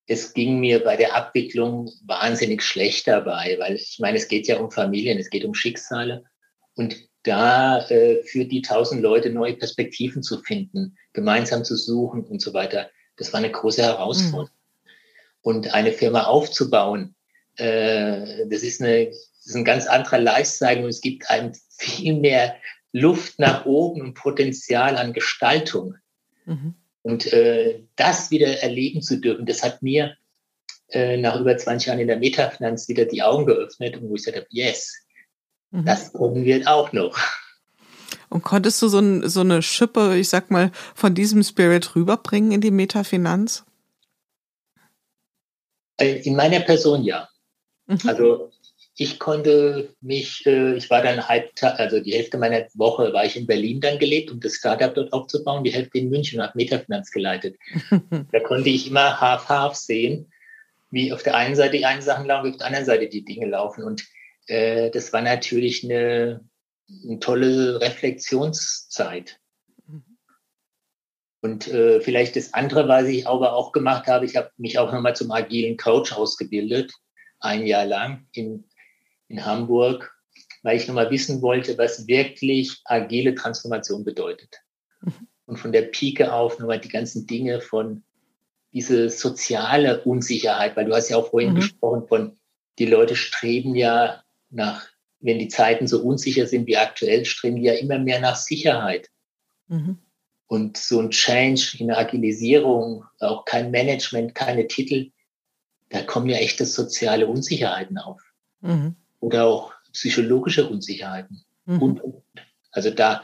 es 0.08 0.34
ging 0.34 0.60
mir 0.60 0.84
bei 0.84 0.98
der 0.98 1.16
Abwicklung 1.16 1.92
wahnsinnig 2.06 2.62
schlecht 2.62 3.08
dabei, 3.08 3.58
weil 3.60 3.76
ich 3.76 4.00
meine, 4.00 4.18
es 4.18 4.28
geht 4.28 4.48
ja 4.48 4.60
um 4.60 4.72
Familien, 4.72 5.18
es 5.18 5.30
geht 5.30 5.46
um 5.46 5.54
Schicksale. 5.54 6.26
Und 6.76 6.96
da 7.24 7.88
äh, 7.88 8.22
für 8.24 8.46
die 8.46 8.62
tausend 8.62 9.02
Leute 9.02 9.30
neue 9.30 9.54
Perspektiven 9.54 10.24
zu 10.24 10.42
finden, 10.42 10.98
gemeinsam 11.14 11.64
zu 11.64 11.78
suchen 11.78 12.26
und 12.26 12.42
so 12.42 12.54
weiter. 12.54 12.90
Das 13.16 13.32
war 13.32 13.40
eine 13.40 13.52
große 13.52 13.82
Herausforderung. 13.82 14.50
Mhm. 14.50 14.90
Und 15.42 15.74
eine 15.74 15.92
Firma 15.92 16.24
aufzubauen, 16.24 17.16
äh, 17.58 18.48
das, 18.48 18.64
ist 18.64 18.82
eine, 18.82 19.08
das 19.08 19.46
ist 19.46 19.56
ein 19.56 19.66
ganz 19.66 19.88
anderer 19.88 20.20
Lifestyle 20.20 20.84
und 20.84 20.90
es 20.90 21.02
gibt 21.02 21.30
einem 21.30 21.54
viel 21.78 22.16
mehr 22.20 22.56
Luft 22.92 23.40
nach 23.40 23.66
oben 23.66 24.02
und 24.02 24.14
Potenzial 24.14 24.98
an 24.98 25.14
Gestaltung. 25.14 25.96
Mhm. 26.46 26.76
Und 27.04 27.32
äh, 27.32 27.82
das 27.96 28.32
wieder 28.32 28.64
erleben 28.64 29.02
zu 29.02 29.20
dürfen, 29.20 29.46
das 29.46 29.62
hat 29.62 29.84
mir 29.84 30.16
äh, 30.90 31.18
nach 31.18 31.40
über 31.40 31.56
20 31.56 31.88
Jahren 31.88 32.00
in 32.00 32.08
der 32.08 32.18
Metafinanz 32.18 32.88
wieder 32.88 33.06
die 33.06 33.22
Augen 33.22 33.46
geöffnet 33.46 33.98
und 33.98 34.10
wo 34.10 34.16
ich 34.16 34.24
gesagt 34.24 34.38
habe, 34.38 34.48
yes, 34.50 34.96
mhm. 35.72 35.86
das 35.86 36.14
kommen 36.14 36.44
wir 36.44 36.68
auch 36.68 36.92
noch. 36.94 37.18
Und 38.30 38.44
konntest 38.44 38.82
du 38.82 38.88
so, 38.88 39.00
ein, 39.00 39.30
so 39.30 39.42
eine 39.42 39.62
Schippe, 39.62 40.18
ich 40.18 40.30
sag 40.30 40.50
mal, 40.50 40.72
von 40.96 41.14
diesem 41.14 41.44
Spirit 41.44 41.96
rüberbringen 41.96 42.52
in 42.52 42.62
die 42.62 42.72
Metafinanz? 42.72 43.66
Äh, 45.98 46.22
in 46.22 46.36
meiner 46.36 46.62
Person 46.62 47.04
ja. 47.04 47.30
Mhm. 47.86 48.00
Also 48.06 48.52
ich 48.96 49.20
konnte 49.20 49.96
mich, 50.02 50.46
äh, 50.46 50.76
ich 50.76 50.90
war 50.90 51.02
dann 51.02 51.28
halb, 51.28 51.52
also 51.62 52.00
die 52.00 52.14
Hälfte 52.14 52.38
meiner 52.38 52.68
Woche 52.76 53.12
war 53.12 53.26
ich 53.26 53.36
in 53.36 53.48
Berlin 53.48 53.82
dann 53.82 53.98
gelebt, 53.98 54.32
um 54.32 54.40
das 54.40 54.56
Startup 54.56 54.94
dort 54.94 55.14
aufzubauen, 55.14 55.64
die 55.64 55.74
Hälfte 55.74 55.98
in 55.98 56.10
München 56.10 56.40
und 56.40 56.46
habe 56.46 56.58
Metafinanz 56.58 57.12
geleitet. 57.12 57.58
da 58.32 58.40
konnte 58.42 58.70
ich 58.70 58.88
immer 58.88 59.20
half-half 59.20 59.76
sehen, 59.76 60.32
wie 60.92 61.12
auf 61.12 61.24
der 61.24 61.36
einen 61.36 61.56
Seite 61.56 61.78
die 61.78 61.86
einen 61.86 62.04
Sachen 62.04 62.28
laufen, 62.28 62.46
wie 62.46 62.52
auf 62.52 62.58
der 62.58 62.68
anderen 62.68 62.86
Seite 62.86 63.08
die 63.08 63.26
Dinge 63.26 63.48
laufen. 63.48 63.84
Und 63.84 64.06
äh, 64.48 64.92
das 64.92 65.12
war 65.12 65.22
natürlich 65.22 65.84
eine, 65.84 66.42
eine 67.04 67.20
tolle 67.20 67.82
Reflexionszeit. 67.82 69.40
Und 71.42 71.68
äh, 71.68 72.00
vielleicht 72.00 72.36
das 72.36 72.54
andere, 72.54 72.88
was 72.88 73.08
ich 73.08 73.28
aber 73.28 73.54
auch 73.54 73.72
gemacht 73.72 74.06
habe, 74.06 74.26
ich 74.26 74.36
habe 74.36 74.52
mich 74.58 74.78
auch 74.78 74.94
nochmal 74.94 75.16
zum 75.16 75.32
agilen 75.32 75.78
Coach 75.78 76.14
ausgebildet, 76.14 76.94
ein 77.40 77.66
Jahr 77.66 77.86
lang 77.86 78.28
in 78.32 78.66
in 79.34 79.46
Hamburg, 79.46 80.16
weil 80.62 80.78
ich 80.78 80.88
nochmal 80.88 81.10
wissen 81.10 81.42
wollte, 81.42 81.78
was 81.78 82.08
wirklich 82.08 82.82
agile 82.86 83.34
Transformation 83.34 84.04
bedeutet. 84.04 84.62
Mhm. 85.02 85.28
Und 85.46 85.58
von 85.58 85.72
der 85.72 85.82
Pike 85.82 86.32
auf 86.32 86.60
nochmal 86.60 86.80
die 86.80 86.90
ganzen 86.90 87.26
Dinge 87.26 87.60
von 87.60 88.04
diese 88.72 89.10
soziale 89.10 90.02
Unsicherheit, 90.04 90.78
weil 90.78 90.86
du 90.86 90.94
hast 90.94 91.10
ja 91.10 91.18
auch 91.18 91.32
vorhin 91.32 91.52
mhm. 91.52 91.56
gesprochen 91.56 92.08
von, 92.08 92.38
die 92.80 92.86
Leute 92.86 93.16
streben 93.16 93.76
ja 93.76 94.24
nach, 94.50 94.88
wenn 95.20 95.40
die 95.40 95.48
Zeiten 95.48 95.88
so 95.88 96.02
unsicher 96.02 96.48
sind 96.48 96.68
wie 96.68 96.78
aktuell, 96.78 97.26
streben 97.26 97.58
die 97.58 97.64
ja 97.64 97.74
immer 97.74 98.00
mehr 98.00 98.20
nach 98.20 98.36
Sicherheit. 98.36 99.10
Mhm. 99.68 99.98
Und 100.48 100.78
so 100.78 101.00
ein 101.00 101.10
Change 101.10 101.78
in 101.80 101.88
der 101.88 101.98
Agilisierung, 101.98 103.06
auch 103.20 103.46
kein 103.46 103.72
Management, 103.72 104.36
keine 104.36 104.68
Titel, 104.68 105.12
da 105.90 106.04
kommen 106.04 106.30
ja 106.30 106.38
echte 106.38 106.66
soziale 106.66 107.28
Unsicherheiten 107.28 107.98
auf. 107.98 108.22
Mhm 108.62 108.96
oder 109.24 109.46
auch 109.46 109.74
psychologische 109.94 110.70
Unsicherheiten. 110.70 111.44
Mhm. 111.66 111.82
Und. 111.82 112.02
Also 112.72 112.90
da 112.90 113.24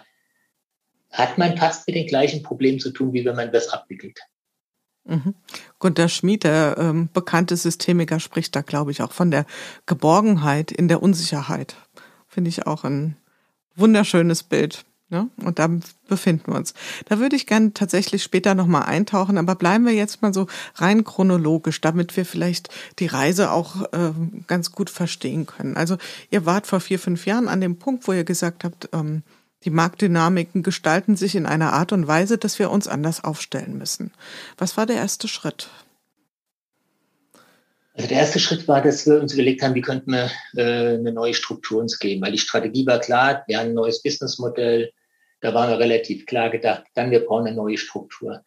hat 1.12 1.38
man 1.38 1.58
fast 1.58 1.88
mit 1.88 1.96
den 1.96 2.06
gleichen 2.06 2.44
Problemen 2.44 2.80
zu 2.80 2.92
tun, 2.92 3.14
wie 3.14 3.26
wenn 3.26 3.36
man 3.36 3.52
das 3.52 3.70
abwickelt. 3.70 4.20
Mhm. 5.06 5.34
Gunter 5.80 6.08
Schmid, 6.08 6.44
der 6.44 6.76
ähm, 6.78 7.10
bekannte 7.12 7.58
Systemiker, 7.58 8.20
spricht 8.20 8.56
da, 8.56 8.62
glaube 8.62 8.92
ich, 8.92 9.02
auch 9.02 9.12
von 9.12 9.32
der 9.32 9.46
Geborgenheit 9.88 10.72
in 10.72 10.88
der 10.88 11.02
Unsicherheit. 11.02 11.76
Finde 12.28 12.50
ich 12.50 12.68
auch 12.68 12.84
ein 12.84 13.18
wunderschönes 13.76 14.44
Bild. 14.44 14.86
Ne? 15.12 15.28
Und 15.38 15.58
da 15.58 15.68
befinden 16.08 16.52
wir 16.52 16.56
uns. 16.56 16.76
Da 17.06 17.18
würde 17.18 17.36
ich 17.36 17.48
gerne 17.48 17.74
tatsächlich 17.74 18.22
später 18.22 18.54
nochmal 18.54 18.84
eintauchen, 18.84 19.40
aber 19.40 19.56
bleiben 19.56 19.86
wir 19.86 19.94
jetzt 19.94 20.22
mal 20.22 20.34
so 20.34 20.46
rein 20.76 21.04
chronologisch, 21.04 21.82
damit 21.82 22.16
wir 22.16 22.26
vielleicht 22.26 22.70
die 23.00 23.08
Reise 23.08 23.52
auch 23.52 23.92
äh, 23.92 24.12
ganz 24.46 24.72
gut 24.72 24.92
verstehen 24.92 25.48
können. 25.48 25.78
Also 25.78 25.98
ihr 26.30 26.46
wart 26.46 26.68
vor 26.68 26.80
vier, 26.80 27.00
fünf 27.00 27.26
Jahren 27.26 27.48
an 27.48 27.60
dem 27.60 27.78
Punkt, 27.78 28.08
wo 28.08 28.14
ihr 28.14 28.24
gesagt 28.24 28.64
habt, 28.64 28.90
ähm, 28.94 29.24
die 29.64 29.72
Marktdynamiken 29.72 30.62
gestalten 30.62 31.18
sich 31.18 31.36
in 31.36 31.46
einer 31.48 31.74
Art 31.74 31.92
und 31.92 32.08
Weise, 32.08 32.38
dass 32.38 32.60
wir 32.60 32.70
uns 32.70 32.88
anders 32.88 33.24
aufstellen 33.24 33.78
müssen. 33.78 34.12
Was 34.58 34.78
war 34.78 34.86
der 34.86 34.98
erste 34.98 35.28
Schritt? 35.28 35.70
Also 37.96 38.08
der 38.08 38.20
erste 38.20 38.40
Schritt 38.40 38.68
war, 38.68 38.82
dass 38.82 39.06
wir 39.06 39.20
uns 39.20 39.34
überlegt 39.34 39.62
haben, 39.62 39.76
wie 39.76 39.82
könnten 39.82 40.12
wir 40.12 40.32
äh, 40.56 40.98
eine 40.98 41.12
neue 41.12 41.34
Struktur 41.34 41.82
uns 41.82 42.00
geben, 42.00 42.22
weil 42.22 42.32
die 42.32 42.38
Strategie 42.38 42.86
war 42.86 43.00
klar, 43.00 43.44
wir 43.48 43.58
haben 43.58 43.70
ein 43.70 43.74
neues 43.74 44.02
Businessmodell, 44.02 44.94
da 45.42 45.54
waren 45.54 45.70
wir 45.70 45.80
relativ 45.80 46.26
klar 46.26 46.50
gedacht, 46.50 46.84
dann 46.94 47.12
wir 47.12 47.26
brauchen 47.26 47.48
eine 47.48 47.56
neue 47.56 47.78
Struktur. 47.78 48.44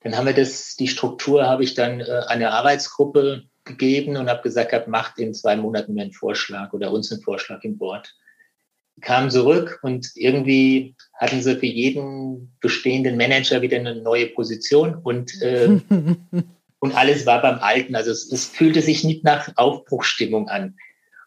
Dann 0.00 0.16
haben 0.16 0.26
wir 0.26 0.34
das, 0.34 0.76
die 0.76 0.88
Struktur 0.88 1.44
habe 1.44 1.64
ich 1.64 1.74
dann 1.74 2.00
äh, 2.00 2.22
eine 2.28 2.50
Arbeitsgruppe 2.50 3.44
gegeben 3.64 4.16
und 4.16 4.28
habe 4.28 4.42
gesagt, 4.42 4.72
hab, 4.72 4.86
macht 4.86 5.18
in 5.18 5.32
zwei 5.32 5.56
Monaten 5.56 5.94
mir 5.94 6.02
einen 6.02 6.12
Vorschlag 6.12 6.72
oder 6.72 6.92
uns 6.92 7.10
einen 7.10 7.22
Vorschlag 7.22 7.64
im 7.64 7.78
Board. 7.78 8.14
Kamen 9.00 9.30
zurück 9.30 9.80
und 9.82 10.10
irgendwie 10.14 10.94
hatten 11.14 11.42
sie 11.42 11.56
für 11.56 11.66
jeden 11.66 12.54
bestehenden 12.60 13.16
Manager 13.16 13.60
wieder 13.62 13.78
eine 13.78 13.96
neue 13.96 14.26
Position 14.26 14.94
und, 14.94 15.40
äh, 15.42 15.80
und 16.78 16.94
alles 16.94 17.26
war 17.26 17.42
beim 17.42 17.58
Alten. 17.58 17.96
Also 17.96 18.10
es, 18.10 18.30
es 18.30 18.44
fühlte 18.46 18.82
sich 18.82 19.04
nicht 19.04 19.24
nach 19.24 19.50
Aufbruchstimmung 19.56 20.48
an. 20.48 20.76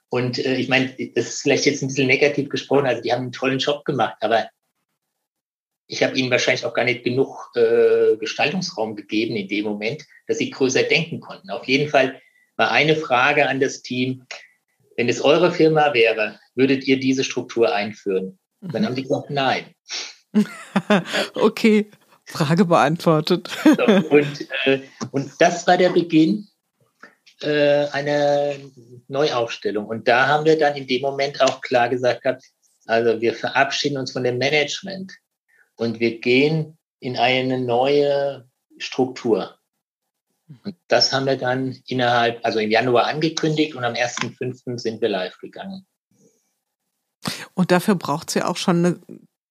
Und 0.09 0.37
äh, 0.37 0.55
ich 0.55 0.69
meine, 0.69 0.93
das 1.15 1.27
ist 1.27 1.41
vielleicht 1.41 1.65
jetzt 1.65 1.81
ein 1.81 1.87
bisschen 1.87 2.07
negativ 2.07 2.49
gesprochen, 2.49 2.85
also 2.85 3.01
die 3.01 3.11
haben 3.11 3.23
einen 3.23 3.31
tollen 3.31 3.59
Job 3.59 3.83
gemacht, 3.83 4.17
aber 4.21 4.47
ich 5.87 6.03
habe 6.03 6.17
ihnen 6.17 6.29
wahrscheinlich 6.29 6.65
auch 6.65 6.73
gar 6.73 6.83
nicht 6.83 7.03
genug 7.03 7.49
äh, 7.55 8.17
Gestaltungsraum 8.17 8.95
gegeben 8.95 9.35
in 9.35 9.47
dem 9.47 9.65
Moment, 9.65 10.05
dass 10.27 10.37
sie 10.37 10.49
größer 10.49 10.83
denken 10.83 11.21
konnten. 11.21 11.49
Auf 11.49 11.65
jeden 11.65 11.89
Fall 11.89 12.21
war 12.57 12.71
eine 12.71 12.95
Frage 12.95 13.47
an 13.47 13.59
das 13.59 13.81
Team, 13.81 14.25
wenn 14.97 15.07
es 15.09 15.21
eure 15.21 15.51
Firma 15.51 15.93
wäre, 15.93 16.39
würdet 16.55 16.87
ihr 16.87 16.99
diese 16.99 17.23
Struktur 17.23 17.73
einführen? 17.73 18.37
Und 18.61 18.73
dann 18.73 18.85
haben 18.85 18.95
die 18.95 19.03
gesagt, 19.03 19.29
nein. 19.29 19.65
okay, 21.35 21.89
Frage 22.25 22.65
beantwortet. 22.65 23.49
so, 23.63 23.85
und, 24.09 24.47
äh, 24.65 24.81
und 25.11 25.31
das 25.39 25.67
war 25.67 25.77
der 25.77 25.91
Beginn 25.91 26.47
äh, 27.41 27.85
einer 27.91 28.55
Neuaufstellung. 29.07 29.85
Und 29.85 30.07
da 30.07 30.27
haben 30.27 30.45
wir 30.45 30.57
dann 30.57 30.75
in 30.75 30.87
dem 30.87 31.03
Moment 31.03 31.39
auch 31.41 31.61
klar 31.61 31.87
gesagt, 31.87 32.25
also 32.87 33.21
wir 33.21 33.33
verabschieden 33.33 33.97
uns 33.97 34.11
von 34.11 34.23
dem 34.23 34.37
Management 34.37 35.13
und 35.77 35.99
wir 35.99 36.19
gehen 36.19 36.77
in 36.99 37.17
eine 37.17 37.59
neue 37.59 38.49
Struktur. 38.77 39.57
Und 40.63 40.75
das 40.87 41.13
haben 41.13 41.25
wir 41.25 41.37
dann 41.37 41.77
innerhalb, 41.87 42.43
also 42.45 42.59
im 42.59 42.71
Januar 42.71 43.07
angekündigt 43.07 43.75
und 43.75 43.83
am 43.83 43.93
1.5. 43.93 44.77
sind 44.77 45.01
wir 45.01 45.09
live 45.09 45.37
gegangen. 45.39 45.85
Und 47.53 47.71
dafür 47.71 47.95
braucht 47.95 48.29
es 48.29 48.35
ja 48.35 48.47
auch 48.47 48.57
schon 48.57 48.85
eine 48.85 48.99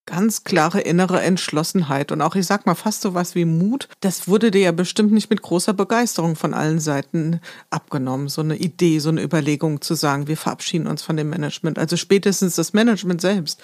ganz 0.07 0.45
klare 0.45 0.81
innere 0.81 1.21
Entschlossenheit 1.21 2.13
und 2.13 2.23
auch, 2.23 2.37
ich 2.37 2.47
sag 2.47 2.65
mal, 2.65 2.75
fast 2.75 3.03
so 3.03 3.15
was 3.15 3.35
wie 3.35 3.45
Mut. 3.45 3.89
Das 4.01 4.29
wurde 4.29 4.51
dir 4.51 4.63
ja 4.63 4.73
bestimmt 4.73 5.13
nicht 5.13 5.29
mit 5.31 5.43
großer 5.43 5.75
Begeisterung 5.75 6.37
von 6.37 6.55
allen 6.55 6.79
Seiten 6.79 7.41
abgenommen. 7.71 8.29
So 8.29 8.41
eine 8.41 8.57
Idee, 8.57 9.01
so 9.01 9.09
eine 9.09 9.23
Überlegung 9.23 9.81
zu 9.81 9.95
sagen, 9.95 10.29
wir 10.29 10.37
verabschieden 10.37 10.87
uns 10.87 11.03
von 11.03 11.17
dem 11.17 11.29
Management. 11.29 11.79
Also 11.79 11.97
spätestens 11.97 12.57
das 12.57 12.73
Management 12.73 13.21
selbst. 13.21 13.61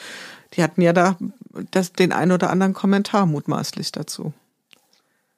Die 0.54 0.62
hatten 0.62 0.82
ja 0.82 0.92
da 0.92 1.16
das, 1.70 1.92
den 1.92 2.12
ein 2.12 2.32
oder 2.32 2.50
anderen 2.50 2.74
Kommentar 2.74 3.26
mutmaßlich 3.26 3.92
dazu. 3.92 4.32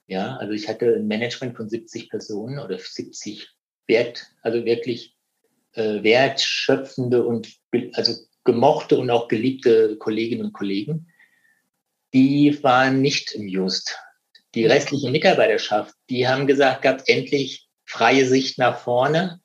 Ja, 0.06 0.36
also 0.36 0.52
ich 0.52 0.68
hatte 0.68 0.94
ein 0.96 1.06
Management 1.06 1.56
von 1.56 1.68
70 1.68 2.10
Personen 2.10 2.58
oder 2.58 2.78
70 2.78 3.48
Wert, 3.86 4.26
also 4.42 4.64
wirklich 4.64 5.16
äh, 5.72 6.02
wertschöpfende 6.02 7.24
und 7.24 7.48
also 7.94 8.14
gemochte 8.44 8.96
und 8.96 9.10
auch 9.10 9.28
geliebte 9.28 9.96
Kolleginnen 9.96 10.46
und 10.46 10.52
Kollegen, 10.52 11.08
die 12.12 12.62
waren 12.62 13.00
nicht 13.00 13.34
amused. 13.36 13.98
Die 14.54 14.66
restliche 14.66 15.10
Mitarbeiterschaft, 15.10 15.94
die 16.08 16.28
haben 16.28 16.46
gesagt 16.46 16.82
gehabt, 16.82 17.08
endlich 17.08 17.68
freie 17.84 18.26
Sicht 18.26 18.58
nach 18.58 18.78
vorne. 18.78 19.40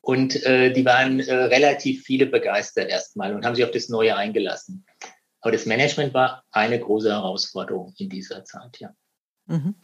Und 0.00 0.42
äh, 0.46 0.72
die 0.72 0.86
waren 0.86 1.20
äh, 1.20 1.34
relativ 1.34 2.04
viele 2.04 2.24
begeistert 2.24 2.88
erstmal 2.88 3.34
und 3.34 3.44
haben 3.44 3.54
sich 3.54 3.64
auf 3.64 3.72
das 3.72 3.90
Neue 3.90 4.16
eingelassen. 4.16 4.86
Aber 5.42 5.52
das 5.52 5.66
Management 5.66 6.14
war 6.14 6.44
eine 6.50 6.80
große 6.80 7.10
Herausforderung 7.10 7.92
in 7.98 8.08
dieser 8.08 8.44
Zeit, 8.44 8.78
ja. 8.80 8.94
Mhm. 9.46 9.74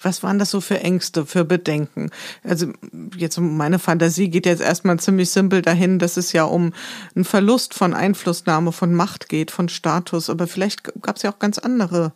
Was 0.00 0.22
waren 0.22 0.38
das 0.38 0.50
so 0.50 0.60
für 0.60 0.80
Ängste, 0.80 1.26
für 1.26 1.44
Bedenken? 1.44 2.10
Also 2.44 2.72
jetzt 3.16 3.38
meine 3.38 3.78
Fantasie 3.78 4.28
geht 4.28 4.46
jetzt 4.46 4.62
erstmal 4.62 4.98
ziemlich 4.98 5.30
simpel 5.30 5.62
dahin, 5.62 5.98
dass 5.98 6.16
es 6.16 6.32
ja 6.32 6.44
um 6.44 6.72
einen 7.14 7.24
Verlust 7.24 7.74
von 7.74 7.94
Einflussnahme, 7.94 8.72
von 8.72 8.94
Macht 8.94 9.28
geht, 9.28 9.50
von 9.50 9.68
Status, 9.68 10.30
aber 10.30 10.46
vielleicht 10.46 10.82
gab 11.02 11.16
es 11.16 11.22
ja 11.22 11.32
auch 11.32 11.38
ganz 11.38 11.58
andere 11.58 12.12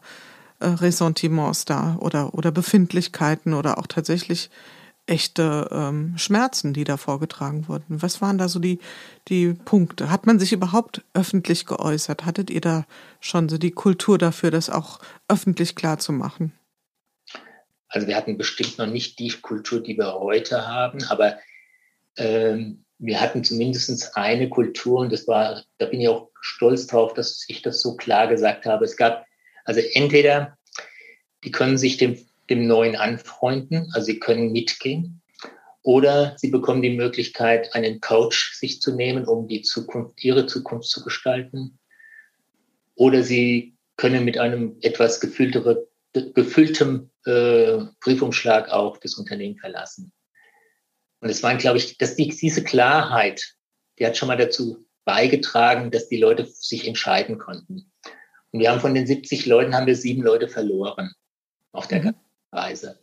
äh, 0.60 0.68
Ressentiments 0.68 1.64
da 1.64 1.96
oder, 2.00 2.34
oder 2.34 2.50
Befindlichkeiten 2.50 3.54
oder 3.54 3.78
auch 3.78 3.86
tatsächlich 3.86 4.50
echte 5.06 5.68
ähm, 5.70 6.14
Schmerzen, 6.18 6.72
die 6.72 6.84
da 6.84 6.96
vorgetragen 6.96 7.68
wurden. 7.68 8.02
Was 8.02 8.20
waren 8.20 8.38
da 8.38 8.48
so 8.48 8.58
die, 8.58 8.80
die 9.28 9.52
Punkte? 9.52 10.10
Hat 10.10 10.26
man 10.26 10.38
sich 10.38 10.52
überhaupt 10.52 11.04
öffentlich 11.14 11.66
geäußert? 11.66 12.26
Hattet 12.26 12.50
ihr 12.50 12.60
da 12.60 12.84
schon 13.20 13.48
so 13.48 13.56
die 13.56 13.70
Kultur 13.70 14.18
dafür, 14.18 14.50
das 14.50 14.68
auch 14.68 14.98
öffentlich 15.28 15.76
klar 15.76 15.98
zu 15.98 16.12
machen? 16.12 16.52
Also 17.88 18.06
wir 18.06 18.16
hatten 18.16 18.36
bestimmt 18.36 18.78
noch 18.78 18.86
nicht 18.86 19.18
die 19.18 19.30
Kultur, 19.30 19.82
die 19.82 19.96
wir 19.96 20.14
heute 20.14 20.66
haben, 20.66 21.02
aber 21.04 21.38
ähm, 22.16 22.84
wir 22.98 23.20
hatten 23.20 23.44
zumindest 23.44 24.16
eine 24.16 24.48
Kultur 24.48 25.00
und 25.00 25.12
das 25.12 25.28
war, 25.28 25.62
da 25.78 25.86
bin 25.86 26.00
ich 26.00 26.08
auch 26.08 26.30
stolz 26.40 26.86
drauf, 26.86 27.14
dass 27.14 27.44
ich 27.48 27.62
das 27.62 27.80
so 27.80 27.96
klar 27.96 28.26
gesagt 28.28 28.66
habe. 28.66 28.84
Es 28.84 28.96
gab 28.96 29.26
also 29.64 29.80
entweder, 29.92 30.56
die 31.44 31.50
können 31.50 31.76
sich 31.76 31.96
dem, 31.96 32.18
dem 32.48 32.66
Neuen 32.66 32.96
anfreunden, 32.96 33.90
also 33.92 34.06
sie 34.06 34.18
können 34.18 34.52
mitgehen, 34.52 35.20
oder 35.82 36.34
sie 36.36 36.48
bekommen 36.48 36.82
die 36.82 36.96
Möglichkeit, 36.96 37.72
einen 37.74 38.00
Coach 38.00 38.54
sich 38.54 38.80
zu 38.80 38.94
nehmen, 38.96 39.24
um 39.24 39.46
die 39.46 39.62
Zukunft, 39.62 40.24
ihre 40.24 40.46
Zukunft 40.46 40.88
zu 40.88 41.04
gestalten. 41.04 41.78
Oder 42.96 43.22
sie 43.22 43.76
können 43.96 44.24
mit 44.24 44.36
einem 44.36 44.78
etwas 44.80 45.20
gefülltere, 45.20 45.86
gefülltem 46.34 47.10
äh, 47.24 47.78
Briefumschlag 48.00 48.70
auch 48.70 48.98
das 48.98 49.14
Unternehmen 49.14 49.56
verlassen. 49.56 50.12
Und 51.20 51.30
es 51.30 51.42
waren, 51.42 51.58
glaube 51.58 51.78
ich, 51.78 51.98
dass 51.98 52.16
die, 52.16 52.28
diese 52.28 52.62
Klarheit, 52.62 53.56
die 53.98 54.06
hat 54.06 54.16
schon 54.16 54.28
mal 54.28 54.36
dazu 54.36 54.86
beigetragen, 55.04 55.90
dass 55.90 56.08
die 56.08 56.18
Leute 56.18 56.46
sich 56.46 56.86
entscheiden 56.86 57.38
konnten. 57.38 57.90
Und 58.50 58.60
wir 58.60 58.70
haben 58.70 58.80
von 58.80 58.94
den 58.94 59.06
70 59.06 59.46
Leuten 59.46 59.74
haben 59.74 59.86
wir 59.86 59.96
sieben 59.96 60.22
Leute 60.22 60.48
verloren 60.48 61.12
auf 61.72 61.86
der 61.88 62.02
mhm. 62.02 62.14
Reise. 62.52 62.98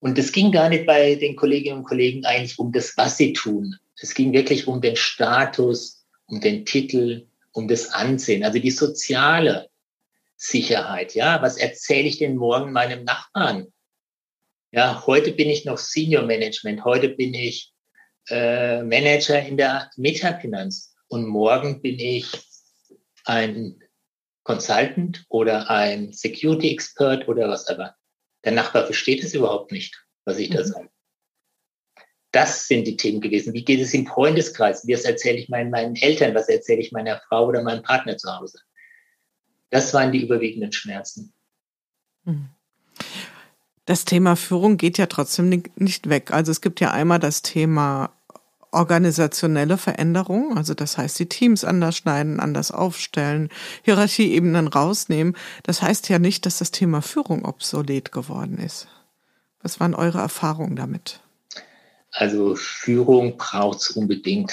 Und 0.00 0.18
es 0.18 0.32
ging 0.32 0.50
gar 0.52 0.68
nicht 0.68 0.86
bei 0.86 1.14
den 1.14 1.36
Kolleginnen 1.36 1.78
und 1.78 1.84
Kollegen 1.84 2.24
eigentlich 2.24 2.58
um 2.58 2.72
das, 2.72 2.96
was 2.96 3.16
sie 3.16 3.32
tun. 3.32 3.76
Es 4.00 4.14
ging 4.14 4.32
wirklich 4.32 4.66
um 4.66 4.80
den 4.80 4.96
Status, 4.96 6.04
um 6.26 6.40
den 6.40 6.64
Titel, 6.66 7.28
um 7.52 7.68
das 7.68 7.92
Ansehen, 7.92 8.42
also 8.42 8.58
die 8.58 8.70
soziale 8.70 9.68
Sicherheit. 10.42 11.14
Ja, 11.14 11.40
was 11.40 11.56
erzähle 11.56 12.08
ich 12.08 12.18
denn 12.18 12.36
morgen 12.36 12.72
meinem 12.72 13.04
Nachbarn? 13.04 13.72
Ja, 14.72 15.06
heute 15.06 15.30
bin 15.30 15.48
ich 15.48 15.64
noch 15.64 15.78
Senior 15.78 16.24
Management, 16.24 16.84
heute 16.84 17.10
bin 17.10 17.32
ich 17.32 17.72
äh, 18.28 18.82
Manager 18.82 19.40
in 19.40 19.56
der 19.56 19.88
Metafinanz 19.96 20.96
und 21.06 21.28
morgen 21.28 21.80
bin 21.80 22.00
ich 22.00 22.26
ein 23.24 23.80
Consultant 24.42 25.24
oder 25.28 25.70
ein 25.70 26.12
Security 26.12 26.72
Expert 26.72 27.28
oder 27.28 27.48
was 27.48 27.68
aber. 27.68 27.94
Der 28.44 28.50
Nachbar 28.50 28.86
versteht 28.86 29.22
es 29.22 29.34
überhaupt 29.34 29.70
nicht, 29.70 30.04
was 30.24 30.38
ich 30.38 30.50
mhm. 30.50 30.54
da 30.54 30.64
sage. 30.64 30.90
Das 32.32 32.66
sind 32.66 32.88
die 32.88 32.96
Themen 32.96 33.20
gewesen. 33.20 33.52
Wie 33.52 33.64
geht 33.64 33.80
es 33.80 33.94
im 33.94 34.08
Freundeskreis? 34.08 34.88
Was 34.88 35.04
erzähle 35.04 35.38
ich 35.38 35.48
meinen, 35.48 35.70
meinen 35.70 35.94
Eltern? 35.94 36.34
Was 36.34 36.48
erzähle 36.48 36.80
ich 36.80 36.90
meiner 36.90 37.20
Frau 37.28 37.46
oder 37.46 37.62
meinem 37.62 37.84
Partner 37.84 38.16
zu 38.16 38.36
Hause? 38.36 38.58
Das 39.72 39.94
waren 39.94 40.12
die 40.12 40.22
überwiegenden 40.22 40.70
Schmerzen. 40.70 41.32
Mhm. 42.24 42.50
Das 43.86 44.04
Thema 44.04 44.36
Führung 44.36 44.76
geht 44.76 44.98
ja 44.98 45.06
trotzdem 45.06 45.64
nicht 45.76 46.08
weg. 46.08 46.30
Also 46.30 46.52
es 46.52 46.60
gibt 46.60 46.80
ja 46.80 46.90
einmal 46.92 47.18
das 47.18 47.40
Thema 47.40 48.12
organisationelle 48.70 49.76
Veränderung, 49.78 50.56
also 50.56 50.72
das 50.72 50.96
heißt, 50.96 51.18
die 51.18 51.28
Teams 51.28 51.64
anders 51.64 51.96
schneiden, 51.96 52.38
anders 52.38 52.70
aufstellen, 52.70 53.48
Hierarchieebenen 53.82 54.68
rausnehmen. 54.68 55.36
Das 55.62 55.82
heißt 55.82 56.08
ja 56.10 56.18
nicht, 56.18 56.46
dass 56.46 56.58
das 56.58 56.70
Thema 56.70 57.02
Führung 57.02 57.44
obsolet 57.44 58.12
geworden 58.12 58.58
ist. 58.58 58.88
Was 59.62 59.80
waren 59.80 59.94
eure 59.94 60.18
Erfahrungen 60.18 60.76
damit? 60.76 61.20
Also 62.10 62.56
Führung 62.56 63.38
braucht 63.38 63.80
es 63.80 63.90
unbedingt. 63.90 64.52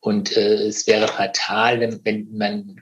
Und 0.00 0.36
äh, 0.36 0.66
es 0.66 0.86
wäre 0.86 1.08
fatal, 1.08 1.80
wenn, 1.80 2.00
wenn 2.04 2.28
man 2.36 2.80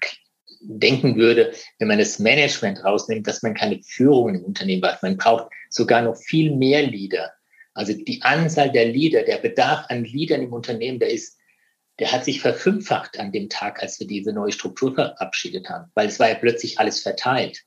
denken 0.60 1.16
würde, 1.16 1.52
wenn 1.78 1.88
man 1.88 1.98
das 1.98 2.18
Management 2.18 2.84
rausnimmt, 2.84 3.26
dass 3.26 3.42
man 3.42 3.54
keine 3.54 3.80
Führung 3.82 4.34
im 4.34 4.44
Unternehmen 4.44 4.84
hat. 4.84 5.02
Man 5.02 5.16
braucht 5.16 5.50
sogar 5.70 6.02
noch 6.02 6.16
viel 6.16 6.54
mehr 6.54 6.82
Leader. 6.82 7.32
Also 7.74 7.92
die 7.94 8.20
Anzahl 8.22 8.70
der 8.70 8.86
Leader, 8.86 9.22
der 9.22 9.38
Bedarf 9.38 9.86
an 9.88 10.04
Leadern 10.04 10.42
im 10.42 10.52
Unternehmen, 10.52 10.98
der 10.98 11.10
ist, 11.10 11.38
der 11.98 12.12
hat 12.12 12.24
sich 12.24 12.40
verfünffacht 12.40 13.18
an 13.18 13.32
dem 13.32 13.48
Tag, 13.48 13.82
als 13.82 13.98
wir 14.00 14.06
diese 14.06 14.32
neue 14.32 14.52
Struktur 14.52 14.94
verabschiedet 14.94 15.68
haben, 15.68 15.90
weil 15.94 16.08
es 16.08 16.18
war 16.18 16.28
ja 16.28 16.34
plötzlich 16.34 16.78
alles 16.78 17.00
verteilt. 17.00 17.62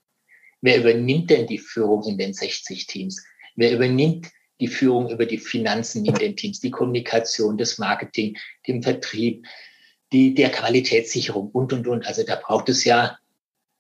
Wer 0.62 0.78
übernimmt 0.78 1.30
denn 1.30 1.48
die 1.48 1.60
Führung 1.60 2.04
in 2.08 2.18
den 2.18 2.34
60 2.34 2.88
Teams? 2.88 3.24
Wer 3.56 3.74
übernimmt 3.74 4.28
die 4.60 4.68
Führung 4.68 5.10
über 5.10 5.26
die 5.26 5.38
Finanzen 5.38 6.06
in 6.06 6.14
den 6.16 6.36
Teams, 6.36 6.60
die 6.60 6.72
Kommunikation, 6.72 7.58
das 7.58 7.78
Marketing, 7.80 8.38
den 8.68 8.82
Vertrieb, 8.82 9.46
die, 10.14 10.34
der 10.34 10.52
Qualitätssicherung 10.52 11.50
und, 11.52 11.74
und, 11.74 11.88
und. 11.88 12.06
Also 12.06 12.24
da 12.24 12.36
braucht 12.36 12.70
es 12.70 12.84
ja 12.84 13.18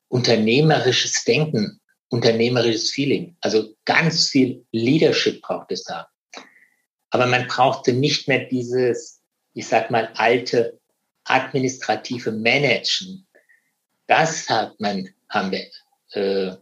unternehmerisches 0.10 1.24
Denken, 1.24 1.80
unternehmerisches 2.10 2.91
Feeling. 2.91 3.36
Also 3.41 3.76
ganz 3.86 4.28
viel 4.28 4.65
Leadership 4.72 5.41
braucht 5.41 5.72
es 5.72 5.84
da. 5.84 6.08
Aber 7.12 7.28
man 7.28 7.48
brauchte 7.48 7.93
nicht 7.93 8.28
mehr 8.28 8.46
dieses, 8.46 9.22
ich 9.54 9.67
sag 9.67 9.91
mal, 9.91 10.10
alte 10.15 10.80
administrative 11.26 12.32
Managen. 12.32 13.26
Das 14.08 14.50
hat 14.50 14.80
man, 14.80 15.08
haben 15.30 15.52
wir 15.52 15.69
äh, 16.12 16.56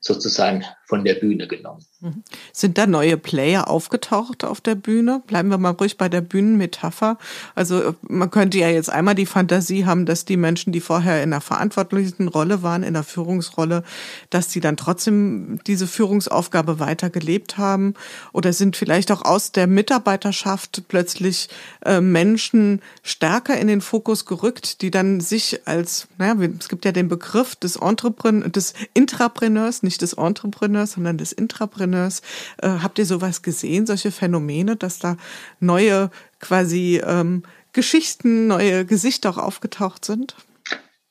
sozusagen 0.00 0.64
von 0.92 1.04
der 1.04 1.14
Bühne 1.14 1.48
genommen. 1.48 1.82
Mhm. 2.02 2.22
Sind 2.52 2.76
da 2.76 2.86
neue 2.86 3.16
Player 3.16 3.70
aufgetaucht 3.70 4.44
auf 4.44 4.60
der 4.60 4.74
Bühne? 4.74 5.22
Bleiben 5.26 5.48
wir 5.48 5.56
mal 5.56 5.70
ruhig 5.70 5.96
bei 5.96 6.10
der 6.10 6.20
Bühnenmetapher. 6.20 7.16
Also 7.54 7.94
man 8.02 8.30
könnte 8.30 8.58
ja 8.58 8.68
jetzt 8.68 8.90
einmal 8.90 9.14
die 9.14 9.24
Fantasie 9.24 9.86
haben, 9.86 10.04
dass 10.04 10.26
die 10.26 10.36
Menschen, 10.36 10.70
die 10.70 10.80
vorher 10.80 11.22
in 11.22 11.32
einer 11.32 11.40
verantwortlichen 11.40 12.28
Rolle 12.28 12.62
waren, 12.62 12.82
in 12.82 12.92
der 12.92 13.04
Führungsrolle, 13.04 13.84
dass 14.28 14.48
die 14.48 14.60
dann 14.60 14.76
trotzdem 14.76 15.60
diese 15.66 15.86
Führungsaufgabe 15.86 16.78
weiter 16.78 17.08
gelebt 17.08 17.56
haben 17.56 17.94
oder 18.34 18.52
sind 18.52 18.76
vielleicht 18.76 19.10
auch 19.12 19.22
aus 19.22 19.52
der 19.52 19.66
Mitarbeiterschaft 19.66 20.82
plötzlich 20.88 21.48
äh, 21.86 22.02
Menschen 22.02 22.82
stärker 23.02 23.56
in 23.58 23.68
den 23.68 23.80
Fokus 23.80 24.26
gerückt, 24.26 24.82
die 24.82 24.90
dann 24.90 25.20
sich 25.20 25.60
als, 25.64 26.06
naja, 26.18 26.36
es 26.58 26.68
gibt 26.68 26.84
ja 26.84 26.92
den 26.92 27.08
Begriff 27.08 27.56
des 27.56 27.76
Entrepreneurs, 27.76 28.52
des 28.52 28.74
Intrapreneurs, 28.92 29.82
nicht 29.82 30.02
des 30.02 30.12
Entrepreneurs, 30.12 30.81
sondern 30.86 31.18
des 31.18 31.32
Intrapreneurs 31.32 31.72
Entrepreneurs. 31.72 32.22
Äh, 32.60 32.68
habt 32.82 32.98
ihr 32.98 33.06
sowas 33.06 33.42
gesehen, 33.42 33.86
solche 33.86 34.10
Phänomene, 34.10 34.76
dass 34.76 34.98
da 34.98 35.16
neue 35.60 36.10
quasi 36.40 37.00
ähm, 37.04 37.42
Geschichten, 37.72 38.46
neue 38.46 38.84
Gesichter 38.84 39.30
auch 39.30 39.38
aufgetaucht 39.38 40.04
sind? 40.04 40.34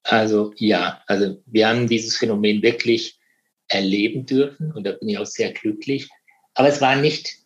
Also 0.04 0.54
ja, 0.58 1.02
also 1.08 1.42
wir 1.46 1.68
haben 1.68 1.88
dieses 1.88 2.18
Phänomen 2.18 2.62
wirklich 2.62 3.20
erleben 3.68 4.26
dürfen 4.26 4.72
und 4.72 4.86
da 4.86 4.92
bin 4.94 5.10
ich 5.10 5.18
auch 5.18 5.26
sehr 5.26 5.54
glücklich. 5.54 6.10
Aber 6.56 6.68
es 6.68 6.82
war 6.82 6.96
nicht 6.96 7.38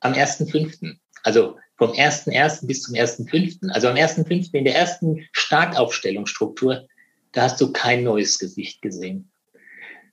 am 0.00 0.12
1.5., 0.12 0.96
also 1.22 1.56
vom 1.76 1.90
1.1. 1.90 2.66
bis 2.66 2.82
zum 2.82 2.94
1.5., 2.94 3.70
also 3.70 3.88
am 3.88 3.96
1.5. 3.96 4.54
in 4.54 4.64
der 4.64 4.76
ersten 4.76 5.26
Startaufstellungsstruktur, 5.32 6.86
da 7.32 7.42
hast 7.42 7.60
du 7.60 7.72
kein 7.72 8.04
neues 8.04 8.38
Gesicht 8.38 8.80
gesehen. 8.80 9.30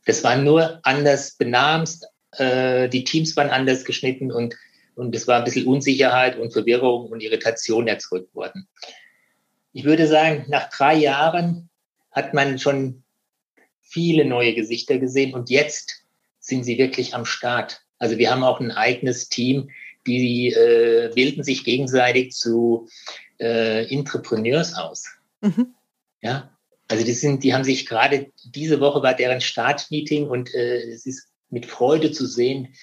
Das 0.06 0.24
war 0.24 0.36
nur 0.38 0.80
anders 0.84 1.36
benamst, 1.36 2.08
äh, 2.38 2.90
die 2.90 3.04
Teams 3.04 3.36
waren 3.36 3.50
anders 3.50 3.86
geschnitten 3.86 4.32
und, 4.32 4.56
und 4.96 5.16
es 5.16 5.28
war 5.28 5.40
ein 5.40 5.44
bisschen 5.44 5.68
Unsicherheit 5.68 6.38
und 6.38 6.54
Verwirrung 6.54 7.10
und 7.10 7.22
Irritation 7.22 7.88
erzeugt 7.88 8.34
worden. 8.34 8.68
Ich 9.74 9.84
würde 9.84 10.08
sagen, 10.08 10.46
nach 10.50 10.70
drei 10.70 10.96
Jahren 10.96 11.70
hat 12.12 12.34
man 12.34 12.60
schon 12.60 13.04
viele 13.82 14.26
neue 14.26 14.54
Gesichter 14.54 14.98
gesehen 14.98 15.34
und 15.34 15.50
jetzt 15.50 16.06
sind 16.40 16.64
sie 16.64 16.78
wirklich 16.78 17.14
am 17.14 17.26
Start. 17.26 17.82
Also 18.00 18.18
wir 18.18 18.32
haben 18.32 18.44
auch 18.44 18.60
ein 18.60 18.72
eigenes 18.72 19.30
Team, 19.30 19.70
die 20.08 20.48
äh, 20.48 21.12
bilden 21.14 21.44
sich 21.44 21.64
gegenseitig 21.64 22.32
zu 22.32 22.88
äh, 23.40 23.86
Entrepreneurs 23.94 24.74
aus. 24.74 25.08
Mhm. 25.42 25.76
Ja, 26.22 26.51
also 26.92 27.06
die 27.06 27.14
sind, 27.14 27.44
die 27.44 27.54
haben 27.54 27.64
sich 27.64 27.86
gerade 27.86 28.32
diese 28.44 28.82
Woche 28.82 29.02
war 29.02 29.14
deren 29.14 29.40
Startmeeting 29.40 30.28
und 30.28 30.54
äh, 30.54 30.82
es 30.92 31.06
ist 31.06 31.30
mit 31.50 31.66
Freude 31.66 32.12
zu 32.12 32.26
sehen, 32.26 32.76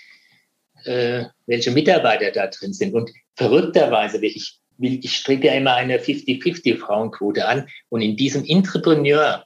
äh, 0.85 1.25
welche 1.47 1.71
Mitarbeiter 1.71 2.31
da 2.31 2.47
drin 2.47 2.73
sind. 2.73 2.95
Und 2.95 3.11
verrückterweise, 3.37 4.25
ich, 4.25 4.61
ich 4.79 5.17
strebe 5.17 5.49
ja 5.49 5.55
immer 5.55 5.75
eine 5.75 5.99
50-50 5.99 6.79
Frauenquote 6.79 7.47
an. 7.47 7.69
Und 7.91 8.01
in 8.01 8.17
diesem 8.17 8.45
Entrepreneur 8.45 9.45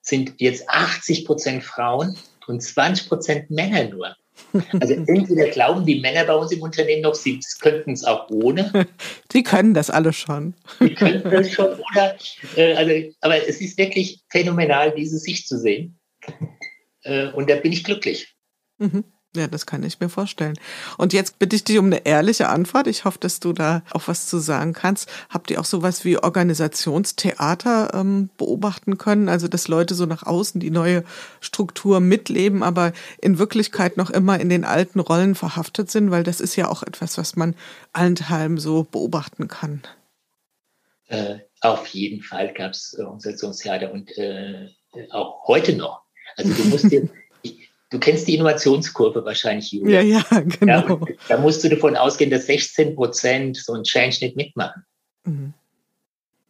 sind 0.00 0.34
jetzt 0.38 0.68
80 0.68 1.24
Prozent 1.24 1.64
Frauen 1.64 2.16
und 2.46 2.62
20 2.62 3.08
Prozent 3.08 3.50
Männer 3.50 3.84
nur. 3.84 4.16
Also 4.80 4.94
entweder 5.06 5.48
glauben 5.48 5.86
die 5.86 6.00
Männer 6.00 6.24
bei 6.24 6.34
uns 6.34 6.52
im 6.52 6.62
Unternehmen 6.62 7.02
noch, 7.02 7.14
sie 7.14 7.40
könnten 7.60 7.92
es 7.92 8.04
auch 8.04 8.28
ohne. 8.30 8.86
Sie 9.32 9.44
können 9.44 9.74
das 9.74 9.90
alle 9.90 10.12
schon. 10.12 10.54
Sie 10.80 10.94
können 10.94 11.22
das 11.22 11.52
schon, 11.52 11.68
oder? 11.68 12.16
Äh, 12.56 12.74
also, 12.74 13.14
aber 13.20 13.46
es 13.46 13.60
ist 13.60 13.78
wirklich 13.78 14.20
phänomenal, 14.28 14.92
diese 14.92 15.18
Sicht 15.18 15.46
zu 15.46 15.56
sehen. 15.56 16.00
Äh, 17.02 17.28
und 17.28 17.48
da 17.48 17.56
bin 17.56 17.72
ich 17.72 17.84
glücklich. 17.84 18.34
Mhm. 18.78 19.04
Ja, 19.36 19.46
das 19.46 19.64
kann 19.64 19.84
ich 19.84 20.00
mir 20.00 20.08
vorstellen. 20.08 20.58
Und 20.98 21.12
jetzt 21.12 21.38
bitte 21.38 21.54
ich 21.54 21.62
dich 21.62 21.78
um 21.78 21.86
eine 21.86 22.04
ehrliche 22.04 22.48
Antwort. 22.48 22.88
Ich 22.88 23.04
hoffe, 23.04 23.18
dass 23.20 23.38
du 23.38 23.52
da 23.52 23.82
auch 23.92 24.08
was 24.08 24.26
zu 24.26 24.38
sagen 24.38 24.72
kannst. 24.72 25.08
Habt 25.28 25.52
ihr 25.52 25.60
auch 25.60 25.64
sowas 25.64 26.04
wie 26.04 26.18
Organisationstheater 26.18 27.94
ähm, 27.94 28.30
beobachten 28.36 28.98
können? 28.98 29.28
Also, 29.28 29.46
dass 29.46 29.68
Leute 29.68 29.94
so 29.94 30.04
nach 30.04 30.24
außen 30.24 30.60
die 30.60 30.72
neue 30.72 31.04
Struktur 31.40 32.00
mitleben, 32.00 32.64
aber 32.64 32.92
in 33.20 33.38
Wirklichkeit 33.38 33.96
noch 33.96 34.10
immer 34.10 34.40
in 34.40 34.48
den 34.48 34.64
alten 34.64 34.98
Rollen 34.98 35.36
verhaftet 35.36 35.92
sind, 35.92 36.10
weil 36.10 36.24
das 36.24 36.40
ist 36.40 36.56
ja 36.56 36.68
auch 36.68 36.82
etwas, 36.82 37.16
was 37.16 37.36
man 37.36 37.54
allenthalben 37.92 38.58
so 38.58 38.82
beobachten 38.82 39.46
kann. 39.46 39.82
Äh, 41.06 41.38
auf 41.60 41.86
jeden 41.88 42.22
Fall 42.22 42.52
gab 42.52 42.72
es 42.72 42.96
Organisationstheater 42.98 43.92
und 43.92 44.10
äh, 44.18 44.66
auch 45.10 45.46
heute 45.46 45.76
noch. 45.76 46.02
Also 46.36 46.52
du 46.52 46.68
musst 46.68 46.90
dir 46.90 47.08
Du 47.90 47.98
kennst 47.98 48.28
die 48.28 48.36
Innovationskurve 48.36 49.24
wahrscheinlich, 49.24 49.72
Julia. 49.72 50.00
Ja, 50.00 50.24
ja, 50.30 50.40
genau. 50.60 51.06
Ja, 51.06 51.14
da 51.28 51.38
musst 51.38 51.62
du 51.64 51.68
davon 51.68 51.96
ausgehen, 51.96 52.30
dass 52.30 52.46
16 52.46 52.94
Prozent 52.94 53.56
so 53.56 53.74
ein 53.74 53.82
Change 53.82 54.18
nicht 54.20 54.36
mitmachen. 54.36 54.84
Mhm. 55.24 55.54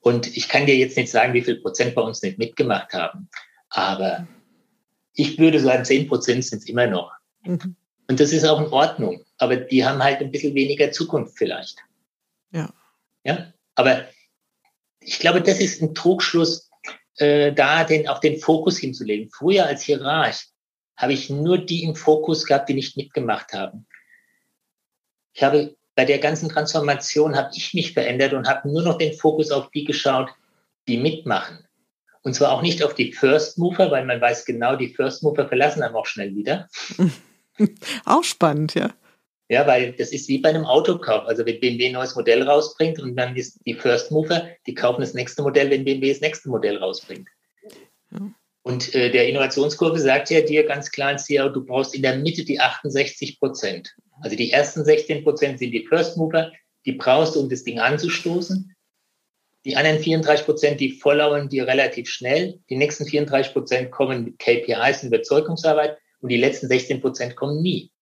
Und 0.00 0.36
ich 0.36 0.48
kann 0.48 0.66
dir 0.66 0.76
jetzt 0.76 0.96
nicht 0.96 1.10
sagen, 1.10 1.32
wie 1.32 1.42
viel 1.42 1.60
Prozent 1.60 1.94
bei 1.94 2.02
uns 2.02 2.22
nicht 2.22 2.38
mitgemacht 2.38 2.92
haben. 2.92 3.28
Aber 3.70 4.26
ich 5.14 5.38
würde 5.38 5.60
sagen, 5.60 5.84
10 5.84 6.08
Prozent 6.08 6.44
sind 6.44 6.58
es 6.58 6.68
immer 6.68 6.86
noch. 6.86 7.12
Mhm. 7.44 7.74
Und 8.08 8.20
das 8.20 8.32
ist 8.32 8.44
auch 8.44 8.60
in 8.60 8.72
Ordnung. 8.72 9.24
Aber 9.38 9.56
die 9.56 9.84
haben 9.84 10.02
halt 10.02 10.20
ein 10.20 10.30
bisschen 10.30 10.54
weniger 10.54 10.92
Zukunft 10.92 11.38
vielleicht. 11.38 11.78
Ja. 12.52 12.70
Ja. 13.24 13.52
Aber 13.76 14.04
ich 15.00 15.18
glaube, 15.20 15.40
das 15.40 15.58
ist 15.58 15.80
ein 15.80 15.94
Trugschluss, 15.94 16.68
äh, 17.16 17.52
da 17.52 17.84
den, 17.84 18.08
auch 18.08 18.18
den 18.18 18.38
Fokus 18.38 18.78
hinzulegen. 18.78 19.30
Früher 19.30 19.64
als 19.64 19.82
Hierarch 19.82 20.49
habe 21.00 21.14
ich 21.14 21.30
nur 21.30 21.56
die 21.56 21.82
im 21.82 21.94
Fokus 21.94 22.44
gehabt, 22.44 22.68
die 22.68 22.74
nicht 22.74 22.96
mitgemacht 22.96 23.54
haben. 23.54 23.86
Ich 25.32 25.42
habe 25.42 25.76
bei 25.94 26.04
der 26.04 26.18
ganzen 26.18 26.50
Transformation 26.50 27.36
habe 27.36 27.50
ich 27.54 27.72
mich 27.72 27.94
verändert 27.94 28.34
und 28.34 28.46
habe 28.46 28.68
nur 28.68 28.82
noch 28.82 28.98
den 28.98 29.14
Fokus 29.14 29.50
auf 29.50 29.70
die 29.70 29.84
geschaut, 29.84 30.28
die 30.88 30.98
mitmachen. 30.98 31.66
Und 32.22 32.34
zwar 32.34 32.52
auch 32.52 32.60
nicht 32.60 32.82
auf 32.82 32.94
die 32.94 33.12
First 33.12 33.56
Mover, 33.56 33.90
weil 33.90 34.04
man 34.04 34.20
weiß 34.20 34.44
genau, 34.44 34.76
die 34.76 34.94
First 34.94 35.22
Mover 35.22 35.48
verlassen 35.48 35.82
einem 35.82 35.96
auch 35.96 36.04
schnell 36.04 36.34
wieder. 36.34 36.68
auch 38.04 38.24
spannend, 38.24 38.74
ja. 38.74 38.90
Ja, 39.48 39.66
weil 39.66 39.92
das 39.92 40.12
ist 40.12 40.28
wie 40.28 40.38
bei 40.38 40.50
einem 40.50 40.66
Autokauf. 40.66 41.24
Also 41.26 41.46
wenn 41.46 41.60
BMW 41.60 41.86
ein 41.86 41.92
neues 41.92 42.14
Modell 42.14 42.42
rausbringt 42.42 43.00
und 43.00 43.16
dann 43.16 43.34
ist 43.36 43.58
die 43.66 43.74
First 43.74 44.12
Mover, 44.12 44.48
die 44.66 44.74
kaufen 44.74 45.00
das 45.00 45.14
nächste 45.14 45.42
Modell, 45.42 45.70
wenn 45.70 45.84
BMW 45.84 46.10
das 46.10 46.20
nächste 46.20 46.50
Modell 46.50 46.76
rausbringt. 46.76 47.26
Und 48.62 48.94
äh, 48.94 49.10
der 49.10 49.28
Innovationskurve 49.28 49.98
sagt 49.98 50.30
ja 50.30 50.42
dir 50.42 50.64
ganz 50.64 50.90
klar 50.90 51.12
ins 51.12 51.26
du 51.26 51.64
brauchst 51.64 51.94
in 51.94 52.02
der 52.02 52.18
Mitte 52.18 52.44
die 52.44 52.60
68 52.60 53.38
Prozent. 53.38 53.94
Also 54.20 54.36
die 54.36 54.50
ersten 54.50 54.84
16 54.84 55.24
Prozent 55.24 55.58
sind 55.58 55.70
die 55.70 55.86
First 55.86 56.16
Mover, 56.16 56.52
die 56.84 56.92
brauchst 56.92 57.36
du, 57.36 57.40
um 57.40 57.48
das 57.48 57.64
Ding 57.64 57.78
anzustoßen. 57.78 58.74
Die 59.64 59.76
anderen 59.76 59.98
34 59.98 60.46
Prozent, 60.46 60.80
die 60.80 60.92
followen 60.92 61.48
dir 61.48 61.66
relativ 61.66 62.08
schnell. 62.08 62.60
Die 62.70 62.76
nächsten 62.76 63.06
34 63.06 63.52
Prozent 63.52 63.90
kommen 63.90 64.24
mit 64.24 64.38
KPIs 64.38 65.02
und 65.02 65.08
Überzeugungsarbeit 65.08 65.98
und 66.20 66.30
die 66.30 66.38
letzten 66.38 66.68
16 66.68 67.00
Prozent 67.00 67.36
kommen 67.36 67.60
nie. 67.62 67.92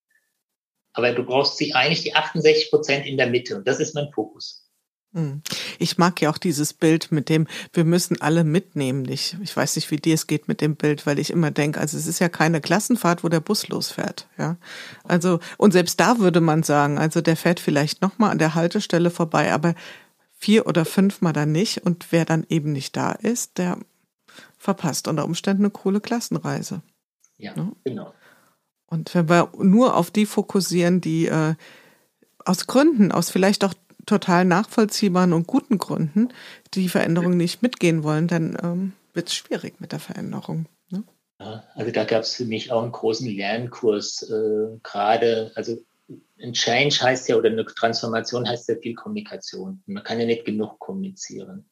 Aber 0.93 1.13
du 1.13 1.25
brauchst 1.25 1.57
sie 1.59 1.75
eigentlich 1.75 2.03
die 2.03 2.15
68 2.15 2.71
Prozent 2.71 3.07
in 3.07 3.17
der 3.17 3.29
Mitte 3.29 3.57
und 3.57 3.67
das 3.67 3.81
ist 3.81 3.95
mein 3.95 4.11
Fokus. 4.13 4.68
Hm. 5.15 5.43
Ich 5.79 5.97
mag 5.97 6.21
ja 6.21 6.31
auch 6.31 6.39
dieses 6.39 6.75
Bild 6.75 7.11
mit 7.11 7.29
dem, 7.29 7.47
wir 7.73 7.85
müssen 7.85 8.21
alle 8.21 8.45
mitnehmen. 8.45 9.09
Ich, 9.09 9.37
ich 9.43 9.57
weiß 9.57 9.77
nicht, 9.77 9.91
wie 9.91 9.97
dir 9.97 10.15
es 10.15 10.27
geht 10.27 10.49
mit 10.49 10.61
dem 10.61 10.77
Bild, 10.77 11.07
weil 11.07 11.19
ich 11.19 11.31
immer 11.31 11.51
denke, 11.51 11.81
also 11.81 11.97
es 11.97 12.07
ist 12.07 12.19
ja 12.19 12.29
keine 12.29 12.61
Klassenfahrt, 12.61 13.25
wo 13.25 13.29
der 13.29 13.41
Bus 13.41 13.69
losfährt. 13.69 14.29
Ja, 14.37 14.57
also 15.05 15.41
und 15.57 15.73
selbst 15.73 15.99
da 15.99 16.19
würde 16.19 16.41
man 16.41 16.63
sagen, 16.63 16.99
also 16.99 17.21
der 17.21 17.37
fährt 17.37 17.61
vielleicht 17.61 18.03
noch 18.03 18.19
mal 18.19 18.31
an 18.31 18.39
der 18.39 18.55
Haltestelle 18.55 19.11
vorbei, 19.11 19.53
aber 19.53 19.75
vier 20.39 20.67
oder 20.67 20.85
fünfmal 20.85 21.33
dann 21.33 21.53
nicht. 21.53 21.85
Und 21.85 22.07
wer 22.11 22.25
dann 22.25 22.45
eben 22.49 22.73
nicht 22.73 22.97
da 22.97 23.13
ist, 23.13 23.59
der 23.59 23.79
verpasst 24.59 25.09
unter 25.09 25.25
Umständen 25.25 25.65
eine 25.65 25.71
coole 25.71 26.01
Klassenreise. 26.01 26.83
Ja, 27.39 27.55
ja? 27.57 27.73
Genau. 27.85 28.15
Und 28.87 29.15
wenn 29.15 29.29
wir 29.29 29.53
nur 29.59 29.97
auf 29.97 30.11
die 30.11 30.27
fokussieren, 30.27 31.01
die 31.01 31.27
äh, 31.27 31.55
aus 32.45 32.67
Gründen, 32.67 33.13
aus 33.13 33.31
vielleicht 33.31 33.65
auch 33.65 33.75
total 34.09 34.45
nachvollziehbaren 34.45 35.33
und 35.33 35.47
guten 35.47 35.79
Gründen 35.79 36.29
die 36.75 36.89
Veränderung 36.89 37.37
nicht 37.37 37.63
mitgehen 37.63 38.03
wollen, 38.03 38.27
dann 38.27 38.57
ähm, 38.63 38.93
wird 39.13 39.29
es 39.29 39.35
schwierig 39.35 39.81
mit 39.81 39.93
der 39.93 40.01
Veränderung. 40.01 40.67
Ne? 40.91 41.05
Ja, 41.41 41.65
also 41.75 41.91
da 41.93 42.05
gab 42.05 42.23
es 42.23 42.35
für 42.35 42.45
mich 42.45 42.73
auch 42.73 42.83
einen 42.83 42.93
großen 42.93 43.29
Lernkurs, 43.29 44.23
äh, 44.23 44.79
gerade, 44.83 45.53
also 45.55 45.79
ein 46.41 46.53
Change 46.53 47.01
heißt 47.03 47.29
ja, 47.29 47.37
oder 47.37 47.51
eine 47.51 47.65
Transformation 47.67 48.49
heißt 48.49 48.69
ja 48.69 48.77
viel 48.77 48.95
Kommunikation. 48.95 49.83
Man 49.87 50.03
kann 50.05 50.19
ja 50.19 50.27
nicht 50.27 50.45
genug 50.45 50.79
kommunizieren 50.79 51.69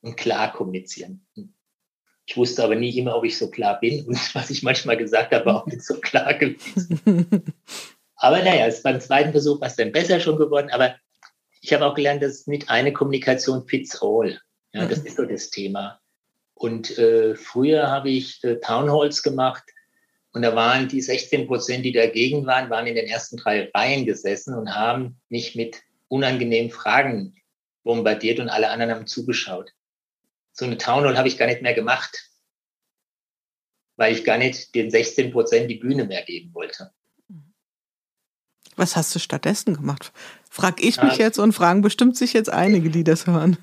und 0.00 0.16
klar 0.16 0.52
kommunizieren. 0.52 1.26
Ich 2.26 2.36
wusste 2.36 2.64
aber 2.64 2.76
nie 2.76 2.96
immer, 2.96 3.16
ob 3.16 3.24
ich 3.24 3.36
so 3.38 3.50
klar 3.50 3.78
bin 3.78 4.06
und 4.06 4.16
was 4.34 4.50
ich 4.50 4.62
manchmal 4.62 4.96
gesagt 4.96 5.32
habe, 5.32 5.46
war 5.46 5.62
auch 5.62 5.66
nicht 5.66 5.84
so 5.84 5.94
klar 6.00 6.34
gewesen. 6.34 7.00
aber 8.16 8.38
naja, 8.38 8.66
es 8.66 8.82
beim 8.82 9.00
zweiten 9.00 9.32
Versuch 9.32 9.60
war 9.60 9.68
es 9.68 9.76
dann 9.76 9.92
besser 9.92 10.18
schon 10.18 10.36
geworden, 10.36 10.70
aber 10.70 10.94
ich 11.60 11.72
habe 11.72 11.86
auch 11.86 11.94
gelernt, 11.94 12.22
dass 12.22 12.46
nicht 12.46 12.70
eine 12.70 12.92
Kommunikation 12.92 13.66
fits 13.66 14.00
all. 14.00 14.40
Ja, 14.72 14.86
das 14.86 15.00
mhm. 15.00 15.06
ist 15.06 15.16
so 15.16 15.24
das 15.24 15.50
Thema. 15.50 16.00
Und 16.54 16.96
äh, 16.98 17.34
früher 17.34 17.90
habe 17.90 18.10
ich 18.10 18.42
äh, 18.44 18.56
Townhalls 18.56 19.22
gemacht 19.22 19.64
und 20.32 20.42
da 20.42 20.54
waren 20.54 20.88
die 20.88 21.00
16 21.00 21.46
Prozent, 21.46 21.84
die 21.84 21.92
dagegen 21.92 22.46
waren, 22.46 22.70
waren 22.70 22.86
in 22.86 22.94
den 22.94 23.06
ersten 23.06 23.36
drei 23.36 23.70
Reihen 23.74 24.06
gesessen 24.06 24.54
und 24.54 24.74
haben 24.74 25.20
mich 25.28 25.56
mit 25.56 25.82
unangenehmen 26.08 26.70
Fragen 26.70 27.36
bombardiert 27.82 28.38
und 28.40 28.48
alle 28.48 28.70
anderen 28.70 28.92
haben 28.92 29.06
zugeschaut. 29.06 29.72
So 30.52 30.66
eine 30.66 30.78
Townhall 30.78 31.16
habe 31.16 31.28
ich 31.28 31.38
gar 31.38 31.46
nicht 31.46 31.62
mehr 31.62 31.74
gemacht, 31.74 32.30
weil 33.96 34.12
ich 34.12 34.24
gar 34.24 34.38
nicht 34.38 34.74
den 34.74 34.90
16 34.90 35.32
Prozent 35.32 35.70
die 35.70 35.76
Bühne 35.76 36.04
mehr 36.04 36.22
geben 36.22 36.54
wollte. 36.54 36.92
Was 38.80 38.96
hast 38.96 39.14
du 39.14 39.18
stattdessen 39.18 39.74
gemacht? 39.74 40.10
Frag 40.48 40.82
ich 40.82 41.02
mich 41.02 41.18
ja. 41.18 41.26
jetzt 41.26 41.38
und 41.38 41.52
fragen 41.52 41.82
bestimmt 41.82 42.16
sich 42.16 42.32
jetzt 42.32 42.48
einige, 42.48 42.88
die 42.88 43.04
das 43.04 43.26
hören. 43.26 43.58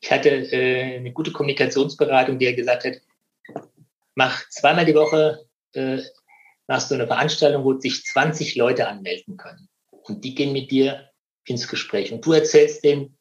Ich 0.00 0.10
hatte 0.10 0.30
äh, 0.30 0.96
eine 0.96 1.12
gute 1.12 1.30
Kommunikationsberatung, 1.30 2.38
die 2.38 2.54
gesagt 2.54 2.84
hat, 2.84 2.94
mach 4.14 4.48
zweimal 4.48 4.86
die 4.86 4.94
Woche 4.94 5.44
äh, 5.74 6.00
machst 6.66 6.90
du 6.90 6.94
eine 6.94 7.06
Veranstaltung, 7.06 7.64
wo 7.64 7.78
sich 7.78 8.02
20 8.04 8.56
Leute 8.56 8.88
anmelden 8.88 9.36
können. 9.36 9.68
Und 9.90 10.24
die 10.24 10.34
gehen 10.34 10.52
mit 10.52 10.70
dir 10.70 11.10
ins 11.46 11.68
Gespräch. 11.68 12.12
Und 12.12 12.24
du 12.24 12.32
erzählst 12.32 12.84
denen, 12.84 13.18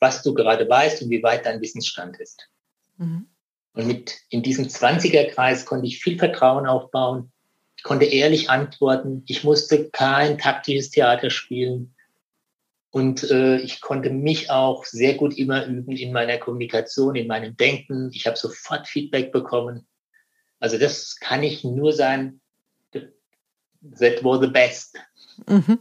was 0.00 0.22
du 0.22 0.32
gerade 0.34 0.68
weißt 0.68 1.02
und 1.02 1.10
wie 1.10 1.22
weit 1.22 1.46
dein 1.46 1.60
Wissensstand 1.60 2.18
ist. 2.18 2.48
Mhm. 2.96 3.28
Und 3.74 3.86
mit 3.86 4.20
in 4.30 4.42
diesem 4.42 4.66
20er-Kreis 4.66 5.66
konnte 5.66 5.86
ich 5.86 6.02
viel 6.02 6.18
Vertrauen 6.18 6.66
aufbauen 6.66 7.31
ich 7.82 7.88
konnte 7.88 8.04
ehrlich 8.04 8.48
antworten. 8.48 9.24
Ich 9.26 9.42
musste 9.42 9.90
kein 9.90 10.38
taktisches 10.38 10.90
Theater 10.90 11.30
spielen. 11.30 11.96
Und 12.92 13.28
äh, 13.28 13.56
ich 13.56 13.80
konnte 13.80 14.10
mich 14.10 14.52
auch 14.52 14.84
sehr 14.84 15.14
gut 15.14 15.36
immer 15.36 15.66
üben 15.66 15.96
in 15.96 16.12
meiner 16.12 16.38
Kommunikation, 16.38 17.16
in 17.16 17.26
meinem 17.26 17.56
Denken. 17.56 18.12
Ich 18.14 18.28
habe 18.28 18.36
sofort 18.36 18.86
Feedback 18.86 19.32
bekommen. 19.32 19.84
Also 20.60 20.78
das 20.78 21.16
kann 21.18 21.42
ich 21.42 21.64
nur 21.64 21.92
sein. 21.92 22.40
That 22.92 24.22
was 24.22 24.40
the 24.40 24.46
best. 24.46 24.96
Mhm. 25.48 25.80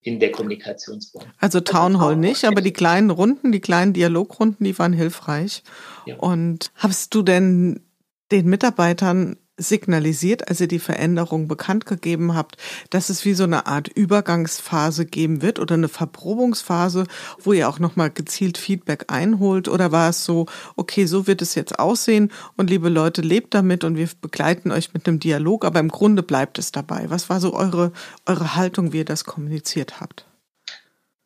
In 0.00 0.20
der 0.20 0.32
Kommunikationsform. 0.32 1.26
Also 1.36 1.60
Town 1.60 2.00
Hall 2.00 2.16
nicht, 2.16 2.46
aber 2.46 2.62
die 2.62 2.72
kleinen 2.72 3.10
Runden, 3.10 3.52
die 3.52 3.60
kleinen 3.60 3.92
Dialogrunden, 3.92 4.64
die 4.64 4.78
waren 4.78 4.94
hilfreich. 4.94 5.64
Ja. 6.06 6.16
Und 6.16 6.72
hast 6.76 7.14
du 7.14 7.20
denn 7.20 7.82
den 8.30 8.48
Mitarbeitern 8.48 9.36
signalisiert, 9.56 10.48
als 10.48 10.60
ihr 10.60 10.68
die 10.68 10.78
Veränderung 10.78 11.46
bekannt 11.46 11.86
gegeben 11.86 12.34
habt, 12.34 12.56
dass 12.90 13.08
es 13.08 13.24
wie 13.24 13.34
so 13.34 13.44
eine 13.44 13.66
Art 13.66 13.88
Übergangsphase 13.88 15.06
geben 15.06 15.42
wird 15.42 15.58
oder 15.58 15.74
eine 15.74 15.88
Verprobungsphase, 15.88 17.06
wo 17.38 17.52
ihr 17.52 17.68
auch 17.68 17.78
nochmal 17.78 18.10
gezielt 18.10 18.58
Feedback 18.58 19.04
einholt? 19.08 19.68
Oder 19.68 19.92
war 19.92 20.10
es 20.10 20.24
so, 20.24 20.46
okay, 20.76 21.06
so 21.06 21.26
wird 21.26 21.42
es 21.42 21.54
jetzt 21.54 21.78
aussehen 21.78 22.32
und 22.56 22.70
liebe 22.70 22.88
Leute, 22.88 23.22
lebt 23.22 23.54
damit 23.54 23.84
und 23.84 23.96
wir 23.96 24.08
begleiten 24.20 24.72
euch 24.72 24.92
mit 24.92 25.06
einem 25.06 25.20
Dialog, 25.20 25.64
aber 25.64 25.80
im 25.80 25.88
Grunde 25.88 26.22
bleibt 26.22 26.58
es 26.58 26.72
dabei. 26.72 27.10
Was 27.10 27.30
war 27.30 27.40
so 27.40 27.54
eure, 27.54 27.92
eure 28.26 28.56
Haltung, 28.56 28.92
wie 28.92 28.98
ihr 28.98 29.04
das 29.04 29.24
kommuniziert 29.24 30.00
habt? 30.00 30.26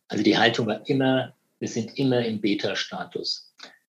Also 0.08 0.22
die 0.24 0.36
Haltung 0.38 0.66
war 0.66 0.86
immer, 0.88 1.34
wir 1.58 1.68
sind 1.68 1.98
immer 1.98 2.24
im 2.24 2.40
Beta-Status. 2.40 3.47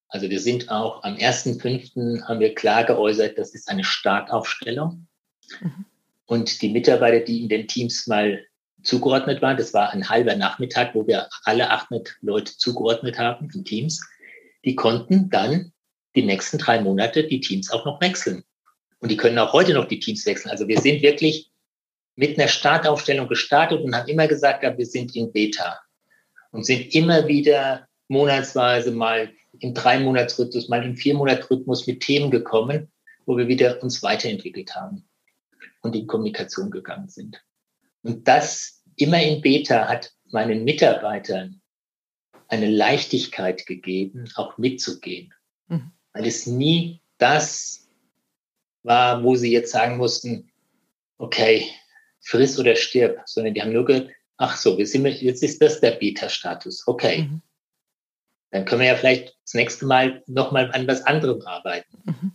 Also 0.10 0.30
wir 0.30 0.40
sind 0.40 0.70
auch 0.70 1.04
am 1.04 1.16
1.5. 1.16 2.24
haben 2.28 2.40
wir 2.40 2.56
klar 2.56 2.84
geäußert, 2.84 3.38
das 3.38 3.54
ist 3.54 3.70
eine 3.70 3.84
Startaufstellung. 3.84 5.08
Mhm. 5.62 5.86
Und 6.26 6.62
die 6.62 6.70
Mitarbeiter, 6.70 7.20
die 7.22 7.44
in 7.44 7.50
den 7.50 7.68
Teams 7.68 8.08
mal 8.08 8.44
zugeordnet 8.84 9.42
waren, 9.42 9.58
das 9.58 9.74
war 9.74 9.92
ein 9.92 10.10
halber 10.10 10.36
Nachmittag, 10.36 10.96
wo 10.96 11.06
wir 11.06 11.28
alle 11.44 11.70
800 11.70 12.18
Leute 12.22 12.58
zugeordnet 12.58 13.20
haben 13.20 13.50
in 13.54 13.66
Teams, 13.66 14.02
die 14.66 14.76
konnten 14.76 15.30
dann 15.30 15.72
die 16.16 16.24
nächsten 16.24 16.58
drei 16.58 16.82
Monate 16.82 17.26
die 17.26 17.40
Teams 17.40 17.72
auch 17.72 17.86
noch 17.86 18.02
wechseln. 18.02 18.44
Und 19.00 19.10
die 19.10 19.18
können 19.18 19.38
auch 19.38 19.54
heute 19.54 19.74
noch 19.74 19.86
die 19.86 20.00
Teams 20.00 20.26
wechseln. 20.26 20.52
Also 20.52 20.68
wir 20.68 20.82
sind 20.82 21.02
wirklich 21.02 21.52
mit 22.16 22.38
einer 22.38 22.50
Startaufstellung 22.50 23.28
gestartet 23.28 23.82
und 23.82 23.96
haben 23.96 24.10
immer 24.10 24.28
gesagt, 24.28 24.64
ja, 24.64 24.78
wir 24.78 24.86
sind 24.86 25.16
in 25.16 25.32
Beta 25.32 25.80
und 26.52 26.66
sind 26.66 26.94
immer 26.94 27.28
wieder 27.28 27.88
monatsweise 28.08 28.92
mal 28.92 29.32
im 29.60 29.74
Drei-Monats-Rhythmus, 29.74 30.70
mal 30.70 30.84
im 30.84 30.96
Vier-Monats-Rhythmus 30.96 31.88
mit 31.88 32.02
Themen 32.02 32.32
gekommen, 32.32 32.92
wo 33.26 33.38
wir 33.38 33.48
wieder 33.48 33.82
uns 33.84 34.02
weiterentwickelt 34.02 34.76
haben 34.76 35.08
und 35.82 35.96
in 35.96 36.08
Kommunikation 36.08 36.72
gegangen 36.72 37.10
sind. 37.10 37.44
Und 38.04 38.28
das 38.28 38.84
immer 38.96 39.22
in 39.22 39.42
Beta 39.42 39.88
hat 39.88 40.14
meinen 40.32 40.64
Mitarbeitern 40.64 41.62
eine 42.48 42.70
Leichtigkeit 42.70 43.66
gegeben, 43.66 44.30
auch 44.36 44.58
mitzugehen. 44.58 45.34
Mhm. 45.68 45.92
Weil 46.14 46.26
es 46.26 46.48
nie 46.48 47.02
das 47.18 47.88
war, 48.84 49.24
wo 49.24 49.36
sie 49.36 49.52
jetzt 49.52 49.72
sagen 49.72 49.98
mussten, 49.98 50.52
okay, 51.18 51.66
friss 52.22 52.60
oder 52.60 52.76
stirb, 52.76 53.22
sondern 53.26 53.54
die 53.54 53.62
haben 53.62 53.74
nur 53.74 53.86
gehört, 53.86 54.10
ach 54.38 54.56
so, 54.58 54.78
wir 54.78 54.88
sind, 54.88 55.06
jetzt 55.06 55.44
ist 55.44 55.62
das 55.62 55.80
der 55.82 55.92
Beta-Status, 55.92 56.88
okay. 56.88 57.24
Mhm. 57.24 57.42
Dann 58.52 58.66
können 58.66 58.82
wir 58.82 58.88
ja 58.88 58.96
vielleicht 58.96 59.36
das 59.44 59.54
nächste 59.54 59.86
Mal 59.86 60.24
nochmal 60.28 60.72
an 60.72 60.88
was 60.88 61.06
anderem 61.06 61.42
arbeiten. 61.46 61.98
Mhm. 62.06 62.32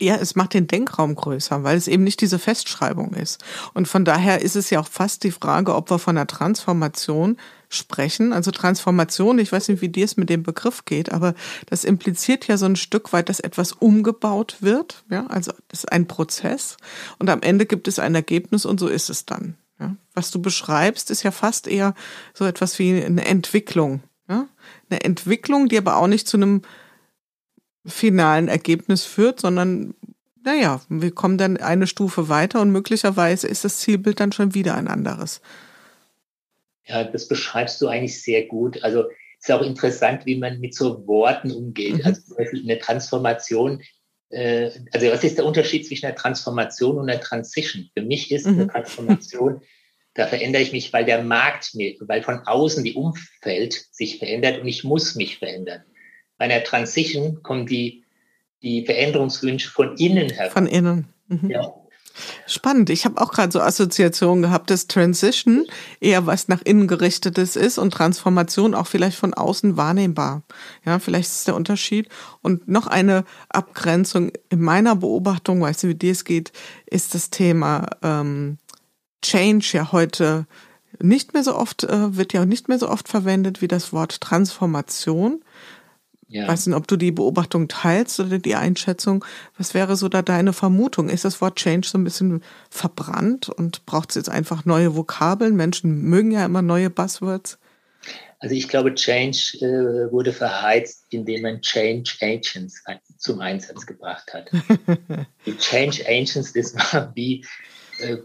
Ja, 0.00 0.16
es 0.16 0.34
macht 0.34 0.54
den 0.54 0.66
Denkraum 0.66 1.14
größer, 1.14 1.62
weil 1.62 1.76
es 1.76 1.88
eben 1.88 2.04
nicht 2.04 2.22
diese 2.22 2.38
Festschreibung 2.38 3.12
ist. 3.12 3.44
Und 3.74 3.86
von 3.86 4.04
daher 4.04 4.40
ist 4.40 4.56
es 4.56 4.70
ja 4.70 4.80
auch 4.80 4.88
fast 4.88 5.24
die 5.24 5.30
Frage, 5.30 5.74
ob 5.74 5.90
wir 5.90 5.98
von 5.98 6.16
einer 6.16 6.26
Transformation 6.26 7.36
sprechen. 7.68 8.32
Also 8.32 8.50
Transformation, 8.50 9.38
ich 9.38 9.52
weiß 9.52 9.68
nicht, 9.68 9.82
wie 9.82 9.90
dir 9.90 10.04
es 10.04 10.16
mit 10.16 10.30
dem 10.30 10.42
Begriff 10.42 10.84
geht, 10.86 11.12
aber 11.12 11.34
das 11.66 11.84
impliziert 11.84 12.46
ja 12.46 12.56
so 12.56 12.66
ein 12.66 12.76
Stück 12.76 13.12
weit, 13.12 13.28
dass 13.28 13.40
etwas 13.40 13.72
umgebaut 13.72 14.58
wird. 14.60 15.04
Ja, 15.10 15.26
also 15.26 15.52
das 15.68 15.80
ist 15.80 15.92
ein 15.92 16.06
Prozess. 16.06 16.78
Und 17.18 17.28
am 17.28 17.42
Ende 17.42 17.66
gibt 17.66 17.88
es 17.88 17.98
ein 17.98 18.14
Ergebnis 18.14 18.64
und 18.64 18.80
so 18.80 18.88
ist 18.88 19.10
es 19.10 19.26
dann. 19.26 19.58
Ja, 19.78 19.96
was 20.14 20.30
du 20.30 20.40
beschreibst, 20.40 21.10
ist 21.10 21.24
ja 21.24 21.32
fast 21.32 21.66
eher 21.66 21.94
so 22.32 22.46
etwas 22.46 22.78
wie 22.78 23.04
eine 23.04 23.26
Entwicklung. 23.26 24.02
Ja? 24.28 24.48
Eine 24.88 25.02
Entwicklung, 25.02 25.68
die 25.68 25.78
aber 25.78 25.96
auch 25.96 26.06
nicht 26.06 26.28
zu 26.28 26.36
einem 26.36 26.62
finalen 27.86 28.48
Ergebnis 28.48 29.04
führt, 29.04 29.40
sondern 29.40 29.94
naja, 30.42 30.82
wir 30.88 31.10
kommen 31.10 31.38
dann 31.38 31.56
eine 31.56 31.86
Stufe 31.86 32.28
weiter 32.28 32.60
und 32.60 32.70
möglicherweise 32.70 33.48
ist 33.48 33.64
das 33.64 33.78
Zielbild 33.78 34.20
dann 34.20 34.32
schon 34.32 34.54
wieder 34.54 34.74
ein 34.74 34.88
anderes. 34.88 35.40
Ja, 36.86 37.04
das 37.04 37.28
beschreibst 37.28 37.80
du 37.80 37.88
eigentlich 37.88 38.22
sehr 38.22 38.44
gut. 38.44 38.82
Also 38.82 39.04
ist 39.40 39.52
auch 39.52 39.62
interessant, 39.62 40.26
wie 40.26 40.36
man 40.36 40.60
mit 40.60 40.74
so 40.74 41.06
Worten 41.06 41.50
umgeht. 41.50 41.98
Mhm. 41.98 42.00
Also 42.04 42.22
zum 42.22 42.36
Beispiel 42.36 42.62
eine 42.62 42.78
Transformation. 42.78 43.82
Äh, 44.30 44.70
also 44.92 45.06
was 45.08 45.24
ist 45.24 45.38
der 45.38 45.46
Unterschied 45.46 45.86
zwischen 45.86 46.06
einer 46.06 46.14
Transformation 46.14 46.98
und 46.98 47.08
einer 47.08 47.20
Transition? 47.20 47.90
Für 47.94 48.02
mich 48.02 48.30
ist 48.30 48.46
mhm. 48.46 48.54
eine 48.54 48.66
Transformation, 48.68 49.62
da 50.14 50.28
verändere 50.28 50.62
ich 50.62 50.72
mich, 50.72 50.92
weil 50.92 51.04
der 51.04 51.22
Markt 51.22 51.74
mir, 51.74 51.94
weil 52.00 52.22
von 52.22 52.38
außen 52.46 52.84
die 52.84 52.94
Umfeld 52.94 53.84
sich 53.90 54.18
verändert 54.18 54.60
und 54.60 54.68
ich 54.68 54.84
muss 54.84 55.16
mich 55.16 55.38
verändern. 55.38 55.82
Bei 56.38 56.46
einer 56.46 56.62
Transition 56.62 57.42
kommen 57.42 57.66
die, 57.66 58.04
die 58.62 58.84
Veränderungswünsche 58.86 59.70
von 59.70 59.96
innen 59.96 60.30
her. 60.30 60.50
Von 60.50 60.66
innen. 60.66 61.08
Mhm. 61.28 61.50
Ja. 61.50 61.74
Spannend. 62.46 62.90
Ich 62.90 63.04
habe 63.04 63.20
auch 63.20 63.32
gerade 63.32 63.50
so 63.50 63.60
Assoziationen 63.60 64.42
gehabt, 64.42 64.70
dass 64.70 64.86
Transition 64.86 65.66
eher 65.98 66.26
was 66.26 66.46
nach 66.46 66.62
innen 66.62 66.86
gerichtetes 66.86 67.56
ist 67.56 67.76
und 67.76 67.92
Transformation 67.92 68.74
auch 68.74 68.86
vielleicht 68.86 69.18
von 69.18 69.34
außen 69.34 69.76
wahrnehmbar. 69.76 70.44
Ja, 70.84 71.00
vielleicht 71.00 71.30
ist 71.30 71.48
der 71.48 71.56
Unterschied. 71.56 72.08
Und 72.40 72.68
noch 72.68 72.86
eine 72.86 73.24
Abgrenzung 73.48 74.30
in 74.48 74.60
meiner 74.60 74.94
Beobachtung, 74.94 75.60
weißt 75.60 75.82
du, 75.82 75.88
wie 75.88 75.94
dir 75.96 76.12
es 76.12 76.24
geht, 76.24 76.52
ist 76.86 77.14
das 77.14 77.30
Thema 77.30 77.88
ähm, 78.02 78.58
Change 79.24 79.70
ja 79.72 79.92
heute 79.92 80.46
nicht 81.00 81.34
mehr 81.34 81.42
so 81.42 81.56
oft, 81.56 81.84
äh, 81.84 82.16
wird 82.16 82.32
ja 82.32 82.44
nicht 82.44 82.68
mehr 82.68 82.78
so 82.78 82.88
oft 82.88 83.08
verwendet 83.08 83.62
wie 83.62 83.68
das 83.68 83.92
Wort 83.92 84.20
Transformation. 84.20 85.42
Ja. 86.28 86.48
Weiß 86.48 86.66
nicht, 86.66 86.76
ob 86.76 86.88
du 86.88 86.96
die 86.96 87.12
Beobachtung 87.12 87.68
teilst 87.68 88.18
oder 88.18 88.38
die 88.38 88.54
Einschätzung. 88.54 89.24
Was 89.56 89.74
wäre 89.74 89.96
so 89.96 90.08
da 90.08 90.22
deine 90.22 90.52
Vermutung? 90.52 91.08
Ist 91.08 91.24
das 91.24 91.40
Wort 91.40 91.56
Change 91.56 91.86
so 91.86 91.98
ein 91.98 92.04
bisschen 92.04 92.42
verbrannt 92.70 93.48
und 93.48 93.86
braucht 93.86 94.10
es 94.10 94.16
jetzt 94.16 94.30
einfach 94.30 94.64
neue 94.64 94.96
Vokabeln? 94.96 95.54
Menschen 95.54 96.02
mögen 96.02 96.32
ja 96.32 96.44
immer 96.44 96.62
neue 96.62 96.90
Buzzwords. 96.90 97.58
Also 98.40 98.54
ich 98.54 98.68
glaube, 98.68 98.94
Change 98.94 99.58
äh, 99.60 100.12
wurde 100.12 100.32
verheizt, 100.32 101.06
indem 101.10 101.42
man 101.42 101.62
Change 101.62 102.10
Agents 102.20 102.82
zum 103.16 103.40
Einsatz 103.40 103.86
gebracht 103.86 104.34
hat. 104.34 104.50
die 105.46 105.56
Change 105.56 106.04
Agents, 106.06 106.52
das 106.52 106.74
war 106.74 107.12
wie 107.14 107.46
äh, 108.00 108.18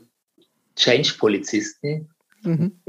Change-Polizisten. 0.80 2.10
Mhm. 2.42 2.80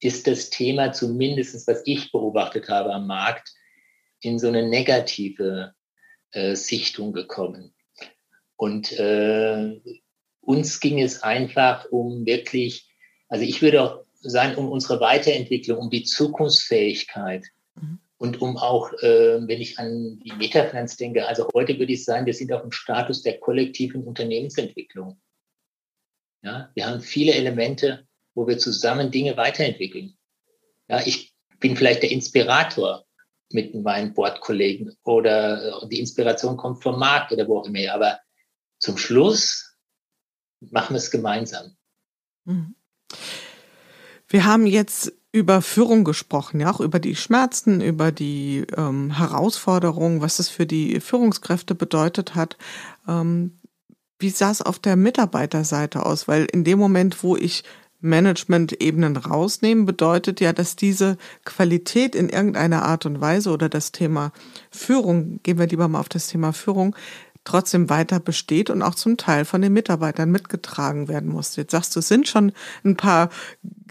Ist 0.00 0.26
das 0.26 0.50
Thema 0.50 0.92
zumindest, 0.92 1.66
was 1.68 1.82
ich 1.84 2.10
beobachtet 2.10 2.68
habe 2.68 2.92
am 2.92 3.06
Markt, 3.06 3.52
in 4.20 4.38
so 4.38 4.48
eine 4.48 4.68
negative 4.68 5.74
äh, 6.32 6.56
Sichtung 6.56 7.12
gekommen. 7.12 7.74
Und 8.56 8.92
äh, 8.98 9.80
uns 10.40 10.80
ging 10.80 11.00
es 11.00 11.22
einfach 11.22 11.86
um 11.90 12.26
wirklich, 12.26 12.88
also 13.28 13.44
ich 13.44 13.62
würde 13.62 13.82
auch 13.82 14.04
sagen, 14.20 14.56
um 14.56 14.68
unsere 14.68 15.00
Weiterentwicklung, 15.00 15.78
um 15.78 15.90
die 15.90 16.04
Zukunftsfähigkeit 16.04 17.44
mhm. 17.76 18.00
und 18.16 18.40
um 18.40 18.56
auch, 18.56 18.92
äh, 18.94 19.46
wenn 19.46 19.60
ich 19.60 19.78
an 19.78 20.18
die 20.24 20.32
Metafinanz 20.32 20.96
denke, 20.96 21.28
also 21.28 21.48
heute 21.54 21.78
würde 21.78 21.92
ich 21.92 22.04
sagen, 22.04 22.26
wir 22.26 22.34
sind 22.34 22.52
auf 22.52 22.62
dem 22.62 22.72
Status 22.72 23.22
der 23.22 23.38
kollektiven 23.38 24.02
Unternehmensentwicklung. 24.02 25.20
Ja, 26.42 26.70
wir 26.74 26.86
haben 26.86 27.00
viele 27.00 27.32
Elemente, 27.32 28.06
wo 28.34 28.46
wir 28.46 28.58
zusammen 28.58 29.10
Dinge 29.10 29.36
weiterentwickeln. 29.36 30.16
Ja, 30.88 31.02
ich 31.04 31.34
bin 31.60 31.76
vielleicht 31.76 32.02
der 32.02 32.10
Inspirator 32.10 33.04
mit 33.50 33.74
meinen 33.74 34.14
Bordkollegen 34.14 34.96
oder 35.04 35.82
äh, 35.82 35.88
die 35.88 36.00
Inspiration 36.00 36.56
kommt 36.56 36.82
vom 36.82 36.98
Markt 36.98 37.32
oder 37.32 37.48
wo 37.48 37.58
auch 37.58 37.66
immer. 37.66 37.92
Aber 37.92 38.20
zum 38.78 38.96
Schluss 38.96 39.76
machen 40.60 40.94
wir 40.94 40.98
es 40.98 41.10
gemeinsam. 41.10 41.76
Mhm. 42.44 42.74
Wir 44.28 44.44
haben 44.44 44.66
jetzt 44.66 45.12
über 45.32 45.62
Führung 45.62 46.04
gesprochen, 46.04 46.60
ja, 46.60 46.70
auch 46.70 46.80
über 46.80 46.98
die 46.98 47.16
Schmerzen, 47.16 47.80
über 47.80 48.12
die 48.12 48.66
ähm, 48.76 49.16
Herausforderungen, 49.16 50.20
was 50.20 50.38
es 50.38 50.48
für 50.48 50.66
die 50.66 51.00
Führungskräfte 51.00 51.74
bedeutet 51.74 52.34
hat. 52.34 52.56
Ähm, 53.06 53.58
wie 54.18 54.30
sah 54.30 54.50
es 54.50 54.62
auf 54.62 54.78
der 54.78 54.96
Mitarbeiterseite 54.96 56.04
aus? 56.04 56.28
Weil 56.28 56.46
in 56.52 56.64
dem 56.64 56.78
Moment, 56.78 57.22
wo 57.22 57.36
ich 57.36 57.64
Management-Ebenen 58.00 59.16
rausnehmen, 59.16 59.84
bedeutet 59.84 60.40
ja, 60.40 60.52
dass 60.52 60.76
diese 60.76 61.16
Qualität 61.44 62.14
in 62.14 62.28
irgendeiner 62.28 62.84
Art 62.84 63.06
und 63.06 63.20
Weise 63.20 63.50
oder 63.50 63.68
das 63.68 63.92
Thema 63.92 64.32
Führung, 64.70 65.40
gehen 65.42 65.58
wir 65.58 65.66
lieber 65.66 65.88
mal 65.88 66.00
auf 66.00 66.08
das 66.08 66.28
Thema 66.28 66.52
Führung, 66.52 66.94
trotzdem 67.44 67.88
weiter 67.88 68.20
besteht 68.20 68.70
und 68.70 68.82
auch 68.82 68.94
zum 68.94 69.16
Teil 69.16 69.44
von 69.44 69.62
den 69.62 69.72
Mitarbeitern 69.72 70.30
mitgetragen 70.30 71.08
werden 71.08 71.30
muss. 71.30 71.56
Jetzt 71.56 71.72
sagst 71.72 71.96
du, 71.96 72.00
es 72.00 72.08
sind 72.08 72.28
schon 72.28 72.52
ein 72.84 72.96
paar 72.96 73.30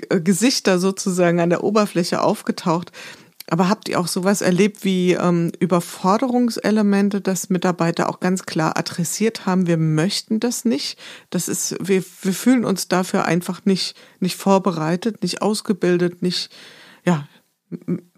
Gesichter 0.09 0.79
sozusagen 0.79 1.39
an 1.39 1.49
der 1.49 1.63
Oberfläche 1.63 2.21
aufgetaucht. 2.21 2.91
Aber 3.49 3.69
habt 3.69 3.87
ihr 3.87 3.99
auch 3.99 4.07
sowas 4.07 4.41
erlebt 4.41 4.83
wie 4.83 5.13
ähm, 5.13 5.53
Überforderungselemente, 5.57 7.21
dass 7.21 7.49
Mitarbeiter 7.49 8.09
auch 8.09 8.19
ganz 8.19 8.45
klar 8.45 8.77
adressiert 8.77 9.45
haben, 9.45 9.67
wir 9.67 9.77
möchten 9.77 10.41
das 10.41 10.65
nicht. 10.65 10.99
Das 11.29 11.47
ist, 11.47 11.77
wir, 11.79 12.03
wir 12.21 12.33
fühlen 12.33 12.65
uns 12.65 12.89
dafür 12.89 13.23
einfach 13.25 13.63
nicht, 13.63 13.95
nicht 14.19 14.35
vorbereitet, 14.35 15.21
nicht 15.21 15.41
ausgebildet, 15.41 16.21
nicht, 16.21 16.49
ja, 17.05 17.27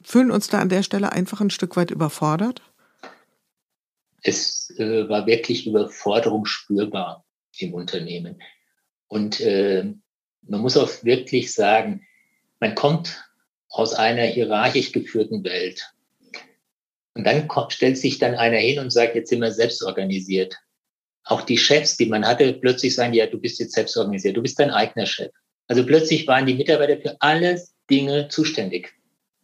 fühlen 0.02 0.32
uns 0.32 0.48
da 0.48 0.60
an 0.60 0.70
der 0.70 0.82
Stelle 0.82 1.12
einfach 1.12 1.42
ein 1.42 1.52
Stück 1.52 1.76
weit 1.76 1.92
überfordert? 1.92 2.64
Es 4.24 4.74
äh, 4.78 5.08
war 5.10 5.28
wirklich 5.28 5.68
Überforderung 5.68 6.46
spürbar 6.46 7.24
im 7.60 7.76
Unternehmen. 7.76 8.42
Und 9.08 9.40
äh, 9.42 9.94
man 10.42 10.62
muss 10.62 10.76
auch 10.76 10.90
wirklich 11.04 11.54
sagen, 11.54 12.08
man 12.60 12.74
kommt 12.74 13.29
aus 13.70 13.94
einer 13.94 14.24
hierarchisch 14.24 14.92
geführten 14.92 15.44
Welt. 15.44 15.94
Und 17.14 17.26
dann 17.26 17.48
kommt, 17.48 17.74
stellt 17.74 17.98
sich 17.98 18.18
dann 18.18 18.36
einer 18.36 18.58
hin 18.58 18.80
und 18.80 18.92
sagt, 18.92 19.16
jetzt 19.16 19.30
sind 19.30 19.42
wir 19.42 19.52
selbst 19.52 19.84
organisiert. 19.84 20.58
Auch 21.24 21.42
die 21.42 21.58
Chefs, 21.58 21.98
die 21.98 22.08
man 22.08 22.26
hatte, 22.26 22.54
plötzlich 22.54 22.96
sagen, 22.96 23.14
ja, 23.14 23.28
du 23.28 23.40
bist 23.40 23.60
jetzt 23.60 23.74
selbst 23.74 23.98
organisiert, 23.98 24.38
du 24.38 24.42
bist 24.42 24.60
dein 24.60 24.72
eigener 24.72 25.06
Chef. 25.06 25.32
Also 25.68 25.86
plötzlich 25.86 26.26
waren 26.28 26.46
die 26.46 26.56
Mitarbeiter 26.56 27.00
für 27.00 27.18
alle 27.20 27.62
Dinge 27.90 28.28
zuständig. 28.30 28.94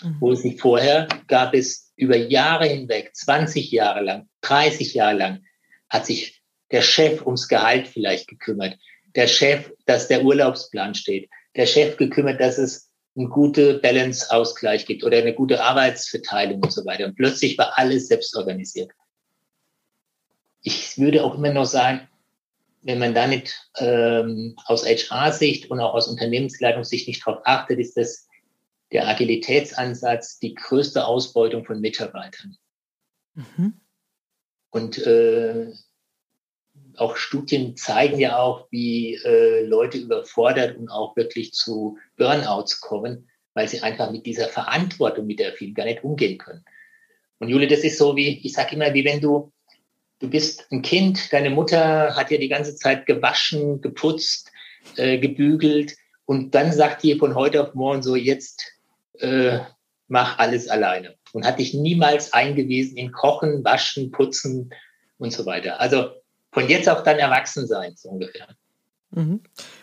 Mhm. 0.01 0.17
Wo 0.19 0.31
es 0.31 0.43
nicht 0.43 0.59
vorher 0.59 1.07
gab 1.27 1.53
es 1.53 1.93
über 1.95 2.17
Jahre 2.17 2.65
hinweg, 2.65 3.15
20 3.15 3.71
Jahre 3.71 4.01
lang, 4.01 4.27
30 4.41 4.93
Jahre 4.93 5.17
lang, 5.17 5.43
hat 5.89 6.05
sich 6.05 6.41
der 6.71 6.81
Chef 6.81 7.25
ums 7.25 7.47
Gehalt 7.47 7.87
vielleicht 7.87 8.27
gekümmert. 8.27 8.77
Der 9.15 9.27
Chef, 9.27 9.71
dass 9.85 10.07
der 10.07 10.23
Urlaubsplan 10.23 10.95
steht. 10.95 11.29
Der 11.55 11.65
Chef 11.65 11.95
gekümmert, 11.95 12.41
dass 12.41 12.57
es 12.57 12.89
eine 13.15 13.29
gute 13.29 13.79
Balance-Ausgleich 13.79 14.85
gibt 14.85 15.03
oder 15.03 15.17
eine 15.17 15.33
gute 15.33 15.63
Arbeitsverteilung 15.63 16.61
und 16.61 16.73
so 16.73 16.85
weiter. 16.85 17.05
Und 17.05 17.15
plötzlich 17.15 17.57
war 17.57 17.77
alles 17.77 18.07
selbst 18.07 18.35
organisiert. 18.35 18.91
Ich 20.61 20.97
würde 20.97 21.23
auch 21.23 21.35
immer 21.35 21.53
noch 21.53 21.65
sagen, 21.65 22.07
wenn 22.81 22.99
man 22.99 23.13
damit 23.13 23.69
ähm, 23.77 24.55
aus 24.65 24.85
HR-Sicht 24.85 25.71
und 25.71 25.79
auch 25.79 25.93
aus 25.93 26.07
Unternehmensleitungssicht 26.07 27.07
nicht 27.07 27.25
darauf 27.25 27.41
achtet, 27.45 27.79
ist 27.79 27.97
das 27.97 28.27
der 28.91 29.07
Agilitätsansatz 29.07 30.39
die 30.39 30.53
größte 30.53 31.05
Ausbeutung 31.05 31.65
von 31.65 31.81
Mitarbeitern. 31.81 32.57
Mhm. 33.33 33.81
Und 34.69 34.97
äh, 34.99 35.73
auch 36.97 37.15
Studien 37.15 37.75
zeigen 37.75 38.19
ja 38.19 38.37
auch, 38.37 38.67
wie 38.71 39.15
äh, 39.15 39.65
Leute 39.65 39.97
überfordert 39.97 40.77
und 40.77 40.89
auch 40.89 41.15
wirklich 41.15 41.53
zu 41.53 41.97
Burnouts 42.17 42.81
kommen, 42.81 43.29
weil 43.53 43.67
sie 43.67 43.81
einfach 43.81 44.11
mit 44.11 44.25
dieser 44.25 44.47
Verantwortung, 44.47 45.25
mit 45.27 45.39
der 45.39 45.53
vielen 45.53 45.73
gar 45.73 45.85
nicht 45.85 46.03
umgehen 46.03 46.37
können. 46.37 46.63
Und 47.39 47.49
Jule, 47.49 47.67
das 47.67 47.83
ist 47.83 47.97
so 47.97 48.15
wie, 48.15 48.39
ich 48.43 48.53
sage 48.53 48.75
immer, 48.75 48.93
wie 48.93 49.05
wenn 49.05 49.21
du 49.21 49.51
du 50.19 50.29
bist 50.29 50.67
ein 50.71 50.81
Kind, 50.81 51.31
deine 51.31 51.49
Mutter 51.49 52.15
hat 52.15 52.31
ja 52.31 52.37
die 52.37 52.47
ganze 52.47 52.75
Zeit 52.75 53.05
gewaschen, 53.05 53.81
geputzt, 53.81 54.51
äh, 54.95 55.17
gebügelt 55.17 55.95
und 56.25 56.55
dann 56.55 56.71
sagt 56.71 57.03
die 57.03 57.15
von 57.15 57.35
heute 57.35 57.61
auf 57.61 57.73
morgen 57.73 58.01
so, 58.01 58.15
jetzt 58.15 58.65
äh, 59.19 59.59
mach 60.07 60.37
alles 60.37 60.67
alleine 60.67 61.15
und 61.33 61.45
hat 61.45 61.59
dich 61.59 61.73
niemals 61.73 62.33
eingewiesen 62.33 62.97
in 62.97 63.11
Kochen, 63.11 63.63
Waschen, 63.63 64.11
Putzen 64.11 64.73
und 65.17 65.31
so 65.31 65.45
weiter. 65.45 65.79
Also 65.79 66.11
von 66.55 66.67
jetzt 66.69 66.89
auf 66.89 67.03
dann 67.03 67.19
erwachsen 67.19 67.67
sein, 67.67 67.93
so 67.97 68.09
ungefähr. 68.09 68.47
Mhm. 69.11 69.41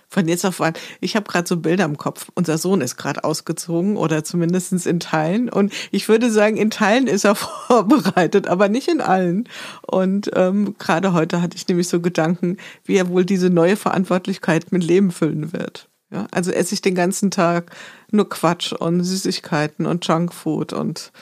Von 0.09 0.27
jetzt 0.27 0.45
auf 0.45 0.59
wann. 0.59 0.73
Ich 1.01 1.17
habe 1.17 1.31
gerade 1.31 1.47
so 1.47 1.59
Bilder 1.59 1.85
im 1.85 1.99
Kopf. 1.99 2.31
Unser 2.35 2.57
Sohn 2.57 2.81
ist 2.81 2.97
gerade 2.97 3.25
ausgezogen 3.25 3.97
oder 3.97 4.25
zumindest 4.25 4.87
in 4.87 5.01
Teilen. 5.01 5.51
Und 5.51 5.73
ich 5.91 6.09
würde 6.09 6.31
sagen, 6.31 6.57
in 6.57 6.71
Teilen 6.71 7.07
ist 7.07 7.25
er 7.25 7.35
vorbereitet, 7.69 8.49
aber 8.49 8.69
nicht 8.69 8.89
in 8.89 9.03
allen. 9.03 9.49
Und 9.83 10.31
ähm, 10.35 10.77
gerade 10.79 11.13
heute 11.13 11.43
hatte 11.43 11.57
ich 11.57 11.69
nämlich 11.69 11.89
so 11.89 12.01
Gedanken, 12.01 12.57
wie 12.85 12.97
er 12.97 13.11
wohl 13.11 13.25
diese 13.25 13.51
neue 13.51 13.77
Verantwortlichkeit 13.77 14.73
mit 14.73 14.83
Leben 14.83 15.13
füllen 15.13 15.53
wird. 15.53 15.89
Ja, 16.11 16.27
also 16.31 16.51
esse 16.53 16.75
ich 16.75 16.81
den 16.81 16.95
ganzen 16.95 17.31
Tag 17.31 17.75
nur 18.11 18.29
Quatsch 18.29 18.73
und 18.73 19.05
Süßigkeiten 19.05 19.87
und 19.87 20.07
Junkfood 20.07 20.73
und 20.73 21.13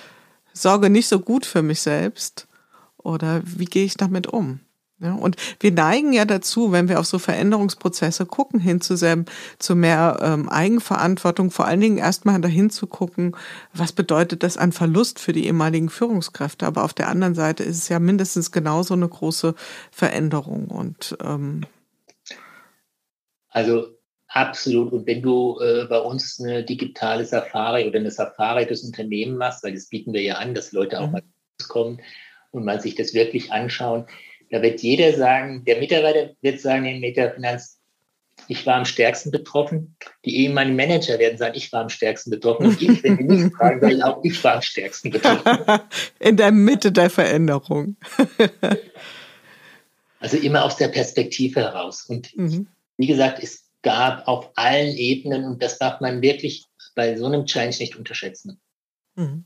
sorge 0.52 0.90
nicht 0.90 1.08
so 1.08 1.18
gut 1.18 1.44
für 1.44 1.62
mich 1.62 1.80
selbst. 1.80 2.46
Oder 2.98 3.42
wie 3.44 3.66
gehe 3.66 3.84
ich 3.84 3.96
damit 3.96 4.28
um? 4.28 4.60
Ja, 5.02 5.14
und 5.14 5.36
wir 5.60 5.72
neigen 5.72 6.12
ja 6.12 6.26
dazu, 6.26 6.72
wenn 6.72 6.90
wir 6.90 7.00
auf 7.00 7.06
so 7.06 7.18
Veränderungsprozesse 7.18 8.26
gucken, 8.26 8.60
hin 8.60 8.82
zu, 8.82 8.96
sehr, 8.96 9.24
zu 9.58 9.74
mehr 9.74 10.18
ähm, 10.20 10.50
Eigenverantwortung, 10.50 11.50
vor 11.50 11.64
allen 11.64 11.80
Dingen 11.80 11.96
erstmal 11.96 12.38
dahin 12.38 12.68
zu 12.68 12.86
gucken, 12.86 13.34
was 13.72 13.92
bedeutet 13.92 14.42
das 14.42 14.58
an 14.58 14.72
Verlust 14.72 15.18
für 15.18 15.32
die 15.32 15.46
ehemaligen 15.46 15.88
Führungskräfte. 15.88 16.66
Aber 16.66 16.84
auf 16.84 16.92
der 16.92 17.08
anderen 17.08 17.34
Seite 17.34 17.62
ist 17.62 17.78
es 17.78 17.88
ja 17.88 17.98
mindestens 17.98 18.52
genauso 18.52 18.92
eine 18.92 19.08
große 19.08 19.54
Veränderung. 19.90 20.66
Und 20.68 21.16
ähm 21.24 21.62
also 23.48 23.86
absolut. 24.28 24.92
Und 24.92 25.06
wenn 25.06 25.22
du 25.22 25.58
äh, 25.60 25.86
bei 25.86 25.98
uns 25.98 26.38
eine 26.38 26.62
digitale 26.62 27.24
Safari 27.24 27.88
oder 27.88 28.00
eine 28.00 28.10
Safari 28.10 28.66
des 28.66 28.84
Unternehmen 28.84 29.38
machst, 29.38 29.64
weil 29.64 29.72
das 29.72 29.88
bieten 29.88 30.12
wir 30.12 30.20
ja 30.20 30.34
an, 30.34 30.54
dass 30.54 30.72
Leute 30.72 31.00
auch 31.00 31.06
mhm. 31.06 31.12
mal 31.12 31.22
kommen 31.68 32.02
und 32.50 32.66
mal 32.66 32.82
sich 32.82 32.96
das 32.96 33.14
wirklich 33.14 33.50
anschauen 33.50 34.04
da 34.50 34.62
wird 34.62 34.80
jeder 34.82 35.16
sagen, 35.16 35.64
der 35.64 35.78
Mitarbeiter 35.78 36.34
wird 36.42 36.60
sagen 36.60 36.84
in 36.84 37.00
Metafinanz, 37.00 37.78
ich 38.48 38.66
war 38.66 38.76
am 38.76 38.84
stärksten 38.84 39.30
betroffen. 39.30 39.96
Die 40.24 40.36
ehemaligen 40.38 40.76
Manager 40.76 41.18
werden 41.18 41.38
sagen, 41.38 41.54
ich 41.56 41.72
war 41.72 41.82
am 41.82 41.88
stärksten 41.88 42.30
betroffen. 42.30 42.66
Und 42.66 42.82
ich, 42.82 43.02
wenn 43.02 43.16
die 43.16 43.24
mich 43.24 43.52
fragen, 43.56 43.88
ich 43.88 44.02
auch, 44.02 44.24
ich 44.24 44.42
war 44.42 44.54
am 44.54 44.62
stärksten 44.62 45.10
betroffen. 45.10 45.80
In 46.18 46.36
der 46.36 46.50
Mitte 46.50 46.90
der 46.90 47.10
Veränderung. 47.10 47.96
also 50.20 50.36
immer 50.36 50.64
aus 50.64 50.76
der 50.76 50.88
Perspektive 50.88 51.60
heraus. 51.60 52.06
Und 52.06 52.36
mhm. 52.36 52.66
wie 52.96 53.06
gesagt, 53.06 53.42
es 53.42 53.66
gab 53.82 54.26
auf 54.26 54.50
allen 54.56 54.96
Ebenen, 54.96 55.44
und 55.44 55.62
das 55.62 55.78
darf 55.78 56.00
man 56.00 56.22
wirklich 56.22 56.66
bei 56.94 57.16
so 57.16 57.26
einem 57.26 57.46
Change 57.46 57.78
nicht 57.78 57.96
unterschätzen. 57.96 58.60
Mhm. 59.14 59.44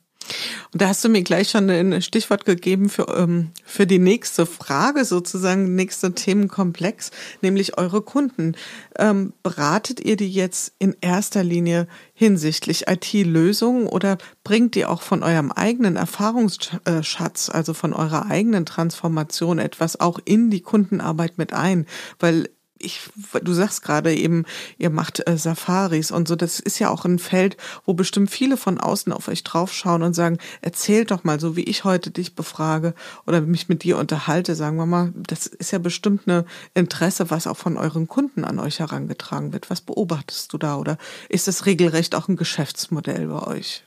Da 0.77 0.89
hast 0.89 1.05
du 1.05 1.09
mir 1.09 1.23
gleich 1.23 1.51
schon 1.51 1.71
ein 1.71 2.03
Stichwort 2.03 2.45
gegeben 2.45 2.89
für, 2.89 3.07
ähm, 3.17 3.51
für 3.65 3.87
die 3.87 4.01
nächste 4.01 4.45
Frage, 4.45 5.05
sozusagen, 5.05 5.77
nächster 5.77 6.17
Themenkomplex, 6.17 7.13
nämlich 7.43 7.79
eure 7.79 8.03
Kunden. 8.03 8.57
Ähm, 8.99 9.33
beratet 9.45 10.01
ihr 10.01 10.17
die 10.17 10.29
jetzt 10.29 10.73
in 10.81 10.97
erster 11.01 11.45
Linie 11.45 11.87
hinsichtlich 12.13 12.89
IT-Lösungen 12.89 13.87
oder 13.87 14.19
bringt 14.43 14.75
ihr 14.75 14.91
auch 14.91 15.03
von 15.03 15.23
eurem 15.23 15.53
eigenen 15.53 15.95
Erfahrungsschatz, 15.95 17.51
also 17.51 17.73
von 17.73 17.93
eurer 17.93 18.27
eigenen 18.27 18.67
Transformation 18.67 19.61
etwas 19.61 20.01
auch 20.01 20.19
in 20.25 20.51
die 20.51 20.61
Kundenarbeit 20.61 21.39
mit 21.39 21.53
ein? 21.53 21.87
Weil 22.19 22.49
ich, 22.85 23.01
du 23.43 23.53
sagst 23.53 23.83
gerade 23.83 24.15
eben, 24.15 24.45
ihr 24.79 24.91
macht 24.91 25.27
äh, 25.27 25.37
Safaris 25.37 26.11
und 26.11 26.29
so. 26.29 26.37
Das 26.37 26.61
ist 26.61 26.79
ja 26.79 26.91
auch 26.91 27.05
ein 27.05 27.19
Feld, 27.19 27.57
wo 27.85 27.95
bestimmt 27.95 28.31
viele 28.31 28.57
von 28.57 28.79
außen 28.79 29.13
auf 29.13 29.29
euch 29.29 29.45
draufschauen 29.45 30.03
und 30.03 30.15
sagen, 30.15 30.39
erzähl 30.61 31.05
doch 31.05 31.25
mal, 31.25 31.41
so 31.41 31.57
wie 31.57 31.65
ich 31.65 31.85
heute 31.85 32.11
dich 32.11 32.35
befrage 32.35 32.95
oder 33.27 33.41
mich 33.41 33.69
mit 33.69 33.83
dir 33.83 33.99
unterhalte, 33.99 34.55
sagen 34.55 34.77
wir 34.77 34.87
mal, 34.87 35.13
das 35.17 35.47
ist 35.47 35.73
ja 35.73 35.79
bestimmt 35.79 36.23
eine 36.27 36.45
Interesse, 36.75 37.31
was 37.31 37.47
auch 37.47 37.57
von 37.57 37.77
euren 37.77 38.09
Kunden 38.09 38.45
an 38.45 38.59
euch 38.59 38.79
herangetragen 38.81 39.53
wird. 39.53 39.71
Was 39.71 39.81
beobachtest 39.81 40.53
du 40.53 40.59
da 40.59 40.77
oder 40.77 40.99
ist 41.29 41.49
das 41.49 41.67
regelrecht 41.67 42.15
auch 42.15 42.29
ein 42.29 42.37
Geschäftsmodell 42.37 43.27
bei 43.27 43.47
euch? 43.47 43.85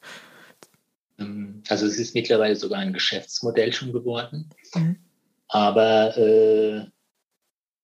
Ähm, 1.20 1.64
also 1.68 1.86
es 1.86 1.98
ist 1.98 2.16
mittlerweile 2.16 2.56
sogar 2.56 2.80
ein 2.80 2.94
Geschäftsmodell 2.94 3.74
schon 3.74 3.92
geworden. 3.92 4.50
Mhm. 4.76 4.98
Aber 5.48 6.18
äh, 6.18 6.86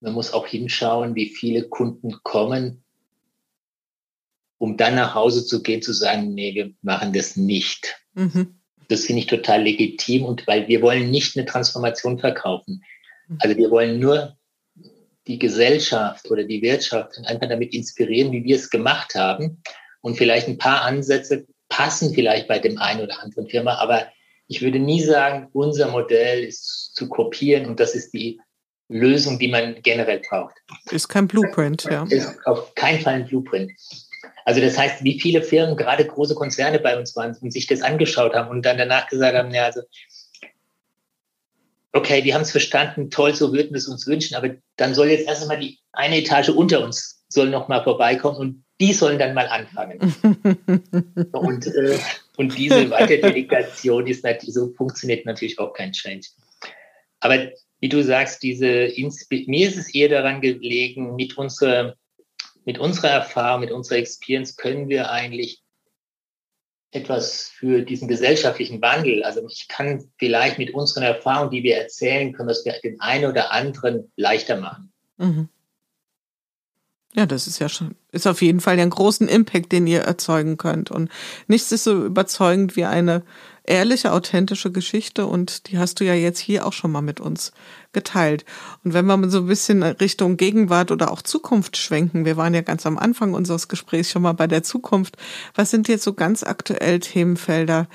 man 0.04 0.14
muss 0.14 0.34
auch 0.34 0.46
hinschauen, 0.46 1.16
wie 1.16 1.30
viele 1.30 1.64
Kunden 1.64 2.12
kommen, 2.24 2.84
um 4.58 4.76
dann 4.76 4.96
nach 4.96 5.16
Hause 5.16 5.46
zu 5.46 5.64
gehen, 5.64 5.82
zu 5.82 5.94
sagen, 5.94 6.34
nee, 6.34 6.54
wir 6.54 6.74
machen 6.82 7.14
das 7.14 7.38
nicht. 7.38 7.96
Mhm. 8.14 8.60
Das 8.90 9.06
finde 9.06 9.22
ich 9.22 9.28
total 9.28 9.64
legitim 9.64 10.26
und 10.26 10.46
weil 10.46 10.68
wir 10.68 10.82
wollen 10.82 11.10
nicht 11.10 11.38
eine 11.38 11.46
Transformation 11.46 12.20
verkaufen. 12.20 12.84
Mhm. 13.30 13.38
Also 13.40 13.58
wir 13.58 13.72
wollen 13.72 14.00
nur 14.00 14.38
die 15.26 15.40
Gesellschaft 15.40 16.30
oder 16.30 16.44
die 16.44 16.62
Wirtschaft 16.62 17.18
einfach 17.24 17.48
damit 17.48 17.74
inspirieren, 17.74 18.34
wie 18.34 18.44
wir 18.44 18.58
es 18.58 18.70
gemacht 18.70 19.16
haben. 19.16 19.64
Und 20.02 20.18
vielleicht 20.18 20.50
ein 20.50 20.58
paar 20.58 20.82
Ansätze 20.82 21.48
passen 21.70 22.14
vielleicht 22.14 22.50
bei 22.50 22.60
dem 22.60 22.78
einen 22.78 23.00
oder 23.00 23.24
anderen 23.24 23.48
Firma, 23.48 23.76
aber 23.76 24.08
ich 24.48 24.62
würde 24.62 24.80
nie 24.80 25.02
sagen, 25.02 25.48
unser 25.54 25.90
Modell 25.90 26.44
ist 26.44 26.94
zu 26.94 27.08
kopieren 27.08 27.66
und 27.68 27.80
das 27.80 27.96
ist 27.96 28.14
die 28.14 28.42
Lösung, 28.90 29.40
die 29.40 29.48
man 29.48 29.82
generell 29.82 30.22
braucht. 30.28 30.56
Ist 30.92 31.08
kein 31.08 31.28
Blueprint, 31.28 31.86
ja. 31.86 32.06
Ist 32.10 32.46
auf 32.46 32.76
keinen 32.76 33.02
Fall 33.02 33.16
ein 33.16 33.28
Blueprint. 33.28 33.72
Also 34.46 34.62
das 34.62 34.78
heißt, 34.78 35.04
wie 35.04 35.20
viele 35.20 35.42
Firmen, 35.42 35.78
gerade 35.78 36.06
große 36.06 36.36
Konzerne 36.36 36.80
bei 36.80 36.98
uns 36.98 37.16
waren 37.16 37.36
und 37.42 37.52
sich 37.52 37.66
das 37.66 37.82
angeschaut 37.82 38.34
haben 38.34 38.50
und 38.50 38.66
dann 38.66 38.78
danach 38.78 39.08
gesagt 39.08 39.38
haben, 39.38 39.52
ja, 39.52 39.66
also 39.66 39.82
okay, 41.94 42.24
wir 42.24 42.34
haben 42.34 42.42
es 42.42 42.52
verstanden, 42.52 43.10
toll, 43.10 43.34
so 43.34 43.54
würden 43.54 43.72
wir 43.72 43.78
es 43.78 43.88
uns 43.88 44.06
wünschen, 44.08 44.36
aber 44.36 44.56
dann 44.76 44.94
soll 44.94 45.08
jetzt 45.08 45.28
erst 45.28 45.44
einmal 45.44 45.60
die 45.60 45.80
eine 45.94 46.18
Etage 46.18 46.50
unter 46.50 46.84
uns 46.84 47.24
soll 47.30 47.50
noch 47.50 47.68
mal 47.68 47.84
vorbeikommen 47.84 48.38
und 48.38 48.66
die 48.80 48.94
sollen 48.94 49.20
dann 49.20 49.34
mal 49.34 49.48
anfangen. 49.48 50.00
und, 51.32 51.68
äh, 51.68 52.00
und 52.38 52.58
diese 52.58 52.90
Weiterdelegation 52.90 54.08
ist 54.08 54.24
natürlich, 54.24 54.56
so 54.56 54.74
funktioniert 54.74 55.26
natürlich 55.26 55.58
auch 55.60 55.74
kein 55.74 55.92
Change. 55.94 56.28
Aber 57.20 57.52
wie 57.84 57.90
du 57.90 58.02
sagst, 58.02 58.44
diese 58.44 58.94
mir 59.46 59.68
ist 59.68 59.76
es 59.76 59.94
eher 59.94 60.08
daran 60.08 60.40
gelegen, 60.40 61.18
mit 61.18 61.38
unserer, 61.38 61.98
mit 62.64 62.80
unserer 62.80 63.10
Erfahrung, 63.10 63.60
mit 63.60 63.72
unserer 63.72 63.98
Experience 63.98 64.56
können 64.56 64.88
wir 64.88 65.12
eigentlich 65.12 65.62
etwas 66.92 67.50
für 67.50 67.82
diesen 67.82 68.08
gesellschaftlichen 68.08 68.82
Wandel. 68.82 69.22
Also 69.24 69.46
ich 69.50 69.68
kann 69.68 70.10
vielleicht 70.18 70.60
mit 70.60 70.74
unseren 70.74 71.04
Erfahrungen, 71.04 71.52
die 71.52 71.64
wir 71.64 71.76
erzählen, 71.76 72.32
können 72.32 72.48
wir 72.48 72.54
es 72.54 72.64
den 72.64 73.02
einen 73.02 73.30
oder 73.30 73.52
anderen 73.52 74.10
leichter 74.16 74.56
machen. 74.56 74.94
Mhm. 75.18 75.50
Ja, 77.16 77.28
das 77.28 77.46
ist 77.46 77.60
ja 77.60 77.70
schon, 77.70 77.94
ist 78.12 78.26
auf 78.26 78.42
jeden 78.42 78.60
Fall 78.60 78.78
ja 78.78 78.82
einen 78.82 78.90
großen 78.90 79.28
Impact, 79.28 79.72
den 79.72 79.86
ihr 79.86 80.02
erzeugen 80.02 80.58
könnt. 80.58 80.90
Und 80.90 81.10
nichts 81.48 81.72
ist 81.72 81.84
so 81.84 82.06
überzeugend 82.06 82.76
wie 82.76 82.86
eine 82.86 83.24
ehrliche, 83.66 84.12
authentische 84.12 84.72
Geschichte 84.72 85.26
und 85.26 85.68
die 85.68 85.78
hast 85.78 86.00
du 86.00 86.06
ja 86.06 86.14
jetzt 86.14 86.40
hier 86.40 86.66
auch 86.66 86.74
schon 86.74 86.92
mal 86.92 87.02
mit 87.02 87.20
uns 87.20 87.52
geteilt. 87.94 88.46
Und 88.84 88.94
wenn 88.94 89.06
wir 89.06 89.16
mal 89.16 89.30
so 89.30 89.40
ein 89.40 89.48
bisschen 89.48 89.84
Richtung 89.84 90.38
Gegenwart 90.38 90.92
oder 90.92 91.12
auch 91.12 91.22
Zukunft 91.22 91.78
schwenken, 91.78 92.26
wir 92.26 92.36
waren 92.36 92.54
ja 92.54 92.62
ganz 92.62 92.86
am 92.86 92.98
Anfang 92.98 93.34
unseres 93.34 93.68
Gesprächs 93.68 94.12
schon 94.12 94.24
mal 94.24 94.34
bei 94.34 94.48
der 94.48 94.64
Zukunft, 94.64 95.16
was 95.56 95.70
sind 95.70 95.88
jetzt 95.88 96.04
so 96.04 96.14
ganz 96.14 96.44
aktuell 96.44 97.00
Themenfelder, 97.00 97.88